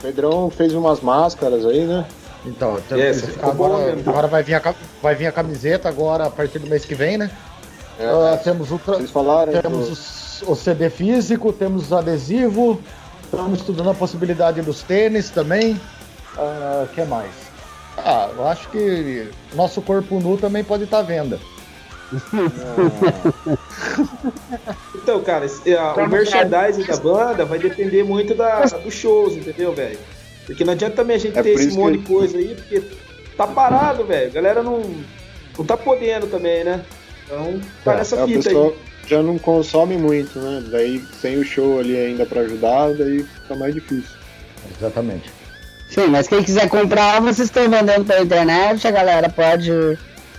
Pedrão 0.03 0.51
fez 0.51 0.73
umas 0.75 1.01
máscaras 1.01 1.65
aí, 1.67 1.85
né? 1.85 2.05
Então, 2.47 2.79
bom 3.43 3.49
agora, 3.67 3.95
mesmo. 3.95 4.11
agora 4.11 4.27
vai, 4.27 4.43
vir 4.43 4.55
a, 4.55 4.75
vai 5.03 5.15
vir 5.15 5.27
a 5.27 5.33
camiseta 5.33 5.89
agora 5.89 6.25
a 6.27 6.31
partir 6.31 6.59
do 6.59 6.67
mês 6.67 6.85
que 6.85 6.95
vem, 6.95 7.19
né? 7.19 7.31
É, 7.99 8.07
Ah, 8.07 8.39
temos 8.43 8.71
o, 8.73 8.79
tra- 8.79 8.95
Vocês 8.97 9.11
falaram 9.11 9.53
temos 9.61 10.41
do- 10.41 10.51
o 10.53 10.57
CD 10.57 10.89
físico, 10.89 11.53
temos 11.53 11.91
o 11.93 11.97
adesivo, 11.97 12.81
estamos 13.25 13.61
estudando 13.61 13.91
a 13.91 13.95
possibilidade 13.95 14.63
dos 14.63 14.83
tênis 14.83 15.29
também. 15.29 15.79
O 16.37 16.87
que 16.95 17.03
mais? 17.05 17.31
Ah, 17.99 18.31
eu 18.35 18.49
acho 18.49 18.71
que 18.71 19.29
nosso 19.55 19.83
corpo 19.83 20.19
nu 20.19 20.39
também 20.39 20.65
pode 20.65 20.85
estar 20.85 21.01
à 21.01 21.03
venda. 21.03 21.39
Então, 24.95 25.23
cara, 25.23 25.47
esse- 25.47 25.75
a- 25.75 25.95
o 25.95 26.09
merchandising 26.09 26.85
da 26.85 26.97
banda 26.97 27.45
vai 27.45 27.59
depender 27.59 28.03
muito 28.05 28.35
da, 28.35 28.61
dos 28.65 28.95
shows, 28.95 29.35
entendeu, 29.37 29.73
velho? 29.75 29.99
Porque 30.47 30.65
não 30.65 30.73
adianta 30.73 30.97
também 30.97 31.17
a 31.17 31.19
gente 31.19 31.39
É 31.39 31.43
ter 31.43 31.51
esse 31.51 31.71
monte 31.77 31.99
que- 31.99 32.05
de 32.05 32.07
coisa 32.13 32.37
aí, 32.39 32.55
porque 32.55 32.83
tá 33.37 33.47
parado, 33.47 34.05
velho. 34.05 34.29
A 34.29 34.33
galera 34.35 34.63
não, 34.63 34.83
não 35.59 35.65
tá 35.65 35.77
podendo 35.77 36.27
também, 36.27 36.65
né? 36.65 36.83
Então, 37.25 37.61
tá 37.85 37.95
É, 37.95 37.97
nessa 37.99 38.17
é, 38.17 38.25
o 38.25 38.27
fita 38.27 38.43
pessoal 38.43 38.67
aí. 38.69 38.75
já 39.09 39.23
não 39.23 39.39
consome 39.39 39.97
muito, 39.97 40.39
né? 40.39 40.63
Daí 40.71 41.03
sem 41.21 41.39
o 41.39 41.45
show 41.45 41.79
ali 41.81 41.97
ainda 41.97 42.27
pra 42.27 42.41
ajudar, 42.43 42.93
daí 42.95 43.23
fica 43.23 43.55
mais 43.55 43.75
difícil. 43.75 44.11
Exatamente. 44.79 45.31
Sim, 45.89 46.07
mas 46.09 46.29
quem 46.29 46.43
quiser 46.43 46.69
comprar, 46.69 47.21
vocês 47.21 47.49
estão 47.49 47.69
vendendo 47.69 48.05
pela 48.05 48.21
internet, 48.23 48.87
a 48.87 48.91
galera 48.93 49.29
pode 49.29 49.71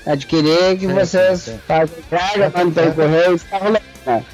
adquirir, 0.05 0.77
que 0.77 0.87
Sim, 0.87 0.93
vocês 0.93 1.39
sim, 1.41 1.51
sim. 1.53 1.59
fazem 1.67 1.97
entrega, 1.99 2.51
mandam 2.57 2.91
correio, 2.93 3.35
está 3.35 3.57
rolando. 3.57 3.81
né? 4.05 4.25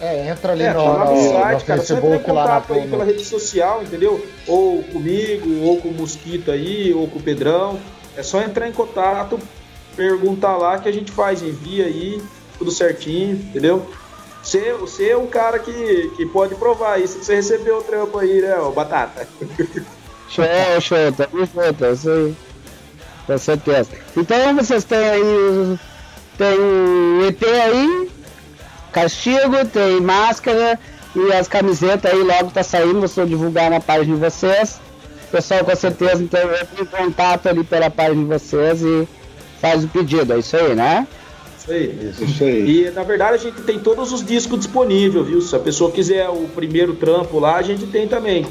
É, 0.00 0.28
entra 0.28 0.52
ali 0.52 0.64
É, 0.64 0.72
no, 0.74 0.98
no 0.98 1.14
no- 1.14 1.30
site, 1.32 1.60
no 1.60 1.66
cara, 1.66 1.82
só 1.82 1.94
entra 1.94 2.08
em 2.08 2.10
Facebook 2.10 2.30
lá 2.30 2.44
na 2.46 2.50
contato 2.60 2.72
aí 2.74 2.88
pela 2.88 3.04
rede 3.04 3.24
social, 3.24 3.82
entendeu? 3.82 4.26
Ou 4.46 4.82
comigo, 4.82 5.62
ou 5.62 5.80
com 5.80 5.88
o 5.88 5.92
Mosquito 5.94 6.50
aí, 6.50 6.92
ou 6.92 7.06
com 7.08 7.18
o 7.18 7.22
Pedrão. 7.22 7.78
É 8.16 8.22
só 8.22 8.42
entrar 8.42 8.68
em 8.68 8.72
contato, 8.72 9.38
perguntar 9.96 10.56
lá 10.56 10.78
que 10.78 10.88
a 10.88 10.92
gente 10.92 11.10
faz, 11.12 11.42
envia 11.42 11.86
aí, 11.86 12.20
tudo 12.58 12.70
certinho, 12.70 13.34
entendeu? 13.36 13.88
Você, 14.42 14.72
você 14.74 15.08
é 15.10 15.16
um 15.16 15.26
cara 15.26 15.58
que, 15.58 16.12
que 16.16 16.26
pode 16.26 16.54
provar 16.56 17.00
isso, 17.00 17.18
que 17.20 17.24
você 17.24 17.36
recebeu 17.36 17.78
o 17.78 17.82
trampo 17.82 18.18
aí, 18.18 18.42
né, 18.42 18.56
ô 18.58 18.72
Batata? 18.72 19.26
Show, 20.28 20.44
show, 20.80 21.12
tamo 21.16 21.46
junto, 21.46 21.84
é 21.84 21.92
isso 21.92 22.10
aí. 22.10 22.34
Com 23.26 23.38
certeza. 23.38 23.90
Então 24.16 24.54
vocês 24.54 24.84
têm 24.84 24.98
aí, 24.98 25.78
tem 26.36 26.58
o 26.58 27.26
EP 27.26 27.42
aí, 27.42 28.10
castigo, 28.92 29.64
tem 29.72 30.00
máscara 30.00 30.78
e 31.16 31.32
as 31.32 31.48
camisetas 31.48 32.12
aí 32.12 32.22
logo 32.22 32.50
tá 32.50 32.62
saindo, 32.62 33.00
vocês 33.00 33.16
vão 33.16 33.26
divulgar 33.26 33.70
na 33.70 33.80
página 33.80 34.14
de 34.14 34.20
vocês. 34.20 34.80
O 35.28 35.30
pessoal 35.30 35.64
com 35.64 35.74
certeza 35.74 36.22
então 36.22 36.40
entra 36.40 36.82
em 36.82 36.84
contato 36.84 37.48
ali 37.48 37.64
pela 37.64 37.90
página 37.90 38.22
de 38.22 38.24
vocês 38.24 38.82
e 38.82 39.08
faz 39.60 39.84
o 39.84 39.88
pedido, 39.88 40.32
é 40.32 40.38
isso 40.38 40.56
aí, 40.56 40.74
né? 40.74 41.08
Isso 41.58 41.72
aí. 41.72 42.14
Isso 42.20 42.44
aí. 42.44 42.86
E 42.86 42.90
na 42.90 43.02
verdade 43.02 43.34
a 43.34 43.38
gente 43.38 43.62
tem 43.62 43.78
todos 43.78 44.12
os 44.12 44.24
discos 44.24 44.58
disponíveis, 44.58 45.26
viu? 45.26 45.40
Se 45.40 45.56
a 45.56 45.58
pessoa 45.58 45.90
quiser 45.90 46.28
o 46.28 46.46
primeiro 46.54 46.94
trampo 46.94 47.38
lá, 47.38 47.56
a 47.56 47.62
gente 47.62 47.86
tem 47.86 48.06
também. 48.06 48.46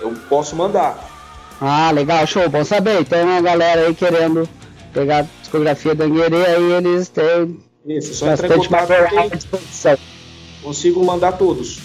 Eu 0.00 0.14
posso 0.28 0.54
mandar. 0.54 1.11
Ah, 1.64 1.92
legal, 1.92 2.26
show, 2.26 2.48
bom 2.48 2.64
saber. 2.64 3.02
Então 3.02 3.36
a 3.36 3.40
galera 3.40 3.86
aí 3.86 3.94
querendo 3.94 4.48
pegar 4.92 5.18
a 5.18 5.26
discografia 5.40 5.94
da 5.94 6.06
Anguerê, 6.06 6.44
aí 6.44 6.72
eles 6.72 7.08
têm 7.08 7.60
Isso, 7.86 8.14
só 8.14 8.26
bastante 8.26 8.68
material 8.68 9.26
à 9.26 9.28
disposição. 9.28 9.96
consigo 10.60 11.04
mandar 11.04 11.32
todos. 11.38 11.78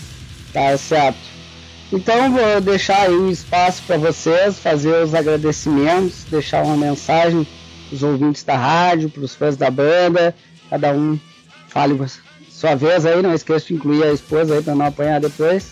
Tá 0.51 0.75
certo. 0.79 1.19
Então 1.93 2.31
vou 2.31 2.59
deixar 2.59 3.03
aí 3.03 3.15
um 3.15 3.29
espaço 3.29 3.83
para 3.85 3.97
vocês 3.97 4.57
fazer 4.57 5.03
os 5.03 5.13
agradecimentos, 5.13 6.23
deixar 6.23 6.65
uma 6.65 6.75
mensagem 6.75 7.45
para 7.87 7.95
os 7.95 8.01
ouvintes 8.01 8.43
da 8.43 8.57
rádio, 8.57 9.11
para 9.11 9.23
os 9.23 9.35
fãs 9.35 9.55
da 9.55 9.69
banda, 9.69 10.33
cada 10.71 10.91
um 10.91 11.19
fale 11.67 11.95
sua 12.49 12.73
vez 12.73 13.05
aí, 13.05 13.21
não 13.21 13.31
esqueça 13.31 13.67
de 13.67 13.75
incluir 13.75 14.03
a 14.05 14.11
esposa 14.11 14.55
aí 14.55 14.63
para 14.63 14.73
não 14.73 14.87
apanhar 14.87 15.21
depois. 15.21 15.71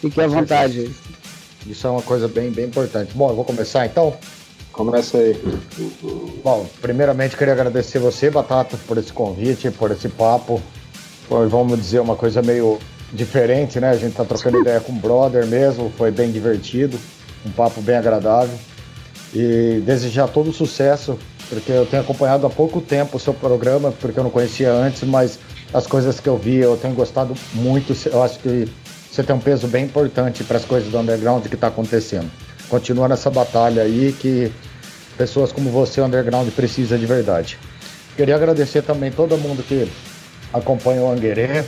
Fique 0.00 0.20
à 0.20 0.26
vontade. 0.26 0.90
Isso 1.66 1.86
é 1.86 1.90
uma 1.90 2.02
coisa 2.02 2.28
bem, 2.28 2.50
bem 2.50 2.66
importante. 2.66 3.12
Bom, 3.14 3.30
eu 3.30 3.34
vou 3.34 3.44
começar 3.44 3.86
então? 3.86 4.14
Começa 4.72 5.18
aí. 5.18 5.40
Bom, 6.42 6.66
primeiramente 6.82 7.36
queria 7.36 7.54
agradecer 7.54 7.98
você, 7.98 8.28
Batata, 8.28 8.76
por 8.88 8.98
esse 8.98 9.12
convite, 9.12 9.70
por 9.70 9.90
esse 9.92 10.08
papo. 10.08 10.60
Foi, 11.28 11.46
vamos 11.46 11.78
dizer, 11.78 12.00
uma 12.00 12.16
coisa 12.16 12.42
meio 12.42 12.78
diferente, 13.12 13.78
né? 13.78 13.90
A 13.90 13.96
gente 13.96 14.14
tá 14.14 14.24
trocando 14.24 14.60
ideia 14.60 14.80
com 14.80 14.92
o 14.92 14.96
brother 14.96 15.46
mesmo, 15.46 15.92
foi 15.96 16.10
bem 16.10 16.30
divertido, 16.30 16.98
um 17.46 17.50
papo 17.50 17.80
bem 17.80 17.96
agradável. 17.96 18.58
E 19.32 19.80
desejar 19.86 20.28
todo 20.28 20.52
sucesso, 20.52 21.18
porque 21.48 21.70
eu 21.70 21.86
tenho 21.86 22.02
acompanhado 22.02 22.46
há 22.46 22.50
pouco 22.50 22.80
tempo 22.80 23.16
o 23.16 23.20
seu 23.20 23.32
programa, 23.32 23.92
porque 23.92 24.18
eu 24.18 24.24
não 24.24 24.30
conhecia 24.30 24.72
antes, 24.72 25.02
mas 25.04 25.38
as 25.72 25.86
coisas 25.86 26.20
que 26.20 26.28
eu 26.28 26.36
vi 26.36 26.56
eu 26.56 26.76
tenho 26.76 26.94
gostado 26.94 27.34
muito. 27.52 27.96
Eu 28.08 28.22
acho 28.22 28.38
que 28.40 28.68
você 29.14 29.22
tem 29.22 29.36
um 29.36 29.38
peso 29.38 29.68
bem 29.68 29.84
importante 29.84 30.42
para 30.42 30.56
as 30.56 30.64
coisas 30.64 30.90
do 30.90 30.98
underground 30.98 31.46
que 31.46 31.54
está 31.54 31.68
acontecendo. 31.68 32.28
Continua 32.68 33.06
nessa 33.06 33.30
batalha 33.30 33.82
aí 33.82 34.12
que 34.12 34.50
pessoas 35.16 35.52
como 35.52 35.70
você, 35.70 36.00
underground, 36.00 36.48
precisa 36.50 36.98
de 36.98 37.06
verdade. 37.06 37.56
Queria 38.16 38.34
agradecer 38.34 38.82
também 38.82 39.12
todo 39.12 39.38
mundo 39.38 39.62
que 39.62 39.88
acompanha 40.52 41.00
o 41.02 41.12
Anguerê, 41.12 41.64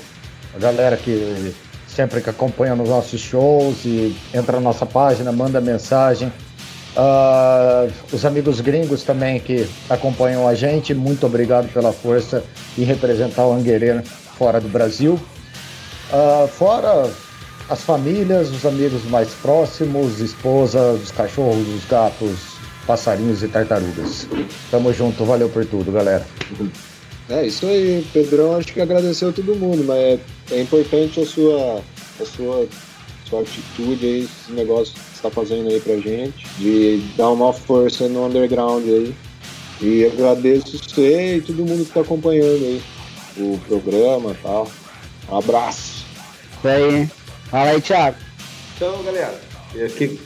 a 0.56 0.58
galera 0.58 0.96
que 0.96 1.54
sempre 1.86 2.20
que 2.20 2.28
acompanha 2.28 2.74
nos 2.74 2.88
nossos 2.88 3.20
shows 3.20 3.84
e 3.84 4.16
entra 4.34 4.56
na 4.56 4.62
nossa 4.62 4.84
página, 4.84 5.30
manda 5.30 5.60
mensagem. 5.60 6.32
Uh, 6.96 7.92
os 8.12 8.24
amigos 8.24 8.60
gringos 8.60 9.04
também 9.04 9.38
que 9.38 9.68
acompanham 9.88 10.48
a 10.48 10.54
gente, 10.56 10.92
muito 10.94 11.24
obrigado 11.24 11.72
pela 11.72 11.92
força 11.92 12.42
em 12.76 12.82
representar 12.82 13.46
o 13.46 13.52
Anguerê 13.52 14.02
fora 14.36 14.60
do 14.60 14.68
Brasil. 14.68 15.14
Uh, 16.10 16.48
fora 16.48 17.08
as 17.68 17.82
famílias, 17.82 18.50
os 18.50 18.64
amigos 18.64 19.04
mais 19.04 19.28
próximos, 19.34 20.20
esposas, 20.20 21.02
os 21.02 21.10
cachorros, 21.10 21.66
os 21.68 21.84
gatos, 21.84 22.56
passarinhos 22.86 23.42
e 23.42 23.48
tartarugas. 23.48 24.28
Tamo 24.70 24.92
junto, 24.92 25.24
valeu 25.24 25.48
por 25.48 25.66
tudo, 25.66 25.90
galera. 25.90 26.26
É 27.28 27.44
isso 27.44 27.66
aí, 27.66 28.06
Pedrão, 28.12 28.54
acho 28.56 28.72
que 28.72 28.80
agradeceu 28.80 29.32
todo 29.32 29.56
mundo, 29.56 29.84
mas 29.84 29.98
é, 29.98 30.18
é 30.52 30.60
importante 30.60 31.20
a 31.20 31.26
sua, 31.26 31.82
a 32.20 32.24
sua, 32.24 32.68
sua 33.28 33.40
atitude 33.40 34.06
aí, 34.06 34.20
esse 34.24 34.52
negócio 34.52 34.94
que 34.94 35.00
você 35.00 35.16
está 35.16 35.30
fazendo 35.30 35.68
aí 35.68 35.80
pra 35.80 35.96
gente, 35.96 36.46
de 36.58 37.02
dar 37.16 37.30
uma 37.30 37.52
força 37.52 38.08
no 38.08 38.26
underground 38.26 38.84
aí. 38.84 39.14
E 39.80 40.06
agradeço 40.06 40.78
você 40.78 41.36
e 41.36 41.40
todo 41.40 41.66
mundo 41.66 41.82
que 41.82 41.88
está 41.90 42.00
acompanhando 42.00 42.64
aí 42.64 42.82
o 43.36 43.58
programa 43.66 44.30
e 44.30 44.34
tal. 44.36 44.70
Um 45.28 45.36
abraço. 45.36 46.06
Isso 46.58 46.68
aí. 46.68 47.25
Fala 47.50 47.70
aí, 47.70 47.80
Thiago. 47.80 48.16
Então, 48.76 49.02
galera, 49.02 49.40
é, 49.74 49.86
que, 49.88 50.20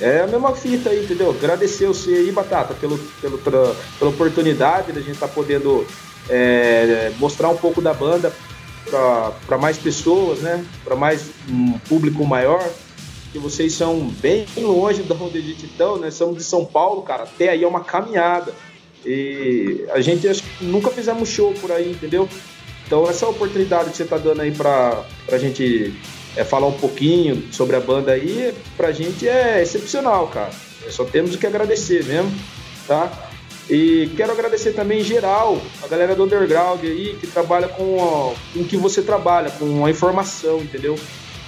é 0.00 0.20
a 0.20 0.26
mesma 0.26 0.54
fita 0.54 0.90
aí, 0.90 1.04
entendeu? 1.04 1.30
Agradecer 1.30 1.86
você 1.86 2.10
aí, 2.10 2.32
Batata, 2.32 2.74
pelo, 2.74 2.98
pelo, 3.20 3.38
pela, 3.38 3.76
pela 3.98 4.10
oportunidade 4.10 4.92
da 4.92 5.00
gente 5.00 5.12
estar 5.12 5.28
tá 5.28 5.32
podendo 5.32 5.86
é, 6.28 7.12
mostrar 7.18 7.48
um 7.48 7.56
pouco 7.56 7.80
da 7.80 7.94
banda 7.94 8.32
para 9.46 9.58
mais 9.58 9.78
pessoas, 9.78 10.40
né? 10.40 10.64
Para 10.84 10.96
mais 10.96 11.30
um 11.48 11.78
público 11.80 12.24
maior. 12.24 12.66
Que 13.32 13.38
vocês 13.38 13.72
são 13.72 14.08
bem 14.20 14.46
longe 14.56 15.02
da 15.02 15.14
onde 15.16 15.38
a 15.38 15.42
gente 15.42 15.66
estão, 15.66 15.96
né? 15.98 16.10
Somos 16.10 16.38
de 16.38 16.44
São 16.44 16.64
Paulo, 16.64 17.02
cara. 17.02 17.24
Até 17.24 17.48
aí 17.48 17.64
é 17.64 17.66
uma 17.66 17.82
caminhada. 17.82 18.52
E 19.04 19.84
a 19.90 20.00
gente 20.00 20.28
acho, 20.28 20.42
nunca 20.60 20.90
fizemos 20.90 21.28
show 21.28 21.52
por 21.54 21.72
aí, 21.72 21.90
entendeu? 21.90 22.28
Então 22.86 23.08
essa 23.08 23.26
oportunidade 23.26 23.90
que 23.90 23.96
você 23.96 24.04
está 24.04 24.18
dando 24.18 24.40
aí 24.40 24.52
para 24.52 25.04
a 25.30 25.38
gente 25.38 25.94
é, 26.36 26.44
falar 26.44 26.66
um 26.66 26.78
pouquinho 26.78 27.44
sobre 27.52 27.76
a 27.76 27.80
banda 27.80 28.12
aí, 28.12 28.54
pra 28.76 28.92
gente 28.92 29.28
é 29.28 29.62
excepcional, 29.62 30.28
cara. 30.28 30.50
Só 30.90 31.04
temos 31.04 31.34
o 31.34 31.38
que 31.38 31.46
agradecer 31.46 32.04
mesmo, 32.04 32.32
tá? 32.86 33.10
E 33.68 34.10
quero 34.16 34.32
agradecer 34.32 34.72
também 34.72 35.00
em 35.00 35.04
geral 35.04 35.60
a 35.82 35.88
galera 35.88 36.14
do 36.14 36.24
underground 36.24 36.82
aí 36.82 37.16
que 37.18 37.26
trabalha 37.26 37.66
com, 37.68 38.34
com 38.52 38.60
o 38.60 38.64
que 38.64 38.76
você 38.76 39.00
trabalha, 39.00 39.50
com 39.50 39.86
a 39.86 39.90
informação, 39.90 40.58
entendeu? 40.58 40.98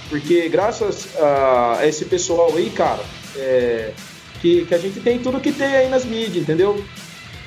Porque 0.09 0.49
graças 0.49 1.09
a 1.17 1.85
esse 1.85 2.05
pessoal 2.05 2.53
aí, 2.55 2.69
cara, 2.71 3.03
é, 3.35 3.91
que, 4.41 4.65
que 4.65 4.73
a 4.73 4.77
gente 4.77 4.99
tem 4.99 5.19
tudo 5.19 5.39
que 5.39 5.51
tem 5.51 5.67
aí 5.67 5.89
nas 5.89 6.05
mídias, 6.05 6.37
entendeu? 6.37 6.83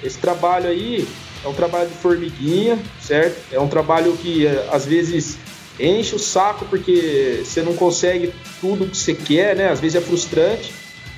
Esse 0.05 0.19
trabalho 0.19 0.69
aí 0.69 1.07
é 1.45 1.49
um 1.49 1.55
trabalho 1.55 1.89
de 1.89 1.97
formiguinha, 1.97 2.79
certo? 3.01 3.41
É 3.53 3.59
um 3.59 3.69
trabalho 3.69 4.17
que 4.19 4.47
às 4.71 4.87
vezes 4.87 5.37
enche 5.81 6.15
o 6.15 6.19
saco 6.19 6.67
porque 6.67 7.43
você 7.45 7.63
não 7.63 7.75
consegue 7.75 8.33
tudo 8.61 8.87
que 8.87 8.97
você 8.97 9.15
quer, 9.15 9.57
né? 9.57 9.71
Às 9.71 9.81
vezes 9.81 9.97
é 9.97 10.01
frustrante, 10.01 10.73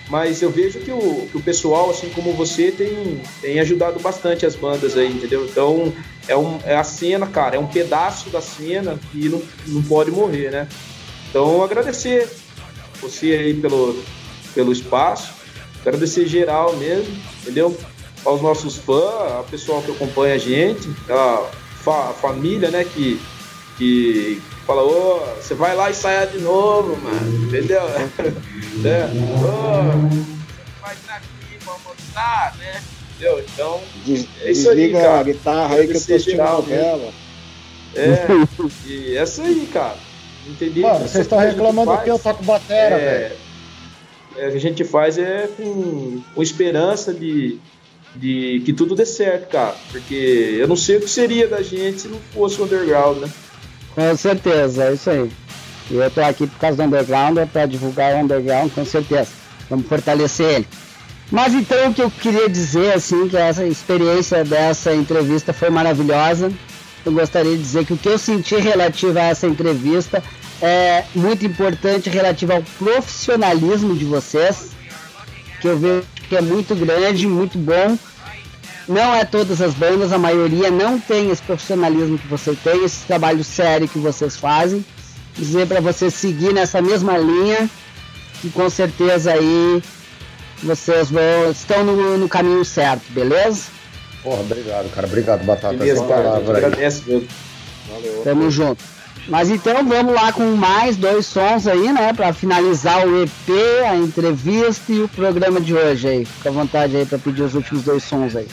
mas 0.09 0.41
eu 0.43 0.51
vejo 0.51 0.79
que 0.79 0.91
o, 0.91 1.27
que 1.31 1.37
o 1.37 1.43
pessoal, 1.43 1.91
assim 1.91 2.09
como 2.11 2.33
você, 2.33 2.71
tem, 2.71 3.21
tem 3.41 3.61
ajudado 3.61 3.99
bastante 4.01 4.47
as 4.47 4.55
bandas 4.55 4.97
aí, 4.97 5.11
entendeu? 5.11 5.45
Então 5.45 5.93
é, 6.29 6.37
um, 6.37 6.59
é 6.65 6.77
a 6.77 6.85
cena, 6.85 7.27
cara, 7.27 7.57
é 7.57 7.59
um 7.59 7.67
pedaço 7.67 8.31
da 8.31 8.41
cena 8.41 8.99
que 9.11 9.29
não, 9.29 9.43
não 9.67 9.83
pode 9.83 10.11
morrer, 10.11 10.51
né? 10.51 10.69
Então 11.29 11.63
agradecer 11.63 12.29
você 13.01 13.33
aí 13.33 13.55
pelo, 13.55 14.01
pelo 14.55 14.73
espaço, 14.73 15.33
agradecer 15.81 16.27
geral 16.27 16.77
mesmo, 16.77 17.15
entendeu? 17.41 17.77
Aos 18.25 18.41
nossos 18.41 18.77
fãs, 18.77 19.33
ao 19.33 19.45
pessoal 19.45 19.83
que 19.83 19.91
acompanha 19.91 20.35
a 20.35 20.39
gente, 20.39 20.89
a, 21.11 21.51
fa, 21.83 22.13
família, 22.13 22.71
né, 22.71 22.85
que, 22.85 23.21
que, 23.83 24.43
fala, 24.65 24.83
ô, 24.85 25.19
você 25.41 25.55
vai 25.55 25.75
lá 25.75 25.91
e 25.91 25.95
saia 25.95 26.25
de 26.27 26.39
novo, 26.39 26.97
mano, 26.97 27.47
entendeu? 27.47 27.83
é, 28.85 29.09
ô, 29.35 29.51
vai 30.81 30.95
aqui, 31.09 31.59
vamos 31.65 31.83
mostrar, 31.85 32.55
né? 32.59 32.81
Entendeu? 33.17 33.41
Então, 33.41 33.81
Des, 34.05 34.29
é 34.41 34.53
isso 34.53 34.69
desliga 34.69 34.99
aí, 34.99 35.05
cara. 35.05 35.19
a 35.19 35.23
guitarra 35.25 35.75
aí 35.75 35.87
que 35.89 35.97
eu 35.97 36.01
tô 36.01 36.15
assistindo 36.15 36.63
dela. 36.63 37.13
É, 37.95 38.27
e 38.87 39.17
é 39.17 39.23
isso 39.23 39.43
aí, 39.43 39.69
cara. 39.73 39.97
Entendi. 40.47 40.81
Mano, 40.81 41.01
vocês 41.01 41.25
estão 41.25 41.39
reclamando 41.39 41.99
que 42.03 42.11
eu 42.11 42.19
toco 42.19 42.45
batera, 42.45 42.97
é, 42.97 43.19
velho. 43.19 43.37
É, 44.37 44.47
a 44.47 44.59
gente 44.59 44.85
faz 44.85 45.19
é 45.19 45.49
com, 45.57 46.23
com 46.35 46.43
esperança 46.43 47.13
de, 47.13 47.59
de 48.15 48.63
que 48.65 48.73
tudo 48.73 48.95
dê 48.95 49.05
certo, 49.05 49.51
cara. 49.51 49.75
Porque 49.91 50.57
eu 50.59 50.69
não 50.69 50.77
sei 50.77 50.97
o 50.97 51.01
que 51.01 51.11
seria 51.11 51.49
da 51.49 51.63
gente 51.63 52.03
se 52.03 52.09
não 52.09 52.19
fosse 52.33 52.61
o 52.61 52.65
underground, 52.65 53.19
né? 53.19 53.31
Com 53.94 54.16
certeza, 54.16 54.85
é 54.85 54.94
isso 54.94 55.10
aí. 55.10 55.31
E 55.90 55.97
eu 55.97 56.10
tô 56.10 56.20
aqui 56.23 56.47
por 56.47 56.59
causa 56.59 56.77
do 56.77 56.82
underground, 56.85 57.36
é 57.39 57.47
para 57.47 57.66
divulgar 57.66 58.14
o 58.14 58.19
underground, 58.24 58.73
com 58.73 58.85
certeza. 58.85 59.28
Vamos 59.69 59.86
fortalecer 59.86 60.47
ele. 60.47 60.69
Mas 61.31 61.55
então 61.55 61.90
o 61.90 61.94
que 61.94 62.02
eu 62.02 62.10
queria 62.10 62.48
dizer, 62.48 62.94
assim, 62.94 63.28
que 63.28 63.36
essa 63.36 63.64
experiência 63.66 64.44
dessa 64.44 64.94
entrevista 64.94 65.52
foi 65.52 65.70
maravilhosa. 65.70 66.52
Eu 67.05 67.12
gostaria 67.12 67.56
de 67.56 67.62
dizer 67.62 67.85
que 67.85 67.94
o 67.94 67.97
que 67.97 68.09
eu 68.09 68.19
senti 68.19 68.56
relativo 68.56 69.19
a 69.19 69.23
essa 69.23 69.47
entrevista 69.47 70.23
é 70.60 71.05
muito 71.14 71.44
importante 71.44 72.09
relativo 72.09 72.52
ao 72.52 72.62
profissionalismo 72.78 73.97
de 73.97 74.05
vocês, 74.05 74.70
que 75.60 75.69
eu 75.69 75.78
vejo 75.78 76.05
que 76.28 76.36
é 76.36 76.40
muito 76.40 76.74
grande, 76.74 77.27
muito 77.27 77.59
bom 77.59 77.98
não 78.89 79.15
é 79.15 79.25
todas 79.25 79.61
as 79.61 79.75
bandas, 79.75 80.13
a 80.13 80.19
maioria 80.19 80.71
não 80.71 80.99
tem 80.99 81.31
esse 81.31 81.43
profissionalismo 81.43 82.19
que 82.19 82.27
você 82.27 82.55
tem, 82.55 82.85
esse 82.85 83.07
trabalho 83.07 83.45
sério 83.45 83.89
que 83.89 83.99
vocês 83.99 84.37
fazem. 84.37 84.85
Dizer 85.37 85.67
para 85.67 85.81
você 85.81 86.11
seguir 86.11 86.53
nessa 86.53 86.83
mesma 86.83 87.17
linha, 87.17 87.71
que 88.41 88.51
com 88.51 88.69
certeza 88.69 89.33
aí 89.33 89.83
vocês 90.63 91.11
vão, 91.11 91.51
estão 91.51 91.85
no, 91.85 92.19
no 92.19 92.29
caminho 92.29 92.65
certo, 92.65 93.03
beleza? 93.11 93.63
Porra, 94.23 94.41
obrigado, 94.41 94.93
cara. 94.95 95.07
Obrigado, 95.07 95.45
Batata. 95.45 95.75
Beleza, 95.75 96.05
palavra 96.05 96.59
agradece 96.59 97.03
mesmo. 97.07 97.29
Valeu. 97.91 98.23
Tamo 98.23 98.51
junto. 98.51 98.83
Mas 99.29 99.51
então 99.51 99.87
vamos 99.87 100.15
lá 100.15 100.33
com 100.33 100.57
mais 100.57 100.97
dois 100.97 101.27
sons 101.27 101.67
aí, 101.67 101.93
né? 101.93 102.13
Para 102.13 102.33
finalizar 102.33 103.07
o 103.07 103.23
EP, 103.23 103.51
a 103.89 103.97
entrevista 103.97 104.93
e 104.93 105.01
o 105.01 105.09
programa 105.09 105.61
de 105.61 105.75
hoje 105.75 106.09
aí. 106.09 106.25
Fica 106.25 106.49
à 106.49 106.53
vontade 106.53 106.97
aí 106.97 107.07
para 107.07 107.19
pedir 107.19 107.43
os 107.43 107.55
últimos 107.55 107.85
dois 107.85 108.03
sons 108.03 108.35
aí. 108.35 108.49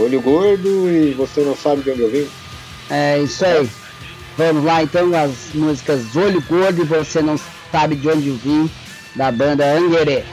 Olho 0.00 0.20
gordo 0.20 0.90
e 0.90 1.12
você 1.12 1.40
não 1.42 1.56
sabe 1.56 1.82
de 1.82 1.90
onde 1.90 2.02
eu 2.02 2.10
vim? 2.10 2.28
É 2.90 3.18
isso 3.20 3.44
aí. 3.44 3.68
Vamos 4.36 4.64
lá 4.64 4.82
então 4.82 5.14
as 5.14 5.54
músicas 5.54 6.16
Olho 6.16 6.42
Gordo 6.42 6.82
e 6.82 6.84
Você 6.84 7.22
Não 7.22 7.38
Sabe 7.70 7.94
de 7.94 8.08
Onde 8.08 8.28
Eu 8.28 8.36
Vim, 8.36 8.70
da 9.14 9.30
banda 9.30 9.64
Anguerê. 9.64 10.24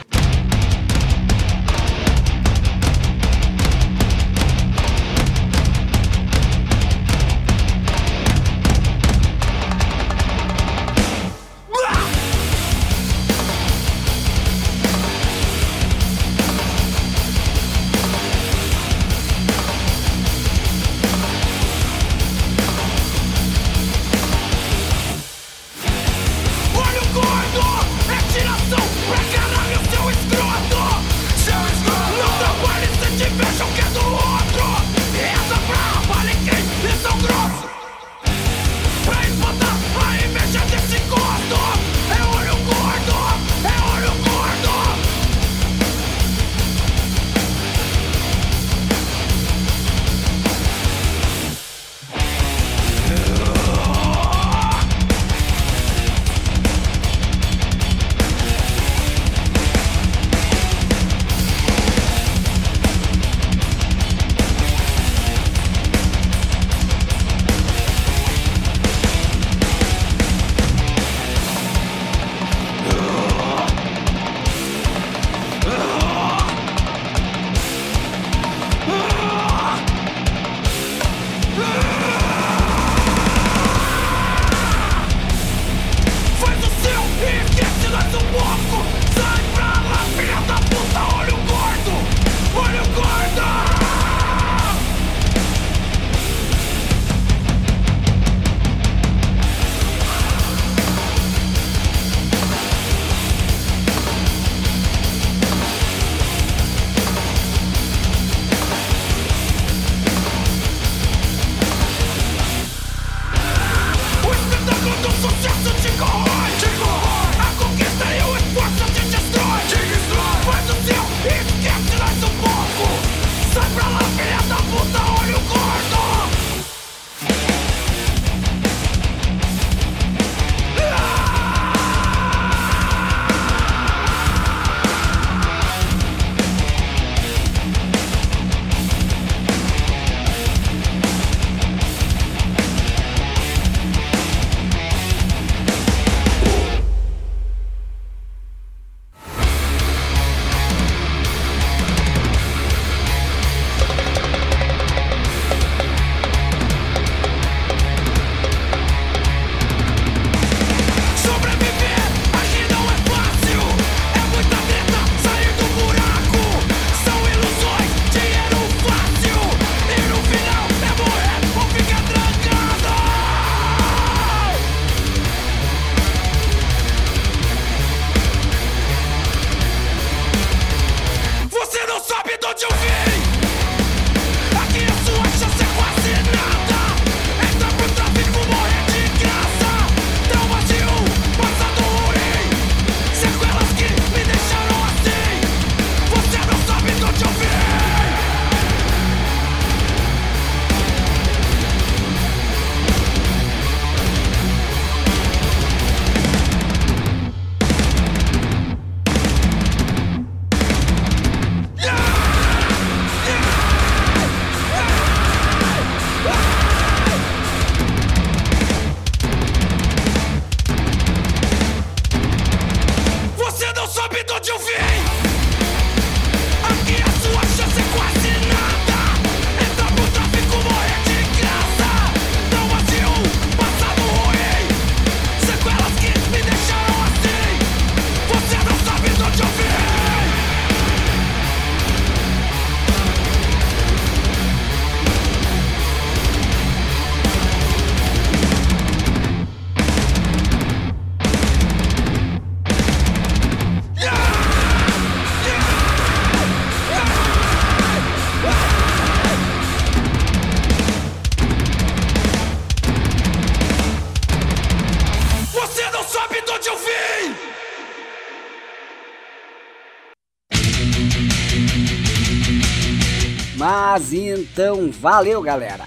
Mas 273.92 274.10
então, 274.14 274.90
valeu 274.90 275.42
galera! 275.42 275.86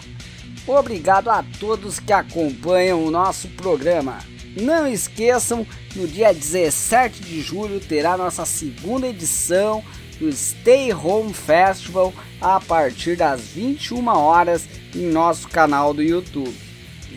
Obrigado 0.68 1.28
a 1.28 1.44
todos 1.60 2.00
que 2.00 2.14
acompanham 2.14 3.04
o 3.04 3.10
nosso 3.10 3.48
programa. 3.48 4.20
Não 4.56 4.88
esqueçam, 4.88 5.66
no 5.96 6.08
dia 6.08 6.32
17 6.32 7.20
de 7.22 7.42
julho 7.42 7.80
terá 7.80 8.16
nossa 8.16 8.46
segunda 8.46 9.08
edição 9.08 9.84
do 10.20 10.32
Stay 10.32 10.94
Home 10.94 11.34
Festival 11.34 12.14
a 12.40 12.60
partir 12.60 13.18
das 13.18 13.42
21 13.42 14.08
horas 14.08 14.70
em 14.94 15.08
nosso 15.08 15.48
canal 15.48 15.92
do 15.92 16.04
YouTube. 16.04 16.56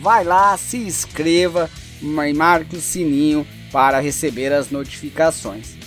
Vai 0.01 0.23
lá, 0.23 0.57
se 0.57 0.77
inscreva 0.77 1.69
e 2.01 2.33
marque 2.33 2.75
o 2.75 2.81
sininho 2.81 3.45
para 3.71 3.99
receber 3.99 4.51
as 4.51 4.71
notificações. 4.71 5.78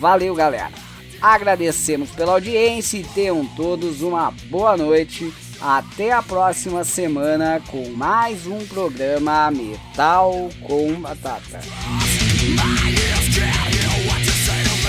Valeu, 0.00 0.34
galera. 0.34 0.72
Agradecemos 1.20 2.08
pela 2.10 2.32
audiência 2.32 2.96
e 2.96 3.04
tenham 3.04 3.44
todos 3.44 4.00
uma 4.00 4.30
boa 4.48 4.74
noite. 4.74 5.30
Até 5.60 6.10
a 6.10 6.22
próxima 6.22 6.84
semana 6.84 7.60
com 7.70 7.90
mais 7.90 8.46
um 8.46 8.64
programa 8.66 9.50
Metal 9.50 10.48
com 10.62 10.94
Batata. 10.94 11.60
My 11.60 12.88
ears 12.88 13.28
can't 13.36 13.68
hear 13.68 14.08
what 14.08 14.20
you 14.20 14.32
say 14.32 14.64
to 14.64 14.70
me. 14.70 14.80